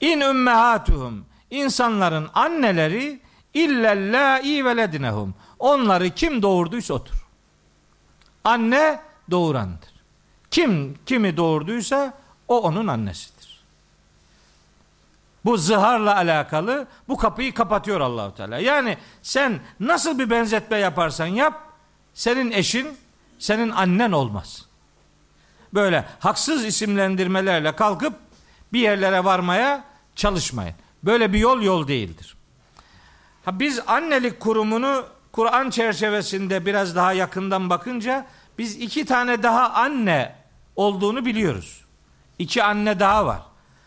İn 0.00 0.20
ümmehatuhum 0.20 1.24
insanların 1.50 2.28
anneleri 2.34 3.20
illellâi 3.54 4.64
velednehum. 4.64 5.34
Onları 5.58 6.10
kim 6.10 6.42
doğurduysa 6.42 6.94
otur. 6.94 7.26
Anne 8.44 9.00
doğurandır. 9.30 9.90
Kim 10.50 10.98
kimi 11.06 11.36
doğurduysa 11.36 12.14
o 12.48 12.62
onun 12.62 12.86
annesidir. 12.86 13.60
Bu 15.44 15.56
zıharla 15.56 16.16
alakalı 16.16 16.86
bu 17.08 17.16
kapıyı 17.16 17.54
kapatıyor 17.54 18.00
Allahu 18.00 18.34
Teala. 18.34 18.58
Yani 18.58 18.98
sen 19.22 19.60
nasıl 19.80 20.18
bir 20.18 20.30
benzetme 20.30 20.78
yaparsan 20.78 21.26
yap 21.26 21.62
senin 22.14 22.50
eşin 22.50 22.98
senin 23.38 23.70
annen 23.70 24.12
olmaz. 24.12 24.67
Böyle 25.74 26.04
haksız 26.20 26.64
isimlendirmelerle 26.64 27.76
kalkıp 27.76 28.14
bir 28.72 28.80
yerlere 28.80 29.24
varmaya 29.24 29.84
çalışmayın. 30.16 30.74
Böyle 31.02 31.32
bir 31.32 31.38
yol 31.38 31.62
yol 31.62 31.88
değildir. 31.88 32.36
Ha 33.44 33.60
biz 33.60 33.80
annelik 33.86 34.40
kurumunu 34.40 35.06
Kur'an 35.32 35.70
çerçevesinde 35.70 36.66
biraz 36.66 36.96
daha 36.96 37.12
yakından 37.12 37.70
bakınca 37.70 38.26
biz 38.58 38.76
iki 38.76 39.04
tane 39.04 39.42
daha 39.42 39.70
anne 39.70 40.34
olduğunu 40.76 41.24
biliyoruz. 41.24 41.84
İki 42.38 42.62
anne 42.62 43.00
daha 43.00 43.26
var. 43.26 43.40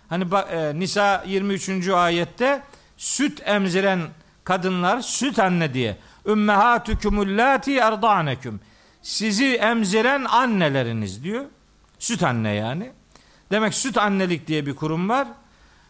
Hani 0.09 0.25
e, 0.51 0.79
Nisa 0.79 1.23
23. 1.27 1.87
ayette 1.87 2.61
süt 2.97 3.41
emziren 3.45 4.01
kadınlar 4.43 5.01
süt 5.01 5.39
anne 5.39 5.73
diye 5.73 5.97
ümmehatukumulati 6.25 7.77
erda'nekum 7.77 8.59
sizi 9.01 9.55
emziren 9.55 10.23
anneleriniz 10.23 11.23
diyor. 11.23 11.45
Süt 12.01 12.23
anne 12.23 12.53
yani. 12.53 12.91
Demek 13.51 13.73
süt 13.73 13.97
annelik 13.97 14.47
diye 14.47 14.65
bir 14.65 14.75
kurum 14.75 15.09
var. 15.09 15.27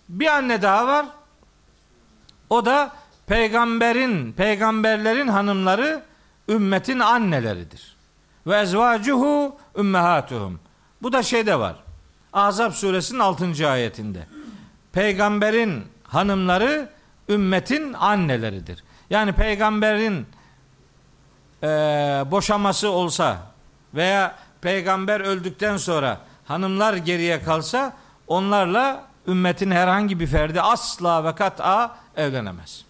Bir 0.09 0.27
anne 0.27 0.61
daha 0.61 0.87
var. 0.87 1.05
O 2.49 2.65
da 2.65 2.91
peygamberin, 3.27 4.31
peygamberlerin 4.31 5.27
hanımları 5.27 6.03
ümmetin 6.49 6.99
anneleridir. 6.99 7.95
Ve 8.47 8.59
ezvacuhu 8.59 9.55
ümmehatuhum. 9.77 10.59
Bu 11.01 11.13
da 11.13 11.23
şeyde 11.23 11.59
var. 11.59 11.75
Ahzab 12.33 12.71
suresinin 12.71 13.19
6. 13.19 13.69
ayetinde. 13.69 14.27
Peygamberin 14.93 15.83
hanımları 16.03 16.89
ümmetin 17.29 17.93
anneleridir. 17.93 18.83
Yani 19.09 19.33
peygamberin 19.33 20.27
e, 21.63 21.67
boşaması 22.31 22.89
olsa 22.89 23.37
veya 23.93 24.35
peygamber 24.61 25.19
öldükten 25.19 25.77
sonra 25.77 26.21
hanımlar 26.45 26.93
geriye 26.93 27.43
kalsa 27.43 27.97
onlarla 28.27 29.07
ümmetin 29.27 29.71
herhangi 29.71 30.19
bir 30.19 30.27
ferdi 30.27 30.61
asla 30.61 31.23
ve 31.23 31.35
kat'a 31.35 31.97
evlenemez. 32.15 32.85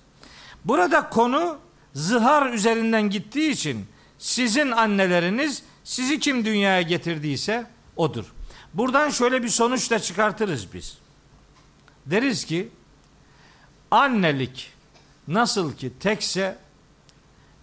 Burada 0.66 1.10
konu 1.10 1.58
zihar 1.94 2.54
üzerinden 2.54 3.10
gittiği 3.10 3.52
için 3.52 3.88
sizin 4.18 4.72
anneleriniz 4.72 5.64
sizi 5.84 6.20
kim 6.20 6.46
dünyaya 6.46 6.82
getirdiyse 6.82 7.66
odur. 7.96 8.26
Buradan 8.74 9.10
şöyle 9.10 9.44
bir 9.44 9.50
sonuç 9.50 9.92
da 9.92 10.00
çıkartırız 10.00 10.74
biz. 10.74 10.98
Deriz 12.06 12.46
ki 12.46 12.70
annelik 13.92 14.74
nasıl 15.28 15.74
ki 15.74 15.92
tekse 16.00 16.58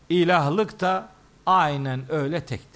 ilahlık 0.08 0.80
da 0.80 1.08
aynen 1.46 2.12
öyle 2.12 2.44
tektir. 2.44 2.67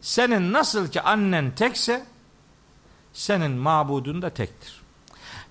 Senin 0.00 0.52
nasıl 0.52 0.88
ki 0.88 1.00
annen 1.02 1.50
tekse 1.54 2.04
senin 3.12 3.50
mabudun 3.50 4.22
da 4.22 4.30
tektir. 4.30 4.82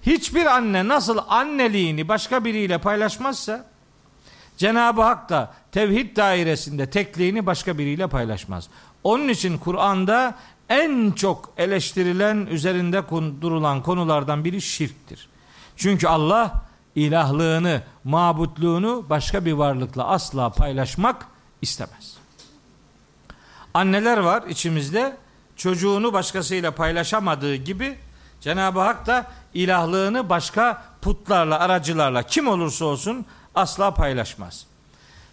Hiçbir 0.01 0.45
anne 0.45 0.87
nasıl 0.87 1.17
anneliğini 1.27 2.07
başka 2.07 2.45
biriyle 2.45 2.77
paylaşmazsa 2.77 3.65
Cenab-ı 4.57 5.01
Hak 5.01 5.29
da 5.29 5.53
tevhid 5.71 6.17
dairesinde 6.17 6.89
tekliğini 6.89 7.45
başka 7.45 7.77
biriyle 7.77 8.07
paylaşmaz. 8.07 8.69
Onun 9.03 9.27
için 9.27 9.57
Kur'an'da 9.57 10.35
en 10.69 11.11
çok 11.11 11.53
eleştirilen 11.57 12.45
üzerinde 12.45 13.03
durulan 13.41 13.83
konulardan 13.83 14.45
biri 14.45 14.61
şirktir. 14.61 15.29
Çünkü 15.75 16.07
Allah 16.07 16.51
ilahlığını, 16.95 17.81
mabutluğunu 18.03 19.05
başka 19.09 19.45
bir 19.45 19.53
varlıkla 19.53 20.07
asla 20.07 20.49
paylaşmak 20.49 21.27
istemez. 21.61 22.16
Anneler 23.73 24.17
var 24.17 24.43
içimizde 24.49 25.17
çocuğunu 25.55 26.13
başkasıyla 26.13 26.71
paylaşamadığı 26.71 27.55
gibi 27.55 27.97
Cenab-ı 28.41 28.79
Hak 28.79 29.07
da 29.07 29.25
ilahlığını 29.53 30.29
başka 30.29 30.83
putlarla, 31.01 31.59
aracılarla 31.59 32.23
kim 32.23 32.47
olursa 32.47 32.85
olsun 32.85 33.25
asla 33.55 33.93
paylaşmaz. 33.93 34.65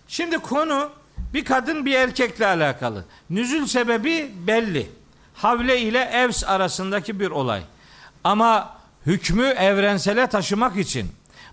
Şimdi 0.08 0.38
konu 0.38 0.90
bir 1.34 1.44
kadın 1.44 1.86
bir 1.86 1.94
erkekle 1.94 2.46
alakalı. 2.46 3.04
Nüzül 3.30 3.66
sebebi 3.66 4.32
belli. 4.46 4.90
Havle 5.34 5.80
ile 5.80 5.98
Evs 5.98 6.44
arasındaki 6.44 7.20
bir 7.20 7.30
olay. 7.30 7.62
Ama 8.24 8.76
hükmü 9.06 9.44
evrensele 9.44 10.26
taşımak 10.26 10.76
için 10.76 11.08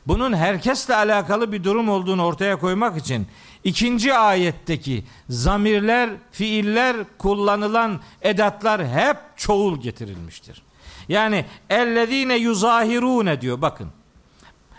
bunun 0.07 0.33
herkesle 0.33 0.95
alakalı 0.95 1.51
bir 1.51 1.63
durum 1.63 1.89
olduğunu 1.89 2.25
ortaya 2.25 2.59
koymak 2.59 2.97
için 2.97 3.27
ikinci 3.63 4.13
ayetteki 4.13 5.03
zamirler, 5.29 6.09
fiiller, 6.31 6.97
kullanılan 7.17 8.01
edatlar 8.21 8.87
hep 8.87 9.17
çoğul 9.37 9.81
getirilmiştir. 9.81 10.61
Yani 11.09 11.45
ellezine 11.69 12.35
yuzahirune 12.35 13.41
diyor 13.41 13.61
bakın. 13.61 13.89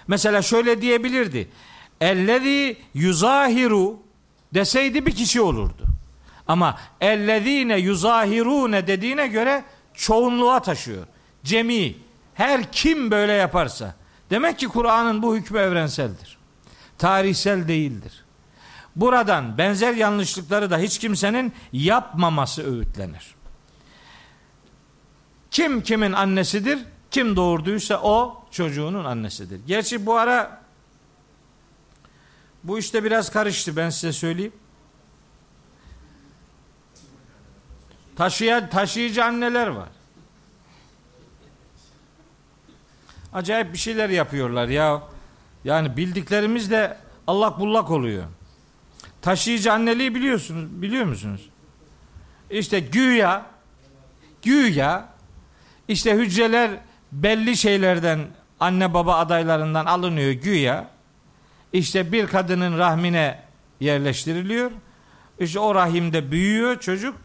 Mesela 0.06 0.42
şöyle 0.42 0.82
diyebilirdi. 0.82 1.48
Ellezî 2.00 2.76
yuzahiru 2.94 3.98
deseydi 4.54 5.06
bir 5.06 5.12
kişi 5.12 5.40
olurdu. 5.40 5.82
Ama 6.46 6.78
ellezine 7.00 7.78
yuzahirune 7.78 8.86
dediğine 8.86 9.26
göre 9.26 9.64
çoğunluğa 9.94 10.62
taşıyor. 10.62 11.06
Cemi. 11.44 11.94
Her 12.34 12.72
kim 12.72 13.10
böyle 13.10 13.32
yaparsa. 13.32 13.94
Demek 14.30 14.58
ki 14.58 14.68
Kur'an'ın 14.68 15.22
bu 15.22 15.36
hükmü 15.36 15.58
evrenseldir. 15.58 16.38
Tarihsel 16.98 17.68
değildir. 17.68 18.21
Buradan 18.96 19.58
benzer 19.58 19.94
yanlışlıkları 19.94 20.70
da 20.70 20.78
hiç 20.78 20.98
kimsenin 20.98 21.52
yapmaması 21.72 22.74
öğütlenir. 22.74 23.34
Kim 25.50 25.82
kimin 25.82 26.12
annesidir? 26.12 26.78
Kim 27.10 27.36
doğurduysa 27.36 28.00
o 28.02 28.44
çocuğunun 28.50 29.04
annesidir. 29.04 29.60
Gerçi 29.66 30.06
bu 30.06 30.16
ara 30.16 30.62
bu 32.64 32.78
işte 32.78 33.04
biraz 33.04 33.30
karıştı 33.30 33.76
ben 33.76 33.90
size 33.90 34.12
söyleyeyim. 34.12 34.52
Taşıya, 38.16 38.68
taşıyıcı 38.70 39.24
anneler 39.24 39.66
var. 39.66 39.88
Acayip 43.32 43.72
bir 43.72 43.78
şeyler 43.78 44.08
yapıyorlar 44.08 44.68
ya. 44.68 45.02
Yani 45.64 45.96
bildiklerimiz 45.96 46.70
de 46.70 46.96
allak 47.26 47.60
bullak 47.60 47.90
oluyor. 47.90 48.24
Taşıyıcı 49.22 49.72
anneliği 49.72 50.14
biliyorsunuz, 50.14 50.82
biliyor 50.82 51.04
musunuz? 51.04 51.48
İşte 52.50 52.80
güya 52.80 53.46
güya 54.42 55.08
işte 55.88 56.14
hücreler 56.14 56.70
belli 57.12 57.56
şeylerden 57.56 58.20
anne 58.60 58.94
baba 58.94 59.16
adaylarından 59.16 59.86
alınıyor 59.86 60.32
güya. 60.32 60.90
İşte 61.72 62.12
bir 62.12 62.26
kadının 62.26 62.78
rahmine 62.78 63.42
yerleştiriliyor. 63.80 64.70
İşte 65.38 65.58
o 65.58 65.74
rahimde 65.74 66.30
büyüyor 66.30 66.80
çocuk. 66.80 67.16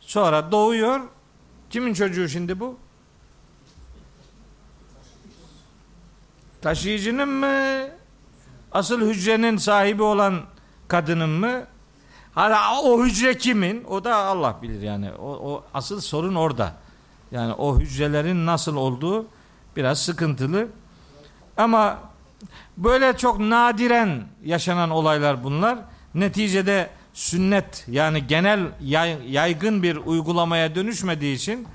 Sonra 0.00 0.52
doğuyor. 0.52 1.00
Kimin 1.70 1.94
çocuğu 1.94 2.28
şimdi 2.28 2.60
bu? 2.60 2.78
Taşıyıcının 6.62 7.28
mı? 7.28 7.88
Asıl 8.72 9.10
hücrenin 9.10 9.56
sahibi 9.56 10.02
olan 10.02 10.40
kadının 10.92 11.30
mı? 11.30 11.64
Hala 12.34 12.82
o 12.82 13.04
hücre 13.04 13.38
kimin? 13.38 13.84
O 13.84 14.04
da 14.04 14.16
Allah 14.16 14.58
bilir 14.62 14.82
yani. 14.82 15.12
O, 15.12 15.28
o 15.28 15.64
asıl 15.74 16.00
sorun 16.00 16.34
orada. 16.34 16.72
Yani 17.30 17.52
o 17.52 17.80
hücrelerin 17.80 18.46
nasıl 18.46 18.76
olduğu 18.76 19.26
biraz 19.76 20.02
sıkıntılı. 20.02 20.68
Ama 21.56 21.98
böyle 22.76 23.16
çok 23.16 23.40
nadiren 23.40 24.22
yaşanan 24.44 24.90
olaylar 24.90 25.44
bunlar. 25.44 25.78
Neticede 26.14 26.90
sünnet 27.14 27.84
yani 27.88 28.26
genel 28.26 28.60
yaygın 29.26 29.82
bir 29.82 29.96
uygulamaya 29.96 30.74
dönüşmediği 30.74 31.36
için 31.36 31.66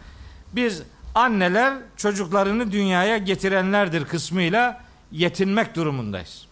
biz 0.54 0.84
anneler 1.16 1.74
çocuklarını 1.96 2.72
dünyaya 2.72 3.18
getirenlerdir 3.18 4.06
kısmıyla 4.06 4.82
yetinmek 5.12 5.76
durumundayız. 5.76 6.48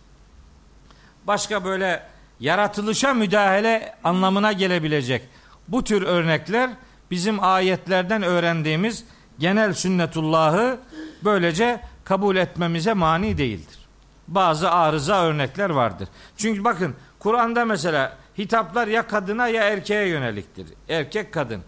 Başka 1.27 1.65
böyle 1.65 2.14
yaratılışa 2.45 3.13
müdahale 3.13 3.95
anlamına 4.03 4.51
gelebilecek 4.51 5.29
bu 5.67 5.83
tür 5.83 6.01
örnekler 6.01 6.69
bizim 7.11 7.43
ayetlerden 7.43 8.23
öğrendiğimiz 8.23 9.05
genel 9.39 9.73
sünnetullahı 9.73 10.77
böylece 11.23 11.81
kabul 12.03 12.35
etmemize 12.35 12.93
mani 12.93 13.37
değildir. 13.37 13.79
Bazı 14.27 14.71
arıza 14.71 15.23
örnekler 15.23 15.69
vardır. 15.69 16.07
Çünkü 16.37 16.63
bakın 16.63 16.95
Kur'an'da 17.19 17.65
mesela 17.65 18.17
hitaplar 18.37 18.87
ya 18.87 19.07
kadına 19.07 19.47
ya 19.47 19.63
erkeğe 19.63 20.07
yöneliktir. 20.07 20.67
Erkek 20.89 21.33
kadın. 21.33 21.61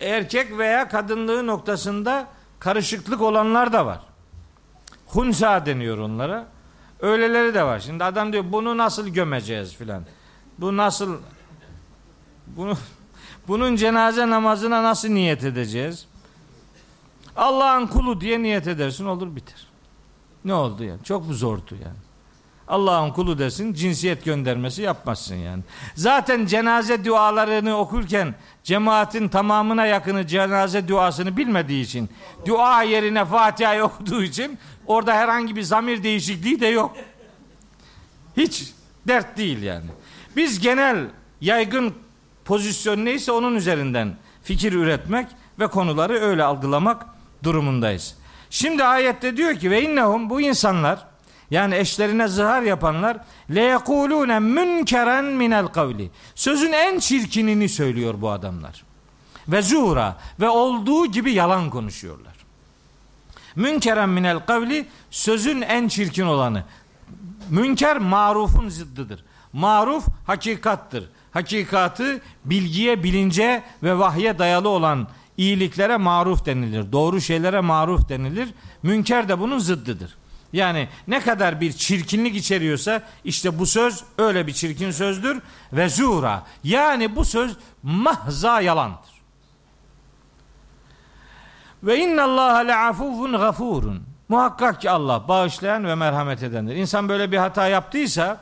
Erkek 0.00 0.58
veya 0.58 0.88
kadınlığı 0.88 1.46
noktasında 1.46 2.26
karışıklık 2.60 3.22
olanlar 3.22 3.72
da 3.72 3.86
var. 3.86 4.00
Hunsa 5.06 5.66
deniyor 5.66 5.98
onlara. 5.98 6.57
Öyleleri 7.00 7.54
de 7.54 7.62
var. 7.62 7.80
Şimdi 7.80 8.04
adam 8.04 8.32
diyor 8.32 8.44
bunu 8.52 8.76
nasıl 8.76 9.08
gömeceğiz 9.08 9.74
filan. 9.74 10.02
Bu 10.58 10.76
nasıl 10.76 11.16
bunu 12.46 12.76
bunun 13.48 13.76
cenaze 13.76 14.30
namazına 14.30 14.82
nasıl 14.82 15.08
niyet 15.08 15.44
edeceğiz? 15.44 16.06
Allah'ın 17.36 17.86
kulu 17.86 18.20
diye 18.20 18.42
niyet 18.42 18.66
edersin 18.66 19.06
olur 19.06 19.36
biter. 19.36 19.66
Ne 20.44 20.54
oldu 20.54 20.84
yani? 20.84 21.04
Çok 21.04 21.26
mu 21.26 21.34
zordu 21.34 21.74
yani? 21.84 21.96
Allah'ın 22.68 23.10
kulu 23.10 23.38
desin 23.38 23.74
cinsiyet 23.74 24.24
göndermesi 24.24 24.82
yapmazsın 24.82 25.34
yani. 25.34 25.62
Zaten 25.94 26.46
cenaze 26.46 27.04
dualarını 27.04 27.76
okurken 27.76 28.34
cemaatin 28.64 29.28
tamamına 29.28 29.86
yakını 29.86 30.26
cenaze 30.26 30.88
duasını 30.88 31.36
bilmediği 31.36 31.84
için 31.84 32.08
dua 32.46 32.82
yerine 32.82 33.24
Fatiha 33.24 33.82
okuduğu 33.82 34.22
için 34.22 34.58
orada 34.88 35.14
herhangi 35.14 35.56
bir 35.56 35.62
zamir 35.62 36.02
değişikliği 36.02 36.60
de 36.60 36.66
yok. 36.66 36.96
Hiç 38.36 38.72
dert 39.08 39.36
değil 39.36 39.62
yani. 39.62 39.86
Biz 40.36 40.60
genel 40.60 41.06
yaygın 41.40 41.94
pozisyon 42.44 43.04
neyse 43.04 43.32
onun 43.32 43.54
üzerinden 43.54 44.16
fikir 44.42 44.72
üretmek 44.72 45.26
ve 45.58 45.66
konuları 45.66 46.20
öyle 46.20 46.44
algılamak 46.44 47.06
durumundayız. 47.42 48.16
Şimdi 48.50 48.84
ayette 48.84 49.36
diyor 49.36 49.54
ki 49.54 49.70
ve 49.70 49.82
innehum 49.82 50.30
bu 50.30 50.40
insanlar 50.40 51.06
yani 51.50 51.74
eşlerine 51.76 52.28
zihar 52.28 52.62
yapanlar 52.62 53.16
le 53.54 53.60
yekulune 53.60 54.38
münkeren 54.38 55.24
minel 55.24 55.66
kavli. 55.66 56.10
Sözün 56.34 56.72
en 56.72 56.98
çirkinini 56.98 57.68
söylüyor 57.68 58.14
bu 58.18 58.30
adamlar. 58.30 58.84
Ve 59.48 59.62
zura 59.62 60.16
ve 60.40 60.48
olduğu 60.48 61.06
gibi 61.06 61.32
yalan 61.32 61.70
konuşuyorlar. 61.70 62.37
Münkeren 63.58 64.08
minel 64.08 64.38
kavli 64.38 64.86
sözün 65.10 65.60
en 65.60 65.88
çirkin 65.88 66.26
olanı. 66.26 66.64
Münker 67.50 67.98
marufun 67.98 68.68
zıddıdır. 68.68 69.24
Maruf 69.52 70.04
hakikattır. 70.26 71.08
Hakikatı 71.30 72.20
bilgiye, 72.44 73.02
bilince 73.02 73.62
ve 73.82 73.98
vahye 73.98 74.38
dayalı 74.38 74.68
olan 74.68 75.08
iyiliklere 75.36 75.96
maruf 75.96 76.46
denilir. 76.46 76.92
Doğru 76.92 77.20
şeylere 77.20 77.60
maruf 77.60 78.08
denilir. 78.08 78.48
Münker 78.82 79.28
de 79.28 79.40
bunun 79.40 79.58
zıddıdır. 79.58 80.16
Yani 80.52 80.88
ne 81.08 81.20
kadar 81.20 81.60
bir 81.60 81.72
çirkinlik 81.72 82.36
içeriyorsa 82.36 83.02
işte 83.24 83.58
bu 83.58 83.66
söz 83.66 84.04
öyle 84.18 84.46
bir 84.46 84.52
çirkin 84.52 84.90
sözdür 84.90 85.42
ve 85.72 85.88
zura. 85.88 86.46
Yani 86.64 87.16
bu 87.16 87.24
söz 87.24 87.56
mahza 87.82 88.60
yalandır. 88.60 89.17
Ve 91.82 91.98
inna 91.98 92.22
Allah 92.22 92.56
le'afuvun 92.56 93.32
gafurun. 93.32 94.02
Muhakkak 94.28 94.80
ki 94.80 94.90
Allah 94.90 95.28
bağışlayan 95.28 95.84
ve 95.84 95.94
merhamet 95.94 96.42
edendir. 96.42 96.76
İnsan 96.76 97.08
böyle 97.08 97.32
bir 97.32 97.36
hata 97.36 97.68
yaptıysa 97.68 98.38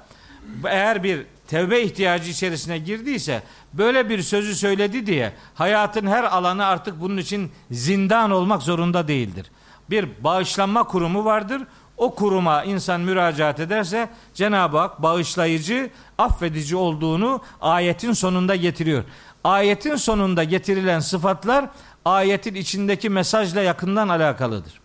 eğer 0.64 1.02
bir 1.02 1.26
tevbe 1.48 1.82
ihtiyacı 1.82 2.30
içerisine 2.30 2.78
girdiyse 2.78 3.42
böyle 3.72 4.08
bir 4.08 4.22
sözü 4.22 4.54
söyledi 4.54 5.06
diye 5.06 5.32
hayatın 5.54 6.06
her 6.06 6.24
alanı 6.24 6.66
artık 6.66 7.00
bunun 7.00 7.16
için 7.16 7.52
zindan 7.70 8.30
olmak 8.30 8.62
zorunda 8.62 9.08
değildir. 9.08 9.50
Bir 9.90 10.24
bağışlanma 10.24 10.84
kurumu 10.84 11.24
vardır. 11.24 11.62
O 11.96 12.14
kuruma 12.14 12.64
insan 12.64 13.00
müracaat 13.00 13.60
ederse 13.60 14.08
Cenab-ı 14.34 14.78
Hak 14.78 15.02
bağışlayıcı, 15.02 15.90
affedici 16.18 16.76
olduğunu 16.76 17.40
ayetin 17.60 18.12
sonunda 18.12 18.56
getiriyor. 18.56 19.04
Ayetin 19.44 19.96
sonunda 19.96 20.44
getirilen 20.44 21.00
sıfatlar 21.00 21.68
ayetin 22.06 22.54
içindeki 22.54 23.10
mesajla 23.10 23.62
yakından 23.62 24.08
alakalıdır. 24.08 24.80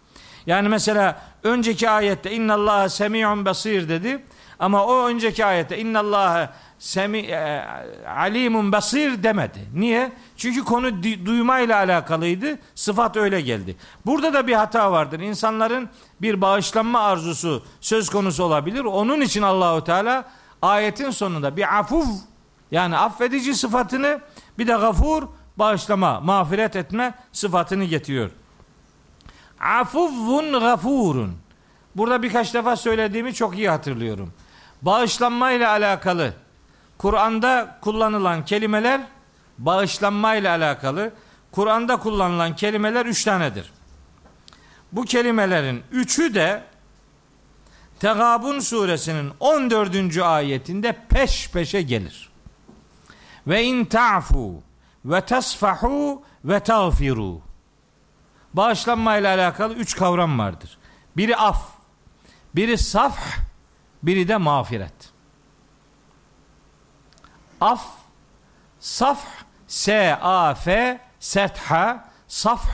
Yani 0.46 0.70
mesela 0.70 1.22
önceki 1.44 1.90
ayette 1.90 2.32
innallaha 2.32 2.90
semi'un 2.90 3.46
basir 3.46 3.90
dedi. 3.90 4.24
Ama 4.60 4.86
o 4.86 5.08
önceki 5.08 5.46
ayette 5.46 5.80
innallaha 5.80 6.54
semi 6.80 7.18
e, 7.18 7.66
alimun 8.18 8.72
basir 8.72 9.24
demedi. 9.24 9.60
Niye? 9.76 10.12
Çünkü 10.38 10.64
konu 10.64 11.04
duymayla 11.04 11.78
alakalıydı. 11.78 12.60
Sıfat 12.76 13.18
öyle 13.18 13.42
geldi. 13.42 13.76
Burada 14.06 14.34
da 14.34 14.48
bir 14.48 14.54
hata 14.54 14.92
vardır. 14.92 15.20
İnsanların 15.20 15.90
bir 16.22 16.42
bağışlanma 16.42 17.00
arzusu 17.00 17.64
söz 17.82 18.10
konusu 18.10 18.44
olabilir. 18.44 18.84
Onun 18.84 19.22
için 19.22 19.42
Allahu 19.42 19.84
Teala 19.84 20.26
ayetin 20.62 21.10
sonunda 21.10 21.58
bir 21.58 21.80
afuv 21.80 22.06
yani 22.72 22.98
affedici 22.98 23.56
sıfatını 23.56 24.20
bir 24.58 24.68
de 24.68 24.74
gafur 24.74 25.24
bağışlama, 25.58 26.20
mağfiret 26.20 26.76
etme 26.76 27.14
sıfatını 27.32 27.84
getiriyor. 27.84 28.32
Afuvun 29.60 30.60
gafurun. 30.60 31.38
Burada 31.96 32.24
birkaç 32.24 32.54
defa 32.54 32.76
söylediğimi 32.76 33.34
çok 33.34 33.58
iyi 33.58 33.70
hatırlıyorum. 33.70 34.34
Bağışlanma 34.82 35.52
ile 35.52 35.68
alakalı 35.68 36.34
Kur'an'da 36.98 37.78
kullanılan 37.82 38.46
kelimeler 38.46 39.02
bağışlanma 39.58 40.36
ile 40.36 40.50
alakalı. 40.50 41.14
Kur'an'da 41.52 41.98
kullanılan 41.98 42.56
kelimeler 42.56 43.06
üç 43.06 43.24
tanedir. 43.24 43.72
Bu 44.92 45.04
kelimelerin 45.06 45.84
üçü 45.92 46.34
de 46.34 46.64
Tegabun 48.00 48.60
suresinin 48.60 49.32
14. 49.40 50.18
ayetinde 50.18 50.98
peş 51.10 51.50
peşe 51.50 51.82
gelir. 51.82 52.30
Ve 53.48 53.64
in 53.64 53.86
ta'fu 53.86 54.64
ve 55.06 55.22
tasfahu 55.22 56.24
ve 56.46 56.60
tağfiru. 56.60 57.42
Bağışlanma 58.54 59.18
ile 59.18 59.28
alakalı 59.28 59.74
üç 59.74 59.96
kavram 59.96 60.40
vardır. 60.40 60.78
Biri 61.18 61.38
af, 61.38 61.68
biri 62.56 62.78
safh, 62.78 63.38
biri 64.04 64.28
de 64.28 64.38
mağfiret. 64.38 65.12
Af, 67.62 67.88
safh, 68.80 69.26
S-A-F, 69.68 71.00
setha, 71.20 72.10
safh. 72.28 72.68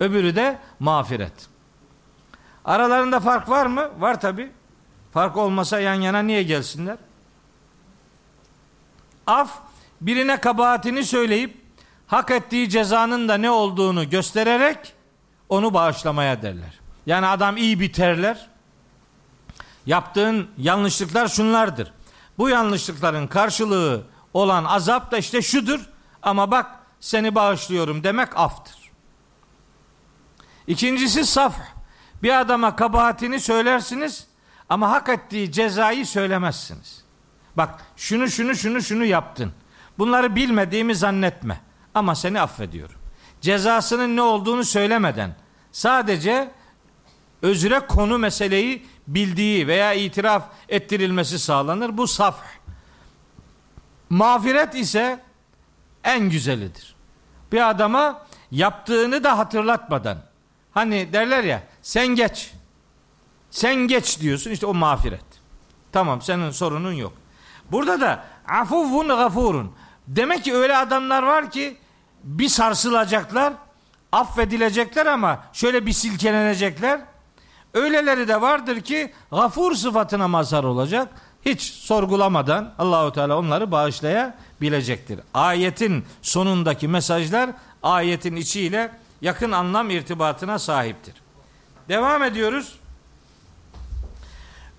Öbürü 0.00 0.36
de 0.36 0.58
mağfiret. 0.80 1.48
Aralarında 2.64 3.20
fark 3.20 3.48
var 3.48 3.66
mı? 3.66 3.90
Var 3.98 4.20
tabi. 4.20 4.52
Fark 5.12 5.36
olmasa 5.36 5.80
yan 5.80 5.94
yana 5.94 6.22
niye 6.22 6.42
gelsinler? 6.42 6.96
Af, 9.26 9.58
birine 10.00 10.40
kabahatini 10.40 11.04
söyleyip 11.04 11.64
hak 12.06 12.30
ettiği 12.30 12.68
cezanın 12.68 13.28
da 13.28 13.34
ne 13.36 13.50
olduğunu 13.50 14.10
göstererek 14.10 14.94
onu 15.48 15.74
bağışlamaya 15.74 16.42
derler. 16.42 16.80
Yani 17.06 17.26
adam 17.26 17.56
iyi 17.56 17.80
biterler. 17.80 18.48
Yaptığın 19.86 20.48
yanlışlıklar 20.58 21.28
şunlardır. 21.28 21.92
Bu 22.38 22.48
yanlışlıkların 22.48 23.26
karşılığı 23.26 24.02
olan 24.34 24.64
azap 24.64 25.10
da 25.10 25.18
işte 25.18 25.42
şudur. 25.42 25.80
Ama 26.22 26.50
bak 26.50 26.66
seni 27.00 27.34
bağışlıyorum 27.34 28.04
demek 28.04 28.36
aftır. 28.36 28.90
İkincisi 30.66 31.24
saf. 31.24 31.54
Bir 32.22 32.40
adama 32.40 32.76
kabahatini 32.76 33.40
söylersiniz 33.40 34.26
ama 34.68 34.90
hak 34.90 35.08
ettiği 35.08 35.52
cezayı 35.52 36.06
söylemezsiniz. 36.06 37.04
Bak 37.56 37.84
şunu 37.96 38.28
şunu 38.28 38.54
şunu 38.54 38.82
şunu 38.82 39.04
yaptın. 39.04 39.52
Bunları 39.98 40.36
bilmediğimi 40.36 40.94
zannetme. 40.94 41.60
Ama 41.94 42.14
seni 42.14 42.40
affediyorum. 42.40 42.96
Cezasının 43.40 44.16
ne 44.16 44.22
olduğunu 44.22 44.64
söylemeden 44.64 45.34
sadece 45.72 46.50
özüre 47.42 47.80
konu 47.80 48.18
meseleyi 48.18 48.86
bildiği 49.06 49.66
veya 49.66 49.92
itiraf 49.92 50.44
ettirilmesi 50.68 51.38
sağlanır. 51.38 51.96
Bu 51.96 52.06
saf. 52.06 52.40
Mağfiret 54.10 54.74
ise 54.74 55.20
en 56.04 56.30
güzelidir. 56.30 56.94
Bir 57.52 57.70
adama 57.70 58.26
yaptığını 58.50 59.24
da 59.24 59.38
hatırlatmadan 59.38 60.18
hani 60.74 61.12
derler 61.12 61.44
ya 61.44 61.62
sen 61.82 62.06
geç 62.06 62.52
sen 63.50 63.74
geç 63.74 64.20
diyorsun 64.20 64.50
işte 64.50 64.66
o 64.66 64.74
mağfiret. 64.74 65.24
Tamam 65.92 66.22
senin 66.22 66.50
sorunun 66.50 66.92
yok. 66.92 67.12
Burada 67.72 68.00
da 68.00 68.24
afuvun 68.48 69.08
gafurun. 69.08 69.72
Demek 70.08 70.44
ki 70.44 70.54
öyle 70.54 70.76
adamlar 70.76 71.22
var 71.22 71.50
ki 71.50 71.76
bir 72.24 72.48
sarsılacaklar, 72.48 73.52
affedilecekler 74.12 75.06
ama 75.06 75.44
şöyle 75.52 75.86
bir 75.86 75.92
silkelenecekler. 75.92 77.00
Öyleleri 77.74 78.28
de 78.28 78.40
vardır 78.40 78.80
ki 78.80 79.12
gafur 79.30 79.74
sıfatına 79.74 80.28
mazhar 80.28 80.64
olacak. 80.64 81.08
Hiç 81.44 81.62
sorgulamadan 81.62 82.74
Allahu 82.78 83.12
Teala 83.12 83.38
onları 83.38 83.70
bağışlayabilecektir. 83.70 85.20
Ayetin 85.34 86.04
sonundaki 86.22 86.88
mesajlar 86.88 87.50
ayetin 87.82 88.36
içiyle 88.36 88.90
yakın 89.20 89.52
anlam 89.52 89.90
irtibatına 89.90 90.58
sahiptir. 90.58 91.14
Devam 91.88 92.22
ediyoruz. 92.22 92.78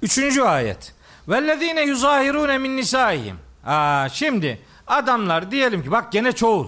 Üçüncü 0.01 0.41
ayet. 0.41 0.93
Vellezine 1.27 1.81
yuzahirune 1.81 2.57
min 2.57 2.77
nisaihim. 2.77 3.35
Aa, 3.65 4.09
şimdi 4.09 4.61
adamlar 4.89 5.51
diyelim 5.51 5.83
ki 5.83 5.91
bak 5.91 6.11
gene 6.11 6.31
çoğul. 6.31 6.67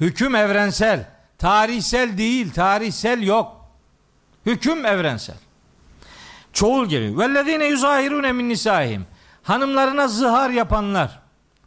Hüküm 0.00 0.34
evrensel. 0.34 1.06
Tarihsel 1.38 2.18
değil, 2.18 2.52
tarihsel 2.52 3.22
yok. 3.22 3.56
Hüküm 4.46 4.86
evrensel. 4.86 5.36
Çoğul 6.52 6.86
geliyor. 6.86 7.18
Vellezine 7.18 7.64
yuzahirune 7.64 8.32
min 8.32 8.48
nisaihim. 8.48 9.06
Hanımlarına 9.42 10.08
zihar 10.08 10.50
yapanlar. 10.50 11.20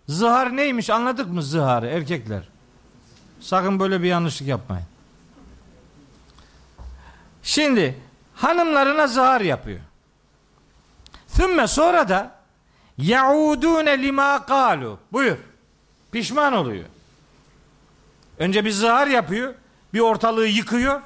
Zihar 0.07 0.57
neymiş 0.57 0.89
anladık 0.89 1.27
mı 1.27 1.43
ziharı 1.43 1.87
erkekler? 1.87 2.49
Sakın 3.39 3.79
böyle 3.79 4.01
bir 4.01 4.07
yanlışlık 4.07 4.47
yapmayın. 4.47 4.85
Şimdi 7.43 7.99
hanımlarına 8.35 9.07
zihar 9.07 9.41
yapıyor. 9.41 9.79
Thümme 11.27 11.67
sonra 11.67 12.09
da 12.09 12.31
yaudune 12.97 14.03
lima 14.03 14.45
kalu. 14.45 14.99
Buyur. 15.11 15.37
Pişman 16.11 16.53
oluyor. 16.53 16.85
Önce 18.39 18.65
bir 18.65 18.71
zihar 18.71 19.07
yapıyor. 19.07 19.53
Bir 19.93 19.99
ortalığı 19.99 20.47
yıkıyor. 20.47 21.01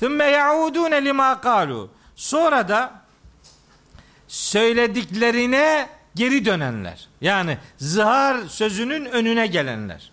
Thümme 0.00 0.24
yaudune 0.24 1.04
lima 1.04 1.40
kalu. 1.40 1.90
Sonra 2.16 2.68
da 2.68 2.92
söylediklerine 4.28 5.88
geri 6.14 6.44
dönenler. 6.44 7.08
Yani 7.20 7.58
zihar 7.78 8.48
sözünün 8.48 9.04
önüne 9.04 9.46
gelenler. 9.46 10.12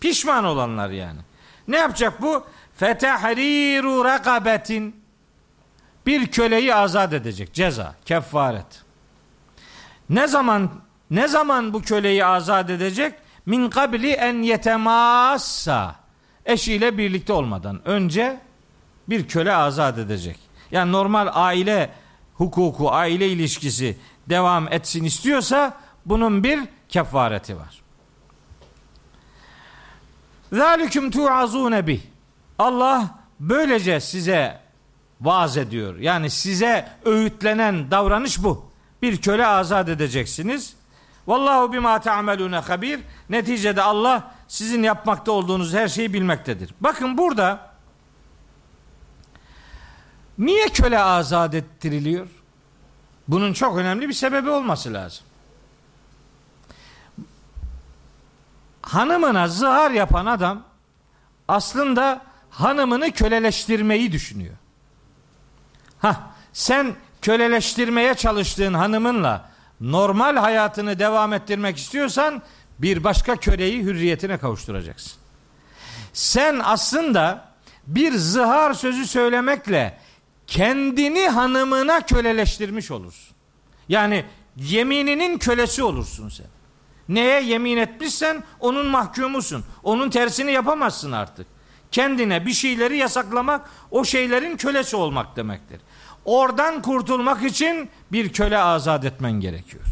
Pişman 0.00 0.44
olanlar 0.44 0.90
yani. 0.90 1.20
Ne 1.68 1.76
yapacak 1.76 2.22
bu? 2.22 2.46
Fetehriru 2.76 4.04
rakabetin 4.04 5.04
bir 6.06 6.26
köleyi 6.26 6.74
azat 6.74 7.12
edecek 7.12 7.54
ceza, 7.54 7.94
kefaret. 8.04 8.82
Ne 10.10 10.26
zaman 10.28 10.70
ne 11.10 11.28
zaman 11.28 11.72
bu 11.72 11.82
köleyi 11.82 12.24
azat 12.24 12.70
edecek? 12.70 13.14
Min 13.46 13.70
kabli 13.70 14.10
en 14.12 14.42
yetemassa. 14.42 15.94
Eşiyle 16.44 16.98
birlikte 16.98 17.32
olmadan 17.32 17.88
önce 17.88 18.40
bir 19.08 19.28
köle 19.28 19.54
azat 19.54 19.98
edecek. 19.98 20.38
Yani 20.70 20.92
normal 20.92 21.28
aile 21.32 21.90
hukuku, 22.34 22.90
aile 22.90 23.28
ilişkisi 23.28 23.96
devam 24.28 24.72
etsin 24.72 25.04
istiyorsa 25.04 25.76
bunun 26.06 26.44
bir 26.44 26.60
kefareti 26.88 27.56
var. 27.56 27.82
Zalikum 30.52 31.10
tu'azune 31.10 31.86
bih. 31.86 32.00
Allah 32.58 33.08
böylece 33.40 34.00
size 34.00 34.60
vaaz 35.20 35.56
ediyor. 35.56 35.96
Yani 35.96 36.30
size 36.30 36.88
öğütlenen 37.04 37.90
davranış 37.90 38.42
bu. 38.42 38.66
Bir 39.02 39.20
köle 39.20 39.46
azat 39.46 39.88
edeceksiniz. 39.88 40.75
Vallahu 41.26 41.72
bima 41.72 42.00
ta'melune 42.00 42.58
habir. 42.58 43.00
Neticede 43.30 43.82
Allah 43.82 44.34
sizin 44.48 44.82
yapmakta 44.82 45.32
olduğunuz 45.32 45.74
her 45.74 45.88
şeyi 45.88 46.12
bilmektedir. 46.12 46.74
Bakın 46.80 47.18
burada 47.18 47.70
niye 50.38 50.68
köle 50.68 50.98
azat 50.98 51.54
ettiriliyor? 51.54 52.28
Bunun 53.28 53.52
çok 53.52 53.76
önemli 53.76 54.08
bir 54.08 54.14
sebebi 54.14 54.50
olması 54.50 54.92
lazım. 54.92 55.26
Hanımına 58.82 59.48
zihar 59.48 59.90
yapan 59.90 60.26
adam 60.26 60.62
aslında 61.48 62.22
hanımını 62.50 63.10
köleleştirmeyi 63.12 64.12
düşünüyor. 64.12 64.54
Ha, 65.98 66.30
sen 66.52 66.94
köleleştirmeye 67.22 68.14
çalıştığın 68.14 68.74
hanımınla 68.74 69.50
normal 69.80 70.36
hayatını 70.36 70.98
devam 70.98 71.32
ettirmek 71.32 71.76
istiyorsan 71.76 72.42
bir 72.78 73.04
başka 73.04 73.36
köleyi 73.36 73.82
hürriyetine 73.82 74.38
kavuşturacaksın. 74.38 75.12
Sen 76.12 76.60
aslında 76.64 77.48
bir 77.86 78.12
zihar 78.12 78.74
sözü 78.74 79.06
söylemekle 79.06 79.98
kendini 80.46 81.28
hanımına 81.28 82.00
köleleştirmiş 82.00 82.90
olursun. 82.90 83.36
Yani 83.88 84.24
yemininin 84.56 85.38
kölesi 85.38 85.82
olursun 85.82 86.28
sen. 86.28 86.46
Neye 87.08 87.42
yemin 87.42 87.76
etmişsen 87.76 88.44
onun 88.60 88.86
mahkumusun. 88.86 89.64
Onun 89.82 90.10
tersini 90.10 90.52
yapamazsın 90.52 91.12
artık. 91.12 91.46
Kendine 91.90 92.46
bir 92.46 92.52
şeyleri 92.52 92.96
yasaklamak 92.96 93.70
o 93.90 94.04
şeylerin 94.04 94.56
kölesi 94.56 94.96
olmak 94.96 95.36
demektir. 95.36 95.80
Oradan 96.26 96.82
kurtulmak 96.82 97.42
için 97.42 97.90
bir 98.12 98.32
köle 98.32 98.58
azat 98.58 99.04
etmen 99.04 99.32
gerekiyor. 99.32 99.84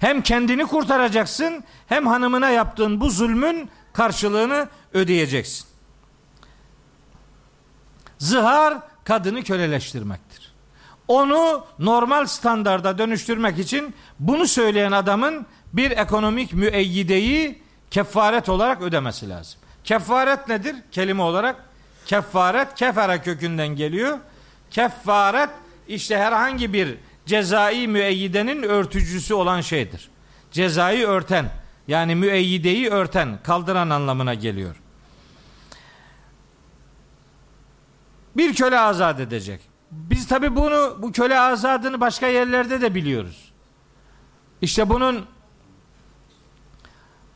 Hem 0.00 0.22
kendini 0.22 0.66
kurtaracaksın 0.66 1.64
hem 1.86 2.06
hanımına 2.06 2.50
yaptığın 2.50 3.00
bu 3.00 3.10
zulmün 3.10 3.70
karşılığını 3.92 4.68
ödeyeceksin. 4.92 5.66
Zihar 8.18 8.78
kadını 9.04 9.42
köleleştirmektir. 9.42 10.54
Onu 11.08 11.66
normal 11.78 12.26
standarda 12.26 12.98
dönüştürmek 12.98 13.58
için 13.58 13.94
bunu 14.18 14.46
söyleyen 14.46 14.92
adamın 14.92 15.46
bir 15.72 15.90
ekonomik 15.90 16.52
müeyyideyi 16.52 17.62
kefaret 17.90 18.48
olarak 18.48 18.82
ödemesi 18.82 19.28
lazım. 19.28 19.60
Kefaret 19.84 20.48
nedir? 20.48 20.76
Kelime 20.92 21.22
olarak 21.22 21.56
kefaret 22.06 22.74
kefere 22.74 23.22
kökünden 23.22 23.68
geliyor. 23.68 24.18
Kefaret 24.74 25.50
işte 25.88 26.18
herhangi 26.18 26.72
bir 26.72 26.98
cezai 27.26 27.88
müeyyidenin 27.88 28.62
örtücüsü 28.62 29.34
olan 29.34 29.60
şeydir. 29.60 30.10
Cezayı 30.50 31.06
örten 31.06 31.50
yani 31.88 32.14
müeyyideyi 32.14 32.90
örten, 32.90 33.38
kaldıran 33.42 33.90
anlamına 33.90 34.34
geliyor. 34.34 34.76
Bir 38.36 38.54
köle 38.54 38.78
azat 38.78 39.20
edecek. 39.20 39.60
Biz 39.90 40.28
tabi 40.28 40.56
bunu 40.56 40.98
bu 41.02 41.12
köle 41.12 41.40
azadını 41.40 42.00
başka 42.00 42.26
yerlerde 42.26 42.80
de 42.80 42.94
biliyoruz. 42.94 43.52
İşte 44.62 44.88
bunun 44.88 45.26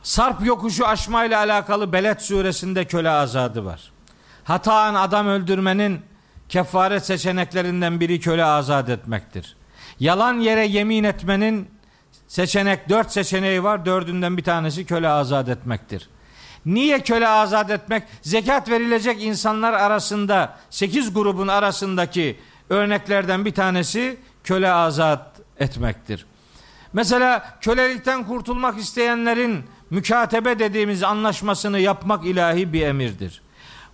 Sarp 0.03 0.45
yokuşu 0.45 0.87
aşmayla 0.87 1.39
alakalı 1.39 1.93
Beled 1.93 2.19
suresinde 2.19 2.85
köle 2.85 3.09
azadı 3.09 3.65
var. 3.65 3.91
Hataen 4.43 4.93
adam 4.93 5.27
öldürmenin 5.27 6.08
kefaret 6.49 7.05
seçeneklerinden 7.05 7.99
biri 7.99 8.19
köle 8.19 8.43
azat 8.43 8.89
etmektir. 8.89 9.55
Yalan 9.99 10.39
yere 10.39 10.67
yemin 10.67 11.03
etmenin 11.03 11.67
seçenek 12.27 12.89
dört 12.89 13.11
seçeneği 13.11 13.63
var. 13.63 13.85
Dördünden 13.85 14.37
bir 14.37 14.43
tanesi 14.43 14.85
köle 14.85 15.09
azat 15.09 15.49
etmektir. 15.49 16.09
Niye 16.65 16.99
köle 16.99 17.27
azat 17.27 17.71
etmek? 17.71 18.03
Zekat 18.21 18.69
verilecek 18.69 19.23
insanlar 19.23 19.73
arasında 19.73 20.57
sekiz 20.69 21.13
grubun 21.13 21.47
arasındaki 21.47 22.39
örneklerden 22.69 23.45
bir 23.45 23.53
tanesi 23.53 24.17
köle 24.43 24.71
azat 24.71 25.41
etmektir. 25.59 26.25
Mesela 26.93 27.57
kölelikten 27.61 28.27
kurtulmak 28.27 28.79
isteyenlerin 28.79 29.63
mükatebe 29.89 30.59
dediğimiz 30.59 31.03
anlaşmasını 31.03 31.79
yapmak 31.79 32.25
ilahi 32.25 32.73
bir 32.73 32.81
emirdir. 32.81 33.41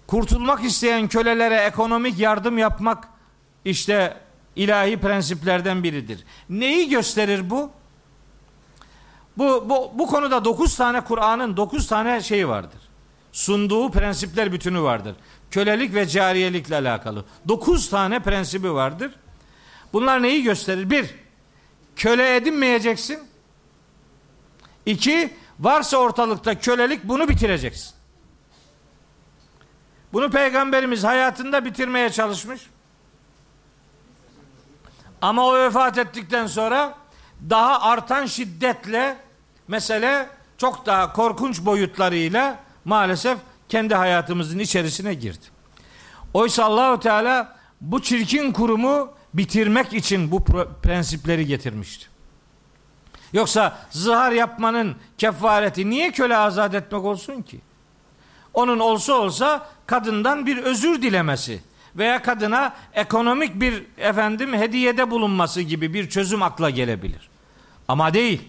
Kurtulmak 0.07 0.63
isteyen 0.63 1.07
kölelere 1.07 1.55
ekonomik 1.55 2.19
yardım 2.19 2.57
yapmak 2.57 3.07
işte 3.65 4.17
ilahi 4.55 4.97
prensiplerden 4.97 5.83
biridir. 5.83 6.23
Neyi 6.49 6.89
gösterir 6.89 7.49
bu? 7.49 7.71
Bu, 9.37 9.69
bu, 9.69 9.91
bu 9.95 10.07
konuda 10.07 10.45
dokuz 10.45 10.75
tane 10.75 11.01
Kur'an'ın 11.01 11.57
dokuz 11.57 11.87
tane 11.87 12.21
şeyi 12.21 12.47
vardır. 12.47 12.79
Sunduğu 13.31 13.91
prensipler 13.91 14.51
bütünü 14.51 14.81
vardır. 14.81 15.15
Kölelik 15.51 15.93
ve 15.93 16.07
cariyelikle 16.07 16.75
alakalı. 16.75 17.25
Dokuz 17.47 17.89
tane 17.89 18.19
prensibi 18.19 18.73
vardır. 18.73 19.15
Bunlar 19.93 20.23
neyi 20.23 20.43
gösterir? 20.43 20.89
Bir, 20.89 21.09
köle 21.95 22.35
edinmeyeceksin. 22.35 23.19
İki, 24.85 25.33
varsa 25.59 25.97
ortalıkta 25.97 26.59
kölelik 26.59 27.03
bunu 27.03 27.29
bitireceksin. 27.29 27.95
Bunu 30.15 30.29
peygamberimiz 30.29 31.03
hayatında 31.03 31.65
bitirmeye 31.65 32.09
çalışmış. 32.09 32.61
Ama 35.21 35.45
o 35.45 35.55
vefat 35.55 35.97
ettikten 35.97 36.47
sonra 36.47 36.95
daha 37.49 37.81
artan 37.81 38.25
şiddetle 38.25 39.17
mesele 39.67 40.29
çok 40.57 40.85
daha 40.85 41.13
korkunç 41.13 41.61
boyutlarıyla 41.65 42.59
maalesef 42.85 43.37
kendi 43.69 43.95
hayatımızın 43.95 44.59
içerisine 44.59 45.13
girdi. 45.13 45.45
Oysa 46.33 46.63
Allahu 46.63 46.99
Teala 46.99 47.55
bu 47.81 48.01
çirkin 48.01 48.51
kurumu 48.51 49.13
bitirmek 49.33 49.93
için 49.93 50.31
bu 50.31 50.43
prensipleri 50.83 51.45
getirmişti. 51.45 52.07
Yoksa 53.33 53.77
zihar 53.89 54.31
yapmanın 54.31 54.95
kefareti 55.17 55.89
niye 55.89 56.11
köle 56.11 56.37
azat 56.37 56.75
etmek 56.75 57.03
olsun 57.03 57.41
ki? 57.41 57.61
Onun 58.53 58.79
olsa 58.79 59.13
olsa 59.13 59.74
kadından 59.87 60.45
bir 60.45 60.57
özür 60.57 61.01
dilemesi 61.01 61.59
veya 61.95 62.21
kadına 62.21 62.73
ekonomik 62.93 63.61
bir 63.61 63.83
efendim 63.97 64.53
hediyede 64.53 65.11
bulunması 65.11 65.61
gibi 65.61 65.93
bir 65.93 66.09
çözüm 66.09 66.43
akla 66.43 66.69
gelebilir. 66.69 67.29
Ama 67.87 68.13
değil. 68.13 68.41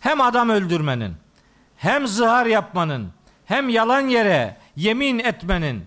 Hem 0.00 0.20
adam 0.20 0.48
öldürmenin, 0.48 1.14
hem 1.76 2.06
zihar 2.06 2.46
yapmanın, 2.46 3.08
hem 3.46 3.68
yalan 3.68 4.08
yere 4.08 4.56
yemin 4.76 5.18
etmenin 5.18 5.84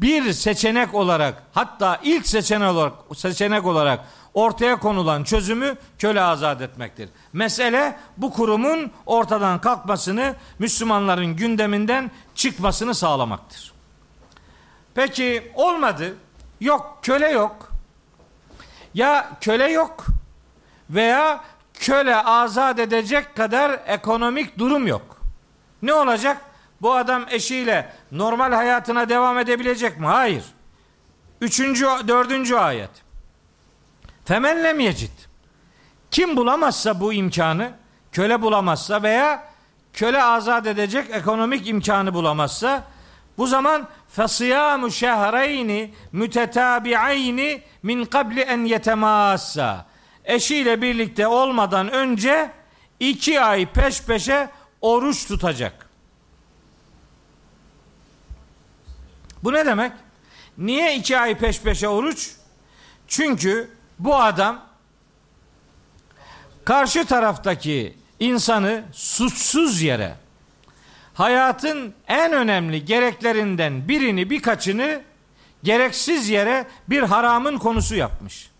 bir 0.00 0.32
seçenek 0.32 0.94
olarak 0.94 1.42
hatta 1.52 2.00
ilk 2.02 2.26
seçenek 2.26 2.68
olarak 2.68 2.92
seçenek 3.16 3.66
olarak 3.66 4.04
ortaya 4.34 4.76
konulan 4.76 5.24
çözümü 5.24 5.76
köle 5.98 6.20
azat 6.22 6.62
etmektir. 6.62 7.08
Mesele 7.32 7.96
bu 8.16 8.32
kurumun 8.32 8.90
ortadan 9.06 9.60
kalkmasını, 9.60 10.34
Müslümanların 10.58 11.36
gündeminden 11.36 12.10
çıkmasını 12.34 12.94
sağlamaktır. 12.94 13.77
Peki 14.98 15.52
olmadı. 15.54 16.16
Yok 16.60 16.98
köle 17.02 17.28
yok. 17.28 17.70
Ya 18.94 19.30
köle 19.40 19.70
yok 19.72 20.06
veya 20.90 21.40
köle 21.74 22.16
azat 22.16 22.78
edecek 22.78 23.36
kadar 23.36 23.80
ekonomik 23.86 24.58
durum 24.58 24.86
yok. 24.86 25.20
Ne 25.82 25.94
olacak? 25.94 26.40
Bu 26.82 26.94
adam 26.94 27.24
eşiyle 27.30 27.92
normal 28.12 28.52
hayatına 28.52 29.08
devam 29.08 29.38
edebilecek 29.38 30.00
mi? 30.00 30.06
Hayır. 30.06 30.44
Üçüncü, 31.40 31.86
dördüncü 32.08 32.56
ayet. 32.56 32.90
Femellem 34.24 34.80
yecid. 34.80 35.18
Kim 36.10 36.36
bulamazsa 36.36 37.00
bu 37.00 37.12
imkanı, 37.12 37.70
köle 38.12 38.42
bulamazsa 38.42 39.02
veya 39.02 39.44
köle 39.92 40.22
azat 40.22 40.66
edecek 40.66 41.10
ekonomik 41.10 41.68
imkanı 41.68 42.14
bulamazsa 42.14 42.84
bu 43.38 43.46
zaman 43.46 43.88
fasiyamu 44.18 44.90
şehreyni 44.90 45.94
mütetabi'ayni 46.12 47.62
min 47.82 48.04
kabli 48.04 48.40
en 48.40 48.64
yetemassa. 48.64 49.86
Eşiyle 50.24 50.82
birlikte 50.82 51.26
olmadan 51.26 51.92
önce 51.92 52.50
iki 53.00 53.40
ay 53.40 53.72
peş 53.72 54.02
peşe 54.02 54.50
oruç 54.80 55.26
tutacak. 55.26 55.88
Bu 59.44 59.52
ne 59.52 59.66
demek? 59.66 59.92
Niye 60.58 60.96
iki 60.96 61.18
ay 61.18 61.38
peş 61.38 61.60
peşe 61.60 61.88
oruç? 61.88 62.30
Çünkü 63.08 63.70
bu 63.98 64.16
adam 64.16 64.64
karşı 66.64 67.06
taraftaki 67.06 67.94
insanı 68.20 68.84
suçsuz 68.92 69.82
yere 69.82 70.14
hayatın 71.18 71.94
en 72.08 72.32
önemli 72.32 72.84
gereklerinden 72.84 73.88
birini 73.88 74.30
birkaçını 74.30 75.02
gereksiz 75.62 76.28
yere 76.28 76.66
bir 76.88 77.02
haramın 77.02 77.58
konusu 77.58 77.94
yapmış. 77.94 78.50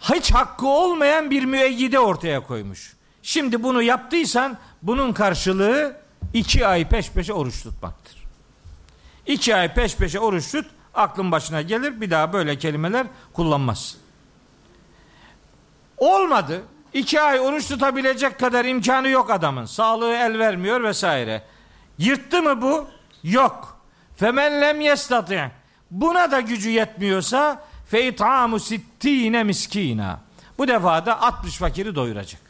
Hiç 0.00 0.30
hakkı 0.32 0.66
olmayan 0.66 1.30
bir 1.30 1.44
müeyyide 1.44 1.98
ortaya 1.98 2.40
koymuş. 2.46 2.96
Şimdi 3.22 3.62
bunu 3.62 3.82
yaptıysan 3.82 4.58
bunun 4.82 5.12
karşılığı 5.12 5.96
iki 6.34 6.66
ay 6.66 6.88
peş 6.88 7.10
peşe 7.10 7.32
oruç 7.32 7.62
tutmaktır. 7.62 8.22
İki 9.26 9.56
ay 9.56 9.74
peş 9.74 9.96
peşe 9.96 10.20
oruç 10.20 10.52
tut, 10.52 10.66
aklın 10.94 11.32
başına 11.32 11.62
gelir 11.62 12.00
bir 12.00 12.10
daha 12.10 12.32
böyle 12.32 12.58
kelimeler 12.58 13.06
kullanmaz. 13.32 13.96
Olmadı. 15.96 16.62
İki 16.92 17.20
ay 17.20 17.40
oruç 17.40 17.68
tutabilecek 17.68 18.38
kadar 18.38 18.64
imkanı 18.64 19.08
yok 19.08 19.30
adamın. 19.30 19.64
Sağlığı 19.64 20.14
el 20.14 20.38
vermiyor 20.38 20.82
vesaire. 20.82 21.42
Yırttı 21.98 22.42
mı 22.42 22.62
bu? 22.62 22.88
Yok. 23.22 23.80
Femen 24.16 24.60
lem 24.60 24.80
yestati. 24.80 25.50
Buna 25.90 26.30
da 26.30 26.40
gücü 26.40 26.70
yetmiyorsa 26.70 27.62
fe 27.86 28.08
itamu 28.08 28.60
sittine 28.60 29.44
miskina. 29.44 30.20
Bu 30.58 30.68
defa 30.68 31.06
da 31.06 31.22
60 31.22 31.56
fakiri 31.56 31.94
doyuracak. 31.94 32.40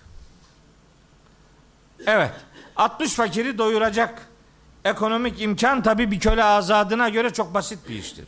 Evet. 2.06 2.32
60 2.76 3.14
fakiri 3.14 3.58
doyuracak 3.58 4.28
ekonomik 4.84 5.42
imkan 5.42 5.82
tabi 5.82 6.10
bir 6.10 6.20
köle 6.20 6.44
azadına 6.44 7.08
göre 7.08 7.32
çok 7.32 7.54
basit 7.54 7.88
bir 7.88 7.94
iştir. 7.94 8.24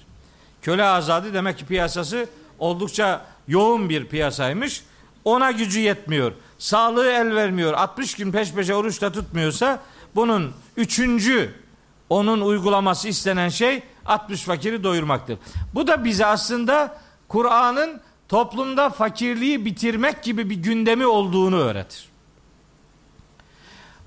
Köle 0.62 0.84
azadı 0.84 1.34
demek 1.34 1.58
ki 1.58 1.66
piyasası 1.66 2.26
oldukça 2.58 3.24
yoğun 3.48 3.88
bir 3.88 4.06
piyasaymış. 4.06 4.84
Ona 5.24 5.50
gücü 5.50 5.80
yetmiyor. 5.80 6.32
Sağlığı 6.58 7.10
el 7.10 7.34
vermiyor. 7.34 7.72
60 7.72 8.14
gün 8.14 8.32
peş 8.32 8.52
peşe 8.52 8.74
oruç 8.74 9.02
da 9.02 9.12
tutmuyorsa 9.12 9.82
bunun 10.14 10.52
üçüncü 10.76 11.54
onun 12.10 12.40
uygulaması 12.40 13.08
istenen 13.08 13.48
şey 13.48 13.82
60 14.06 14.42
fakiri 14.42 14.84
doyurmaktır. 14.84 15.38
Bu 15.74 15.86
da 15.86 16.04
bize 16.04 16.26
aslında 16.26 16.98
Kur'an'ın 17.28 18.00
toplumda 18.28 18.90
fakirliği 18.90 19.64
bitirmek 19.64 20.22
gibi 20.22 20.50
bir 20.50 20.56
gündemi 20.56 21.06
olduğunu 21.06 21.56
öğretir. 21.56 22.08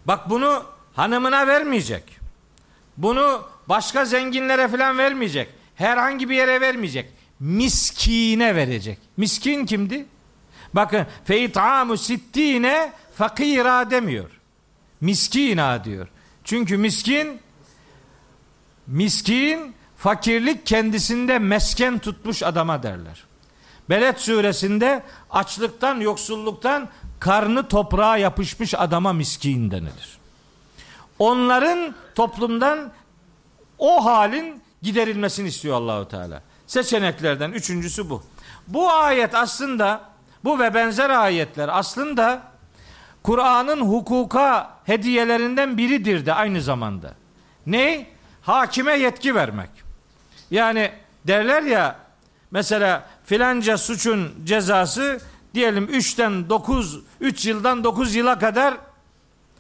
Bak 0.06 0.30
bunu 0.30 0.64
hanımına 0.94 1.48
vermeyecek. 1.48 2.04
Bunu 2.98 3.44
başka 3.70 4.06
zenginlere 4.06 4.68
falan 4.68 4.98
vermeyecek. 4.98 5.50
Herhangi 5.76 6.30
bir 6.30 6.36
yere 6.36 6.62
vermeyecek. 6.62 7.14
Miskine 7.40 8.56
verecek. 8.56 8.98
Miskin 9.18 9.66
kimdi? 9.66 10.06
Bakın 10.74 11.06
feitamu 11.26 11.98
sittine 11.98 12.94
fakira 13.16 13.92
demiyor. 13.92 14.30
Miskina 15.02 15.84
diyor. 15.84 16.08
Çünkü 16.44 16.78
miskin 16.78 17.42
miskin 18.88 19.76
fakirlik 19.98 20.66
kendisinde 20.66 21.40
mesken 21.40 22.00
tutmuş 22.00 22.44
adama 22.44 22.84
derler. 22.84 23.24
Beled 23.90 24.18
suresinde 24.18 25.04
açlıktan, 25.30 26.00
yoksulluktan 26.00 26.90
karnı 27.20 27.68
toprağa 27.68 28.18
yapışmış 28.18 28.74
adama 28.76 29.14
miskin 29.14 29.72
denilir. 29.72 30.18
Onların 31.20 31.96
toplumdan 32.16 32.92
o 33.78 34.06
halin 34.06 34.62
giderilmesini 34.82 35.48
istiyor 35.48 35.76
Allahu 35.76 36.08
Teala. 36.08 36.42
Seçeneklerden 36.68 37.52
üçüncüsü 37.52 38.10
bu. 38.10 38.24
Bu 38.68 38.92
ayet 38.92 39.36
aslında 39.36 40.11
bu 40.44 40.60
ve 40.60 40.74
benzer 40.74 41.10
ayetler 41.10 41.70
aslında 41.72 42.42
Kur'an'ın 43.24 43.82
hukuka 43.82 44.70
hediyelerinden 44.86 45.78
biridir 45.78 46.26
de 46.26 46.34
aynı 46.34 46.62
zamanda. 46.62 47.14
Ne? 47.66 48.08
Hakime 48.42 48.94
yetki 48.94 49.36
vermek. 49.36 49.70
Yani 50.52 50.92
derler 51.28 51.64
ya 51.64 51.96
mesela 52.52 53.04
filanca 53.26 53.78
suçun 53.78 54.34
cezası 54.44 55.22
diyelim 55.54 55.86
3'ten 55.86 56.50
9 56.50 57.00
3 57.22 57.46
yıldan 57.46 57.84
9 57.84 58.16
yıla 58.16 58.40
kadar 58.40 58.74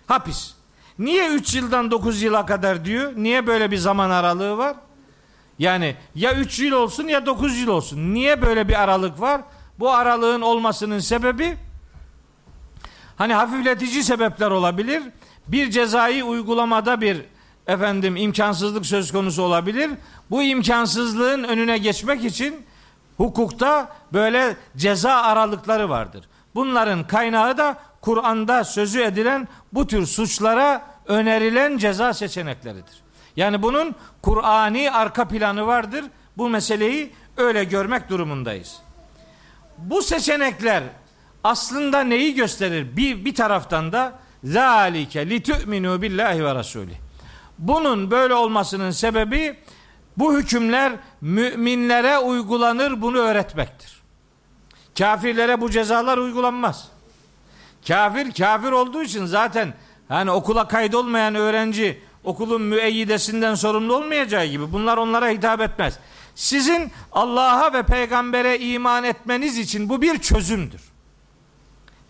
hapis. 0.07 0.53
Niye 0.99 1.29
3 1.29 1.55
yıldan 1.55 1.91
9 1.91 2.21
yıla 2.21 2.45
kadar 2.45 2.85
diyor? 2.85 3.13
Niye 3.15 3.47
böyle 3.47 3.71
bir 3.71 3.77
zaman 3.77 4.09
aralığı 4.09 4.57
var? 4.57 4.75
Yani 5.59 5.95
ya 6.15 6.35
3 6.35 6.59
yıl 6.59 6.71
olsun 6.71 7.07
ya 7.07 7.25
9 7.25 7.59
yıl 7.59 7.67
olsun. 7.67 8.13
Niye 8.13 8.41
böyle 8.41 8.67
bir 8.67 8.81
aralık 8.81 9.21
var? 9.21 9.41
Bu 9.81 9.91
aralığın 9.91 10.41
olmasının 10.41 10.99
sebebi 10.99 11.57
hani 13.15 13.33
hafifletici 13.33 14.03
sebepler 14.03 14.51
olabilir. 14.51 15.03
Bir 15.47 15.69
cezai 15.71 16.23
uygulamada 16.23 17.01
bir 17.01 17.21
efendim 17.67 18.15
imkansızlık 18.15 18.85
söz 18.85 19.11
konusu 19.11 19.43
olabilir. 19.43 19.91
Bu 20.29 20.43
imkansızlığın 20.43 21.43
önüne 21.43 21.77
geçmek 21.77 22.25
için 22.25 22.65
hukukta 23.17 23.91
böyle 24.13 24.57
ceza 24.77 25.11
aralıkları 25.11 25.89
vardır. 25.89 26.29
Bunların 26.55 27.07
kaynağı 27.07 27.57
da 27.57 27.77
Kur'an'da 28.01 28.63
sözü 28.63 29.01
edilen 29.01 29.47
bu 29.73 29.87
tür 29.87 30.05
suçlara 30.05 30.81
önerilen 31.05 31.77
ceza 31.77 32.13
seçenekleridir. 32.13 33.01
Yani 33.35 33.61
bunun 33.61 33.95
Kur'ani 34.21 34.91
arka 34.91 35.27
planı 35.27 35.67
vardır. 35.67 36.05
Bu 36.37 36.49
meseleyi 36.49 37.11
öyle 37.37 37.63
görmek 37.63 38.09
durumundayız. 38.09 38.81
Bu 39.81 40.01
seçenekler 40.01 40.83
aslında 41.43 42.03
neyi 42.03 42.35
gösterir? 42.35 42.97
Bir, 42.97 43.25
bir 43.25 43.35
taraftan 43.35 43.91
da 43.91 44.13
zalike 44.43 45.29
li 45.29 45.43
tu'minu 45.43 46.01
billahi 46.01 46.43
ve 46.43 46.55
rasulih. 46.55 46.95
Bunun 47.59 48.11
böyle 48.11 48.33
olmasının 48.33 48.91
sebebi 48.91 49.57
bu 50.17 50.37
hükümler 50.37 50.93
müminlere 51.21 52.17
uygulanır 52.17 53.01
bunu 53.01 53.17
öğretmektir. 53.17 54.01
Kafirlere 54.97 55.61
bu 55.61 55.69
cezalar 55.69 56.17
uygulanmaz. 56.17 56.87
Kafir 57.87 58.31
kafir 58.31 58.71
olduğu 58.71 59.03
için 59.03 59.25
zaten 59.25 59.73
hani 60.07 60.31
okula 60.31 60.67
kaydolmayan 60.67 61.35
öğrenci 61.35 62.01
okulun 62.23 62.61
müeyyidesinden 62.61 63.55
sorumlu 63.55 63.95
olmayacağı 63.95 64.45
gibi 64.45 64.71
bunlar 64.71 64.97
onlara 64.97 65.29
hitap 65.29 65.61
etmez. 65.61 65.99
Sizin 66.35 66.91
Allah'a 67.11 67.73
ve 67.73 67.83
peygambere 67.83 68.59
iman 68.59 69.03
etmeniz 69.03 69.57
için 69.57 69.89
bu 69.89 70.01
bir 70.01 70.17
çözümdür. 70.17 70.81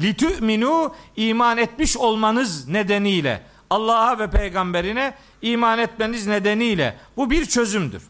Litü'minu 0.01 0.95
iman 1.15 1.57
etmiş 1.57 1.97
olmanız 1.97 2.67
nedeniyle 2.67 3.43
Allah'a 3.69 4.19
ve 4.19 4.29
peygamberine 4.29 5.13
iman 5.41 5.79
etmeniz 5.79 6.27
nedeniyle 6.27 6.97
bu 7.17 7.29
bir 7.29 7.45
çözümdür. 7.45 8.03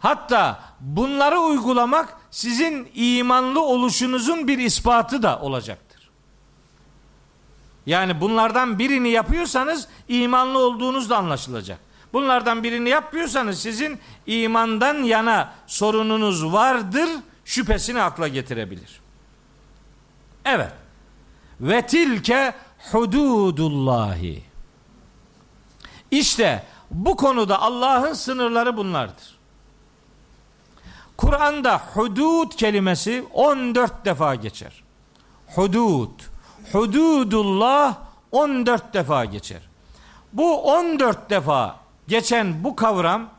Hatta 0.00 0.60
bunları 0.80 1.38
uygulamak 1.40 2.16
sizin 2.30 2.88
imanlı 2.94 3.60
oluşunuzun 3.60 4.48
bir 4.48 4.58
ispatı 4.58 5.22
da 5.22 5.40
olacaktır. 5.40 6.10
Yani 7.86 8.20
bunlardan 8.20 8.78
birini 8.78 9.08
yapıyorsanız 9.10 9.88
imanlı 10.08 10.58
olduğunuz 10.58 11.10
da 11.10 11.16
anlaşılacak. 11.16 11.78
Bunlardan 12.12 12.62
birini 12.62 12.88
yapmıyorsanız 12.88 13.62
sizin 13.62 13.98
imandan 14.26 14.94
yana 14.94 15.52
sorununuz 15.66 16.52
vardır 16.52 17.08
şüphesini 17.44 18.02
akla 18.02 18.28
getirebilir. 18.28 19.00
Evet. 20.44 20.72
Ve 21.60 21.86
tilke 21.86 22.54
hududullahi. 22.92 24.42
İşte 26.10 26.64
bu 26.90 27.16
konuda 27.16 27.62
Allah'ın 27.62 28.12
sınırları 28.12 28.76
bunlardır. 28.76 29.38
Kur'an'da 31.16 31.80
hudud 31.94 32.52
kelimesi 32.52 33.24
14 33.32 34.04
defa 34.04 34.34
geçer. 34.34 34.84
Hudud. 35.54 36.10
Hududullah 36.72 37.96
14 38.32 38.94
defa 38.94 39.24
geçer. 39.24 39.60
Bu 40.32 40.62
14 40.62 41.30
defa 41.30 41.76
geçen 42.08 42.64
bu 42.64 42.76
kavram 42.76 43.30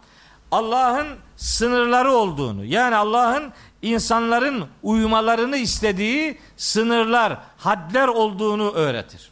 Allah'ın 0.52 1.08
sınırları 1.38 2.12
olduğunu 2.12 2.66
yani 2.66 2.96
Allah'ın 2.96 3.54
insanların 3.82 4.66
uymalarını 4.84 5.58
istediği 5.58 6.40
sınırlar, 6.58 7.38
hadler 7.58 8.08
olduğunu 8.08 8.72
öğretir. 8.72 9.32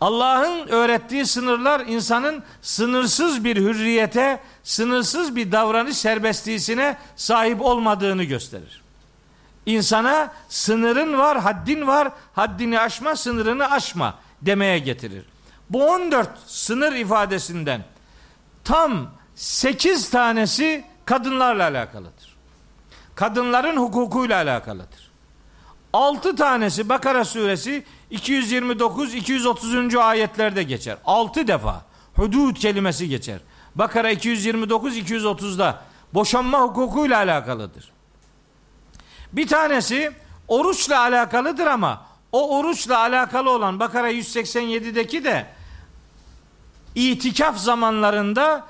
Allah'ın 0.00 0.68
öğrettiği 0.68 1.26
sınırlar 1.26 1.80
insanın 1.80 2.42
sınırsız 2.62 3.44
bir 3.44 3.56
hürriyete, 3.56 4.40
sınırsız 4.62 5.36
bir 5.36 5.52
davranış 5.52 5.96
serbestliğine 5.96 6.96
sahip 7.16 7.62
olmadığını 7.62 8.24
gösterir. 8.24 8.82
İnsana 9.66 10.32
sınırın 10.48 11.18
var, 11.18 11.40
haddin 11.40 11.86
var, 11.86 12.08
haddini 12.34 12.80
aşma, 12.80 13.16
sınırını 13.16 13.70
aşma 13.70 14.14
demeye 14.42 14.78
getirir. 14.78 15.24
Bu 15.70 15.86
14 15.86 16.28
sınır 16.46 16.92
ifadesinden 16.92 17.84
tam 18.66 19.10
8 19.34 20.10
tanesi 20.10 20.84
kadınlarla 21.04 21.64
alakalıdır. 21.64 22.36
Kadınların 23.14 23.76
hukukuyla 23.76 24.36
alakalıdır. 24.36 25.10
6 25.92 26.36
tanesi 26.36 26.88
Bakara 26.88 27.24
suresi 27.24 27.84
229 28.10 29.14
230. 29.14 29.94
ayetlerde 29.96 30.62
geçer. 30.62 30.98
6 31.04 31.48
defa 31.48 31.84
hudud 32.16 32.56
kelimesi 32.56 33.08
geçer. 33.08 33.38
Bakara 33.74 34.10
229 34.10 34.98
230'da 34.98 35.82
boşanma 36.14 36.60
hukukuyla 36.60 37.16
alakalıdır. 37.16 37.92
Bir 39.32 39.48
tanesi 39.48 40.12
oruçla 40.48 41.00
alakalıdır 41.00 41.66
ama 41.66 42.06
o 42.32 42.58
oruçla 42.58 42.98
alakalı 42.98 43.50
olan 43.50 43.80
Bakara 43.80 44.12
187'deki 44.12 45.24
de 45.24 45.46
itikaf 46.96 47.58
zamanlarında 47.58 48.66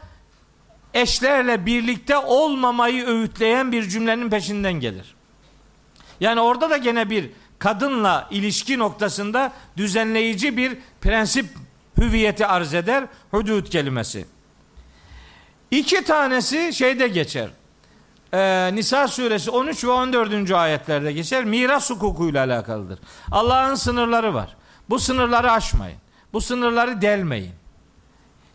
eşlerle 0.95 1.67
birlikte 1.67 2.17
olmamayı 2.19 3.07
öğütleyen 3.07 3.73
bir 3.73 3.89
cümlenin 3.89 4.31
peşinden 4.31 4.73
gelir. 4.73 5.15
Yani 6.21 6.41
orada 6.41 6.71
da 6.71 6.77
gene 6.77 7.11
bir 7.11 7.31
kadınla 7.59 8.29
ilişki 8.31 8.79
noktasında 8.79 9.53
düzenleyici 9.77 10.57
bir 10.57 10.79
prensip 11.01 11.47
hüviyeti 11.99 12.47
arz 12.47 12.75
eder 12.75 13.05
hudud 13.31 13.67
kelimesi. 13.67 14.27
İki 15.71 16.05
tanesi 16.05 16.73
şeyde 16.73 17.09
geçer. 17.09 17.49
Ee, 18.35 18.71
Nisa 18.75 19.09
suresi 19.09 19.51
13 19.51 19.85
ve 19.85 19.91
14. 19.91 20.51
ayetlerde 20.51 21.13
geçer. 21.13 21.45
Miras 21.45 21.91
hukukuyla 21.91 22.45
alakalıdır. 22.47 22.99
Allah'ın 23.33 23.75
sınırları 23.75 24.35
var. 24.35 24.57
Bu 24.91 24.99
sınırları 24.99 25.53
aşmayın. 25.53 25.99
Bu 26.33 26.41
sınırları 26.41 27.03
delmeyin. 27.03 27.53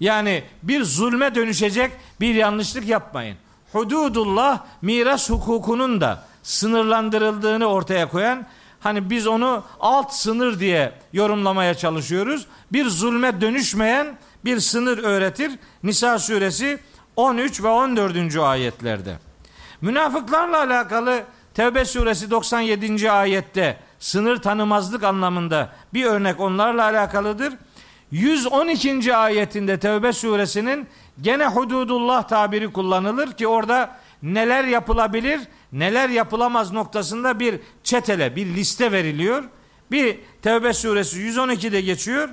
Yani 0.01 0.43
bir 0.63 0.83
zulme 0.83 1.35
dönüşecek 1.35 1.91
bir 2.19 2.35
yanlışlık 2.35 2.87
yapmayın. 2.87 3.37
Hududullah 3.71 4.59
miras 4.81 5.29
hukukunun 5.29 6.01
da 6.01 6.23
sınırlandırıldığını 6.43 7.65
ortaya 7.65 8.09
koyan 8.09 8.45
hani 8.79 9.09
biz 9.09 9.27
onu 9.27 9.63
alt 9.79 10.13
sınır 10.13 10.59
diye 10.59 10.91
yorumlamaya 11.13 11.73
çalışıyoruz. 11.73 12.47
Bir 12.71 12.85
zulme 12.85 13.41
dönüşmeyen 13.41 14.17
bir 14.45 14.59
sınır 14.59 14.97
öğretir. 14.97 15.51
Nisa 15.83 16.19
suresi 16.19 16.79
13 17.15 17.63
ve 17.63 17.67
14. 17.67 18.37
ayetlerde. 18.37 19.15
Münafıklarla 19.81 20.57
alakalı 20.57 21.23
Tevbe 21.53 21.85
suresi 21.85 22.31
97. 22.31 23.11
ayette 23.11 23.77
sınır 23.99 24.37
tanımazlık 24.37 25.03
anlamında 25.03 25.69
bir 25.93 26.05
örnek 26.05 26.39
onlarla 26.39 26.83
alakalıdır. 26.83 27.53
112. 28.11 29.15
ayetinde 29.15 29.79
Tevbe 29.79 30.13
suresinin 30.13 30.87
gene 31.21 31.47
hududullah 31.47 32.27
tabiri 32.27 32.73
kullanılır 32.73 33.31
ki 33.31 33.47
orada 33.47 33.97
neler 34.23 34.63
yapılabilir, 34.63 35.41
neler 35.71 36.09
yapılamaz 36.09 36.71
noktasında 36.71 37.39
bir 37.39 37.59
çetele, 37.83 38.35
bir 38.35 38.45
liste 38.45 38.91
veriliyor. 38.91 39.43
Bir 39.91 40.19
Tevbe 40.41 40.73
suresi 40.73 41.19
112'de 41.19 41.81
geçiyor. 41.81 42.29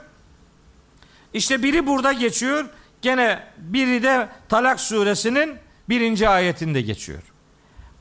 İşte 1.33 1.63
biri 1.63 1.87
burada 1.87 2.13
geçiyor. 2.13 2.67
Gene 3.03 3.43
biri 3.59 4.03
de 4.03 4.29
Talak 4.49 4.81
suresinin 4.81 5.55
birinci 5.89 6.29
ayetinde 6.29 6.81
geçiyor. 6.81 7.23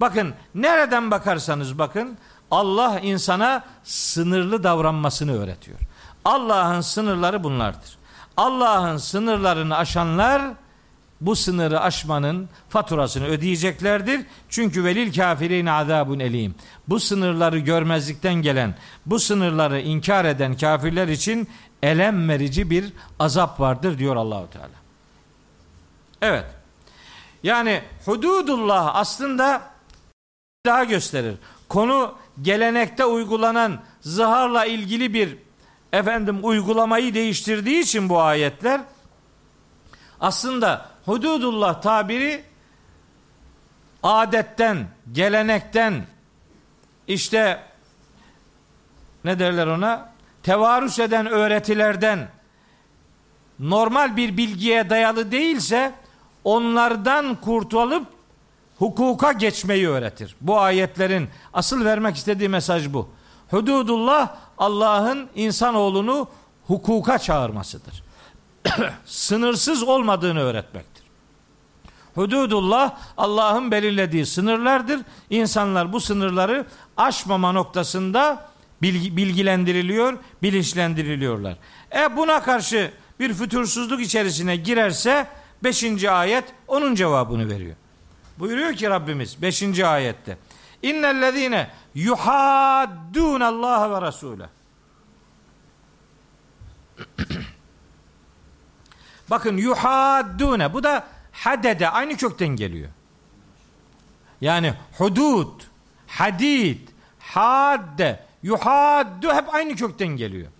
Bakın 0.01 0.33
nereden 0.55 1.11
bakarsanız 1.11 1.79
bakın 1.79 2.17
Allah 2.51 2.99
insana 2.99 3.63
sınırlı 3.83 4.63
davranmasını 4.63 5.43
öğretiyor. 5.43 5.79
Allah'ın 6.27 6.81
sınırları 6.81 7.43
bunlardır. 7.43 7.97
Allah'ın 8.37 8.97
sınırlarını 8.97 9.77
aşanlar 9.77 10.41
bu 11.21 11.35
sınırı 11.35 11.79
aşmanın 11.79 12.49
faturasını 12.69 13.25
ödeyeceklerdir. 13.25 14.25
Çünkü 14.49 14.83
velil 14.83 15.13
kafirin 15.13 15.65
azabun 15.65 16.19
elim. 16.19 16.55
Bu 16.87 16.99
sınırları 16.99 17.59
görmezlikten 17.59 18.33
gelen, 18.33 18.75
bu 19.05 19.19
sınırları 19.19 19.79
inkar 19.79 20.25
eden 20.25 20.57
kafirler 20.57 21.07
için 21.07 21.47
elem 21.83 22.29
verici 22.29 22.69
bir 22.69 22.93
azap 23.19 23.59
vardır 23.59 23.97
diyor 23.97 24.15
Allahu 24.15 24.49
Teala. 24.49 24.77
Evet. 26.21 26.45
Yani 27.43 27.81
hududullah 28.05 28.95
aslında 28.95 29.61
daha 30.65 30.83
gösterir. 30.83 31.35
Konu 31.69 32.15
gelenekte 32.41 33.05
uygulanan 33.05 33.79
zıharla 34.01 34.65
ilgili 34.65 35.13
bir 35.13 35.46
efendim 35.97 36.39
uygulamayı 36.41 37.13
değiştirdiği 37.13 37.79
için 37.79 38.09
bu 38.09 38.21
ayetler 38.21 38.81
aslında 40.19 40.85
hududullah 41.05 41.81
tabiri 41.81 42.43
adetten, 44.03 44.87
gelenekten 45.11 46.05
işte 47.07 47.63
ne 49.25 49.39
derler 49.39 49.67
ona? 49.67 50.09
Tevarüs 50.43 50.99
eden 50.99 51.25
öğretilerden 51.25 52.27
normal 53.59 54.17
bir 54.17 54.37
bilgiye 54.37 54.89
dayalı 54.89 55.31
değilse 55.31 55.93
onlardan 56.43 57.35
kurtulup 57.35 58.07
hukuka 58.77 59.31
geçmeyi 59.31 59.89
öğretir. 59.89 60.35
Bu 60.41 60.59
ayetlerin 60.59 61.29
asıl 61.53 61.85
vermek 61.85 62.15
istediği 62.15 62.49
mesaj 62.49 62.93
bu. 62.93 63.09
Hududullah 63.49 64.35
Allah'ın 64.57 65.29
insanoğlunu 65.35 66.27
hukuka 66.67 67.19
çağırmasıdır. 67.19 68.03
Sınırsız 69.05 69.83
olmadığını 69.83 70.39
öğretmektir. 70.39 71.03
Hududullah 72.15 72.97
Allah'ın 73.17 73.71
belirlediği 73.71 74.25
sınırlardır. 74.25 74.99
İnsanlar 75.29 75.93
bu 75.93 75.99
sınırları 75.99 76.65
aşmama 76.97 77.51
noktasında 77.51 78.47
bilgi, 78.81 79.17
bilgilendiriliyor, 79.17 80.17
bilinçlendiriliyorlar. 80.43 81.57
E 81.95 82.17
buna 82.17 82.43
karşı 82.43 82.91
bir 83.19 83.33
fütursuzluk 83.33 84.01
içerisine 84.01 84.55
girerse 84.55 85.27
5. 85.63 86.03
ayet 86.03 86.43
onun 86.67 86.95
cevabını 86.95 87.49
veriyor. 87.49 87.75
Buyuruyor 88.39 88.73
ki 88.73 88.89
Rabbimiz 88.89 89.41
5. 89.41 89.79
ayette. 89.79 90.37
İnnellezine 90.83 91.69
yuhaddun 91.95 93.41
Allah 93.41 93.91
ve 93.91 94.07
Resulü. 94.07 94.45
Bakın 99.29 99.57
yuhaddune 99.57 100.73
bu 100.73 100.83
da 100.83 101.07
hadede 101.31 101.89
aynı 101.89 102.17
kökten 102.17 102.47
geliyor. 102.47 102.89
Yani 104.41 104.73
hudud, 104.97 105.61
hadid, 106.07 106.87
hadde, 107.19 108.25
yuhaddu 108.43 109.33
hep 109.33 109.55
aynı 109.55 109.75
kökten 109.75 110.07
geliyor. 110.07 110.51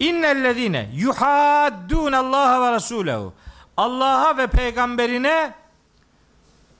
İnnellezine 0.00 0.90
yuhaddun 0.94 2.12
Allah 2.12 2.62
ve 2.62 2.72
Resulehu. 2.74 3.34
Allah'a 3.76 4.36
ve 4.36 4.46
peygamberine 4.46 5.54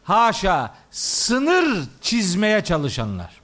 haşa 0.05 0.75
sınır 0.95 1.85
çizmeye 2.01 2.65
çalışanlar. 2.65 3.41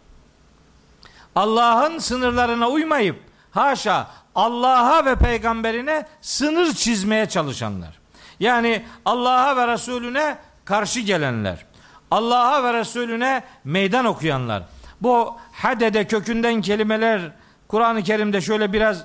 Allah'ın 1.36 1.98
sınırlarına 1.98 2.68
uymayıp 2.68 3.22
haşa 3.50 4.06
Allah'a 4.34 5.04
ve 5.04 5.16
peygamberine 5.16 6.06
sınır 6.20 6.74
çizmeye 6.74 7.28
çalışanlar. 7.28 7.98
Yani 8.40 8.84
Allah'a 9.04 9.56
ve 9.56 9.72
Resulüne 9.72 10.38
karşı 10.64 11.00
gelenler. 11.00 11.66
Allah'a 12.10 12.64
ve 12.64 12.72
Resulüne 12.72 13.44
meydan 13.64 14.04
okuyanlar. 14.04 14.62
Bu 15.00 15.36
hadede 15.52 16.06
kökünden 16.06 16.60
kelimeler 16.60 17.32
Kur'an-ı 17.68 18.02
Kerim'de 18.02 18.40
şöyle 18.40 18.72
biraz 18.72 19.04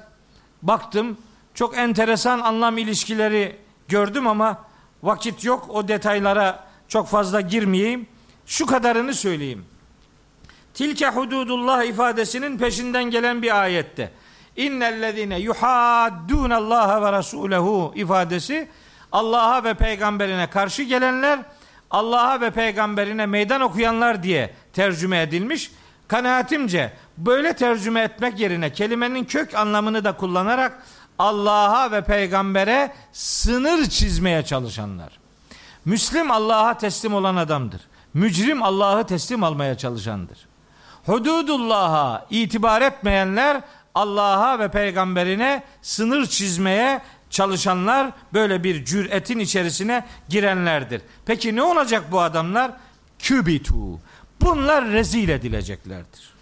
baktım. 0.62 1.18
Çok 1.54 1.78
enteresan 1.78 2.40
anlam 2.40 2.78
ilişkileri 2.78 3.58
gördüm 3.88 4.28
ama 4.28 4.58
vakit 5.04 5.44
yok. 5.44 5.70
O 5.70 5.88
detaylara 5.88 6.64
çok 6.88 7.08
fazla 7.08 7.42
girmeyeyim. 7.42 8.08
Şu 8.46 8.66
kadarını 8.66 9.14
söyleyeyim. 9.14 9.66
Tilke 10.74 11.08
hududullah 11.08 11.84
ifadesinin 11.84 12.58
peşinden 12.58 13.04
gelen 13.04 13.42
bir 13.42 13.62
ayette. 13.62 14.12
İnnellezine 14.56 15.40
yuhaddun 15.40 16.50
Allah 16.50 17.02
ve 17.02 17.18
Resulehu 17.18 17.94
ifadesi 17.96 18.68
Allah'a 19.12 19.64
ve 19.64 19.74
peygamberine 19.74 20.50
karşı 20.50 20.84
gelenler 20.84 21.40
Allah'a 21.92 22.42
ve 22.42 22.52
peygamberine 22.52 23.26
meydan 23.26 23.62
okuyanlar 23.62 24.24
diye 24.24 24.54
tercüme 24.74 25.22
edilmiş. 25.22 25.72
Kanaatimce 26.08 26.94
böyle 27.18 27.56
tercüme 27.56 28.02
etmek 28.02 28.40
yerine 28.40 28.74
kelimenin 28.74 29.26
kök 29.26 29.56
anlamını 29.56 30.04
da 30.04 30.18
kullanarak 30.18 30.84
Allah'a 31.20 31.92
ve 31.92 32.02
peygambere 32.02 32.94
sınır 33.12 33.86
çizmeye 33.86 34.46
çalışanlar. 34.46 35.20
Müslim 35.86 36.32
Allah'a 36.32 36.78
teslim 36.78 37.14
olan 37.14 37.36
adamdır. 37.36 37.82
Mücrim 38.16 38.64
Allah'ı 38.64 39.08
teslim 39.08 39.44
almaya 39.44 39.78
çalışandır. 39.78 40.38
Hududullah'a 41.06 42.26
itibar 42.30 42.82
etmeyenler 42.82 43.62
Allah'a 43.96 44.60
ve 44.60 44.72
peygamberine 44.72 45.64
sınır 45.82 46.26
çizmeye 46.26 47.02
çalışanlar 47.30 48.12
böyle 48.34 48.64
bir 48.64 48.86
cüretin 48.86 49.40
içerisine 49.40 50.06
girenlerdir. 50.30 51.02
Peki 51.26 51.56
ne 51.56 51.62
olacak 51.62 52.12
bu 52.12 52.22
adamlar? 52.22 52.72
Kübitu. 53.20 54.00
Bunlar 54.42 54.86
rezil 54.86 55.30
edileceklerdir. 55.30 56.34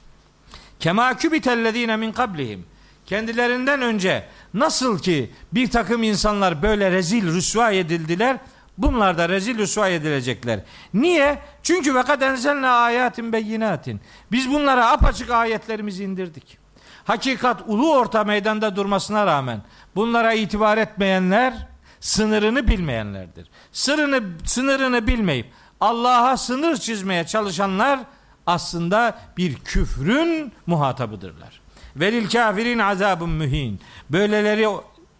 Kema 0.79 1.17
kübitellezine 1.17 1.95
min 1.95 2.11
kablihim. 2.11 2.65
Kendilerinden 3.05 3.81
önce 3.81 4.27
nasıl 4.53 4.99
ki 4.99 5.31
bir 5.51 5.71
takım 5.71 6.03
insanlar 6.03 6.61
böyle 6.61 6.91
rezil 6.91 7.33
rüsva 7.33 7.71
edildiler, 7.71 8.37
bunlar 8.77 9.17
da 9.17 9.29
rezil 9.29 9.57
rüsva 9.57 9.89
edilecekler. 9.89 10.59
Niye? 10.93 11.39
Çünkü 11.63 11.95
ve 11.95 12.03
kad 12.03 12.21
enzelne 12.21 12.67
ayatin 12.67 13.33
beyinatin. 13.33 14.01
Biz 14.31 14.51
bunlara 14.51 14.91
apaçık 14.91 15.29
ayetlerimizi 15.29 16.03
indirdik. 16.03 16.57
Hakikat 17.05 17.61
ulu 17.67 17.95
orta 17.95 18.23
meydanda 18.23 18.75
durmasına 18.75 19.25
rağmen 19.25 19.61
bunlara 19.95 20.33
itibar 20.33 20.77
etmeyenler 20.77 21.67
sınırını 21.99 22.67
bilmeyenlerdir. 22.67 23.49
Sırrını, 23.71 24.21
sınırını 24.45 25.07
bilmeyip 25.07 25.51
Allah'a 25.81 26.37
sınır 26.37 26.77
çizmeye 26.77 27.25
çalışanlar 27.25 27.99
aslında 28.47 29.19
bir 29.37 29.55
küfrün 29.55 30.53
muhatabıdırlar. 30.65 31.61
Velil 31.95 32.29
kafirin 32.29 32.79
azabun 32.79 33.29
mühin. 33.29 33.79
Böyleleri 34.09 34.67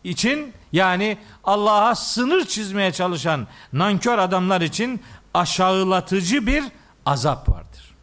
için 0.04 0.54
yani 0.72 1.18
Allah'a 1.44 1.96
sınır 1.96 2.46
çizmeye 2.46 2.94
çalışan 2.94 3.48
nankör 3.74 4.18
adamlar 4.18 4.62
için 4.62 5.02
aşağılatıcı 5.34 6.48
bir 6.48 6.64
azap 7.06 7.50
vardır. 7.50 7.96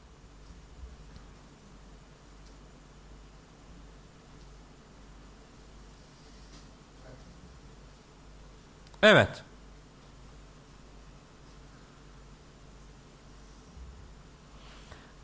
Evet. 9.02 9.42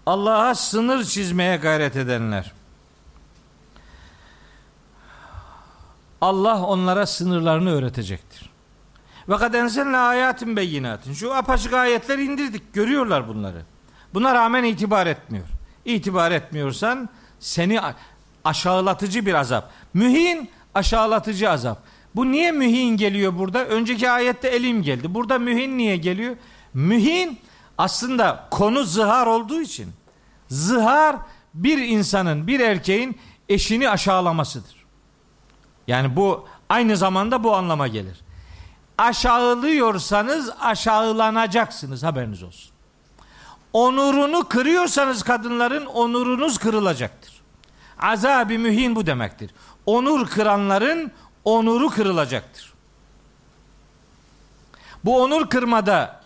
Allah'a 0.07 0.55
sınır 0.55 1.05
çizmeye 1.05 1.57
gayret 1.57 1.97
edenler. 1.97 2.53
Allah 6.21 6.67
onlara 6.67 7.07
sınırlarını 7.07 7.71
öğretecektir. 7.71 8.51
Ve 9.29 9.37
kad 9.37 9.55
enzelne 9.55 9.97
ayatin 9.97 10.57
beyinatin. 10.57 11.13
Şu 11.13 11.35
apaçık 11.35 11.73
ayetler 11.73 12.19
indirdik. 12.19 12.73
Görüyorlar 12.73 13.29
bunları. 13.29 13.63
Buna 14.15 14.35
rağmen 14.35 14.65
itibar 14.65 15.07
etmiyor. 15.07 15.47
İtibar 15.85 16.31
etmiyorsan 16.31 17.09
seni 17.41 17.81
aşağılatıcı 18.45 19.27
bir 19.27 19.35
azap. 19.35 19.71
Mühin 19.95 20.51
aşağılatıcı 20.75 21.51
azap. 21.51 21.79
Bu 22.15 22.33
niye 22.33 22.53
mühin 22.53 22.97
geliyor 22.97 23.39
burada? 23.39 23.65
Önceki 23.65 24.11
ayette 24.11 24.49
elim 24.49 24.83
geldi. 24.83 25.15
Burada 25.15 25.39
mühin 25.39 25.79
niye 25.79 25.97
geliyor? 25.97 26.37
Mühin 26.75 27.39
aslında 27.79 28.49
konu 28.51 28.85
zihar 28.85 29.27
olduğu 29.27 29.61
için. 29.61 29.89
Zihar 30.49 31.17
bir 31.55 31.79
insanın, 31.79 32.47
bir 32.47 32.61
erkeğin 32.61 33.19
eşini 33.49 33.91
aşağılamasıdır. 33.91 34.86
Yani 35.87 36.17
bu 36.17 36.49
aynı 36.69 36.97
zamanda 36.97 37.45
bu 37.45 37.57
anlama 37.57 37.89
gelir. 37.89 38.21
Aşağılıyorsanız 38.99 40.51
aşağılanacaksınız 40.61 42.03
haberiniz 42.03 42.43
olsun. 42.43 42.71
Onurunu 43.73 44.49
kırıyorsanız 44.49 45.23
kadınların 45.23 45.87
onurunuz 45.87 46.59
kırılacaktır. 46.59 47.43
Azabi 47.99 48.59
mühin 48.59 48.97
bu 48.97 49.07
demektir. 49.07 49.51
Onur 49.87 50.27
kıranların 50.27 51.13
onuru 51.45 51.91
kırılacaktır. 51.91 52.73
Bu 55.05 55.23
onur 55.23 55.51
kırmada 55.51 56.21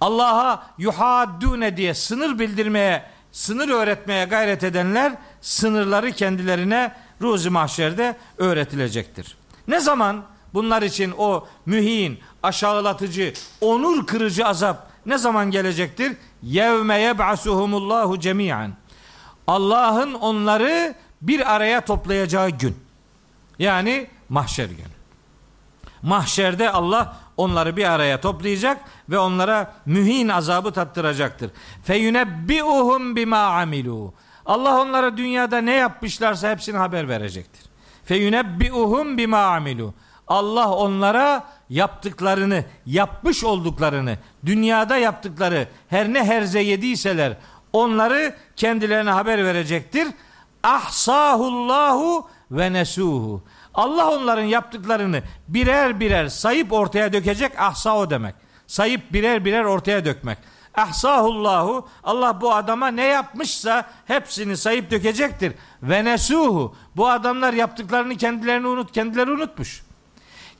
Allah'a 0.00 0.66
yuhaddune 0.78 1.76
diye 1.76 1.94
sınır 1.94 2.38
bildirmeye, 2.38 3.04
sınır 3.32 3.68
öğretmeye 3.68 4.24
gayret 4.24 4.64
edenler 4.64 5.12
sınırları 5.40 6.12
kendilerine 6.12 6.94
ruzi 7.24 7.50
mahşerde 7.50 8.16
öğretilecektir. 8.38 9.36
Ne 9.68 9.80
zaman 9.80 10.24
bunlar 10.54 10.82
için 10.82 11.14
o 11.18 11.46
mühin, 11.66 12.18
aşağılatıcı, 12.42 13.32
onur 13.60 14.06
kırıcı 14.06 14.46
azap 14.46 14.90
ne 15.06 15.18
zaman 15.18 15.50
gelecektir? 15.50 16.16
Yevme 16.42 17.00
yeb'asuhumullahu 17.00 18.20
cemiyen. 18.20 18.76
Allah'ın 19.46 20.14
onları 20.14 20.94
bir 21.22 21.54
araya 21.54 21.84
toplayacağı 21.84 22.50
gün. 22.50 22.76
Yani 23.58 24.06
mahşer 24.28 24.66
günü. 24.66 24.94
Mahşerde 26.02 26.70
Allah 26.70 27.16
onları 27.36 27.76
bir 27.76 27.84
araya 27.84 28.20
toplayacak 28.20 28.80
ve 29.08 29.18
onlara 29.18 29.74
mühin 29.86 30.28
azabı 30.28 30.72
tattıracaktır. 30.72 31.50
Feyunebbiuhum 31.84 33.16
bima 33.16 33.38
amilu. 33.38 34.14
Allah 34.46 34.80
onlara 34.82 35.16
dünyada 35.16 35.58
ne 35.58 35.72
yapmışlarsa 35.72 36.50
hepsini 36.50 36.76
haber 36.76 37.08
verecektir. 37.08 37.62
Feyunebbiuhum 38.04 39.18
bima 39.18 39.42
amilu. 39.42 39.94
Allah 40.28 40.70
onlara 40.70 41.46
yaptıklarını, 41.70 42.64
yapmış 42.86 43.44
olduklarını, 43.44 44.18
dünyada 44.46 44.96
yaptıkları 44.96 45.68
her 45.88 46.12
ne 46.12 46.24
herze 46.24 46.60
yediyseler 46.60 47.36
onları 47.72 48.34
kendilerine 48.56 49.10
haber 49.10 49.44
verecektir. 49.44 50.08
Ahsahullahu 50.62 52.28
ve 52.50 52.72
nesuhu. 52.72 53.42
Allah 53.74 54.10
onların 54.10 54.44
yaptıklarını 54.44 55.22
birer 55.48 56.00
birer 56.00 56.28
sayıp 56.28 56.72
ortaya 56.72 57.12
dökecek. 57.12 57.52
Ahsa 57.58 57.96
o 57.96 58.10
demek. 58.10 58.34
Sayıp 58.66 59.12
birer 59.12 59.44
birer 59.44 59.64
ortaya 59.64 60.04
dökmek. 60.04 60.38
Ahsahullahu 60.76 61.88
Allah 62.04 62.40
bu 62.40 62.54
adama 62.54 62.88
ne 62.88 63.04
yapmışsa 63.04 63.90
hepsini 64.06 64.56
sayıp 64.56 64.90
dökecektir. 64.90 65.52
Ve 65.82 66.04
nesuhu 66.04 66.76
bu 66.96 67.08
adamlar 67.08 67.52
yaptıklarını 67.52 68.16
kendilerini 68.16 68.66
unut 68.66 68.92
kendileri 68.92 69.30
unutmuş. 69.30 69.82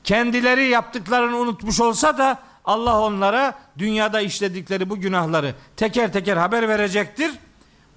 Kendileri 0.03 0.67
yaptıklarını 0.67 1.37
unutmuş 1.37 1.81
olsa 1.81 2.17
da 2.17 2.39
Allah 2.65 3.01
onlara 3.01 3.53
dünyada 3.77 4.21
işledikleri 4.21 4.89
bu 4.89 4.99
günahları 4.99 5.55
teker 5.77 6.13
teker 6.13 6.37
haber 6.37 6.67
verecektir. 6.67 7.31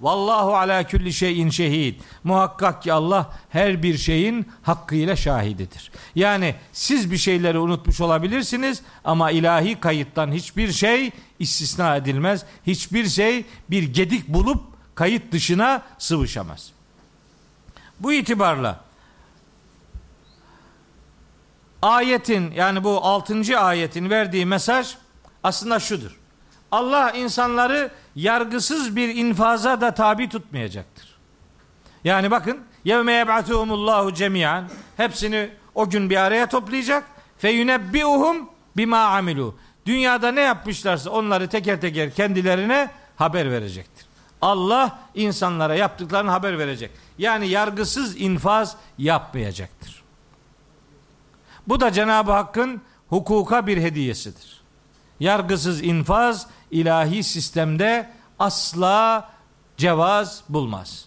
Vallahu 0.01 0.55
ala 0.55 0.87
kulli 0.87 1.13
şeyin 1.13 1.49
şehid. 1.49 1.99
Muhakkak 2.23 2.83
ki 2.83 2.93
Allah 2.93 3.33
her 3.49 3.83
bir 3.83 3.97
şeyin 3.97 4.47
hakkıyla 4.61 5.15
şahididir. 5.15 5.91
Yani 6.15 6.55
siz 6.73 7.11
bir 7.11 7.17
şeyleri 7.17 7.59
unutmuş 7.59 8.01
olabilirsiniz 8.01 8.81
ama 9.03 9.31
ilahi 9.31 9.79
kayıttan 9.79 10.31
hiçbir 10.31 10.71
şey 10.71 11.11
istisna 11.39 11.95
edilmez. 11.95 12.45
Hiçbir 12.67 13.09
şey 13.09 13.45
bir 13.69 13.83
gedik 13.83 14.27
bulup 14.27 14.63
kayıt 14.95 15.31
dışına 15.31 15.81
sıvışamaz. 15.97 16.71
Bu 17.99 18.13
itibarla 18.13 18.79
ayetin 21.81 22.51
yani 22.51 22.83
bu 22.83 23.05
6. 23.05 23.59
ayetin 23.59 24.09
verdiği 24.09 24.45
mesaj 24.45 24.95
aslında 25.43 25.79
şudur. 25.79 26.18
Allah 26.71 27.11
insanları 27.11 27.91
yargısız 28.15 28.95
bir 28.95 29.15
infaza 29.15 29.81
da 29.81 29.93
tabi 29.93 30.29
tutmayacaktır. 30.29 31.17
Yani 32.03 32.31
bakın 32.31 32.59
yevme 32.83 33.13
yeb'atuhumullahu 33.13 34.13
cemiyan 34.13 34.69
hepsini 34.97 35.49
o 35.75 35.89
gün 35.89 36.09
bir 36.09 36.17
araya 36.17 36.49
toplayacak 36.49 37.03
fe 37.37 37.49
yunebbiuhum 37.49 38.49
bima 38.77 38.99
amilu. 38.99 39.55
Dünyada 39.85 40.31
ne 40.31 40.41
yapmışlarsa 40.41 41.09
onları 41.09 41.49
teker 41.49 41.81
teker 41.81 42.13
kendilerine 42.13 42.91
haber 43.15 43.51
verecektir. 43.51 44.05
Allah 44.41 44.99
insanlara 45.15 45.75
yaptıklarını 45.75 46.31
haber 46.31 46.59
verecek. 46.59 46.91
Yani 47.17 47.47
yargısız 47.47 48.21
infaz 48.21 48.75
yapmayacaktır. 48.97 50.03
Bu 51.67 51.79
da 51.79 51.91
Cenab-ı 51.91 52.31
Hakk'ın 52.31 52.81
hukuka 53.09 53.67
bir 53.67 53.77
hediyesidir. 53.77 54.61
Yargısız 55.19 55.83
infaz 55.83 56.47
ilahi 56.71 57.23
sistemde 57.23 58.09
asla 58.39 59.29
cevaz 59.77 60.43
bulmaz. 60.49 61.05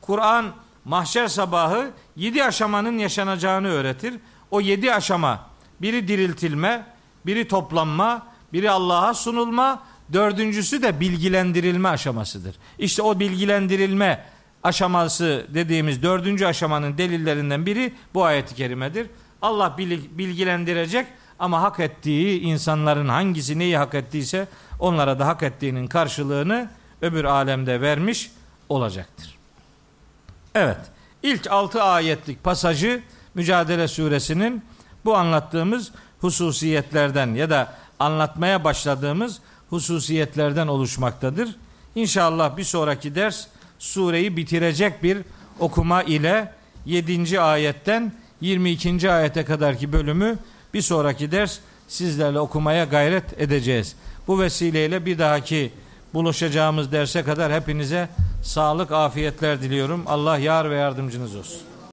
Kur'an 0.00 0.52
mahşer 0.84 1.28
sabahı 1.28 1.90
yedi 2.16 2.44
aşamanın 2.44 2.98
yaşanacağını 2.98 3.68
öğretir. 3.68 4.14
O 4.50 4.60
yedi 4.60 4.94
aşama 4.94 5.46
biri 5.80 6.08
diriltilme, 6.08 6.86
biri 7.26 7.48
toplanma, 7.48 8.26
biri 8.52 8.70
Allah'a 8.70 9.14
sunulma, 9.14 9.82
dördüncüsü 10.12 10.82
de 10.82 11.00
bilgilendirilme 11.00 11.88
aşamasıdır. 11.88 12.56
İşte 12.78 13.02
o 13.02 13.20
bilgilendirilme 13.20 14.24
aşaması 14.62 15.46
dediğimiz 15.54 16.02
dördüncü 16.02 16.46
aşamanın 16.46 16.98
delillerinden 16.98 17.66
biri 17.66 17.94
bu 18.14 18.24
ayet-i 18.24 18.54
kerimedir. 18.54 19.06
Allah 19.42 19.76
bilgilendirecek 20.18 21.06
ama 21.38 21.62
hak 21.62 21.80
ettiği 21.80 22.40
insanların 22.40 23.08
hangisi 23.08 23.58
neyi 23.58 23.76
hak 23.76 23.94
ettiyse 23.94 24.48
onlara 24.78 25.18
da 25.18 25.26
hak 25.26 25.42
ettiğinin 25.42 25.86
karşılığını 25.86 26.70
öbür 27.02 27.24
alemde 27.24 27.80
vermiş 27.80 28.30
olacaktır. 28.68 29.38
Evet. 30.54 30.78
ilk 31.22 31.50
altı 31.50 31.82
ayetlik 31.82 32.44
pasajı 32.44 33.02
Mücadele 33.34 33.88
suresinin 33.88 34.62
bu 35.04 35.16
anlattığımız 35.16 35.92
hususiyetlerden 36.20 37.34
ya 37.34 37.50
da 37.50 37.74
anlatmaya 37.98 38.64
başladığımız 38.64 39.40
hususiyetlerden 39.70 40.66
oluşmaktadır. 40.66 41.56
İnşallah 41.94 42.56
bir 42.56 42.64
sonraki 42.64 43.14
ders 43.14 43.46
sureyi 43.78 44.36
bitirecek 44.36 45.02
bir 45.02 45.18
okuma 45.58 46.02
ile 46.02 46.52
7. 46.86 47.40
ayetten 47.40 48.12
22. 48.40 49.10
ayete 49.10 49.44
kadarki 49.44 49.92
bölümü 49.92 50.38
bir 50.74 50.82
sonraki 50.82 51.30
ders 51.30 51.58
sizlerle 51.88 52.40
okumaya 52.40 52.84
gayret 52.84 53.40
edeceğiz. 53.40 53.96
Bu 54.28 54.40
vesileyle 54.40 55.06
bir 55.06 55.18
dahaki 55.18 55.72
buluşacağımız 56.14 56.92
derse 56.92 57.22
kadar 57.22 57.52
hepinize 57.52 58.08
sağlık, 58.42 58.92
afiyetler 58.92 59.62
diliyorum. 59.62 60.02
Allah 60.06 60.38
yar 60.38 60.70
ve 60.70 60.76
yardımcınız 60.76 61.36
olsun. 61.36 61.67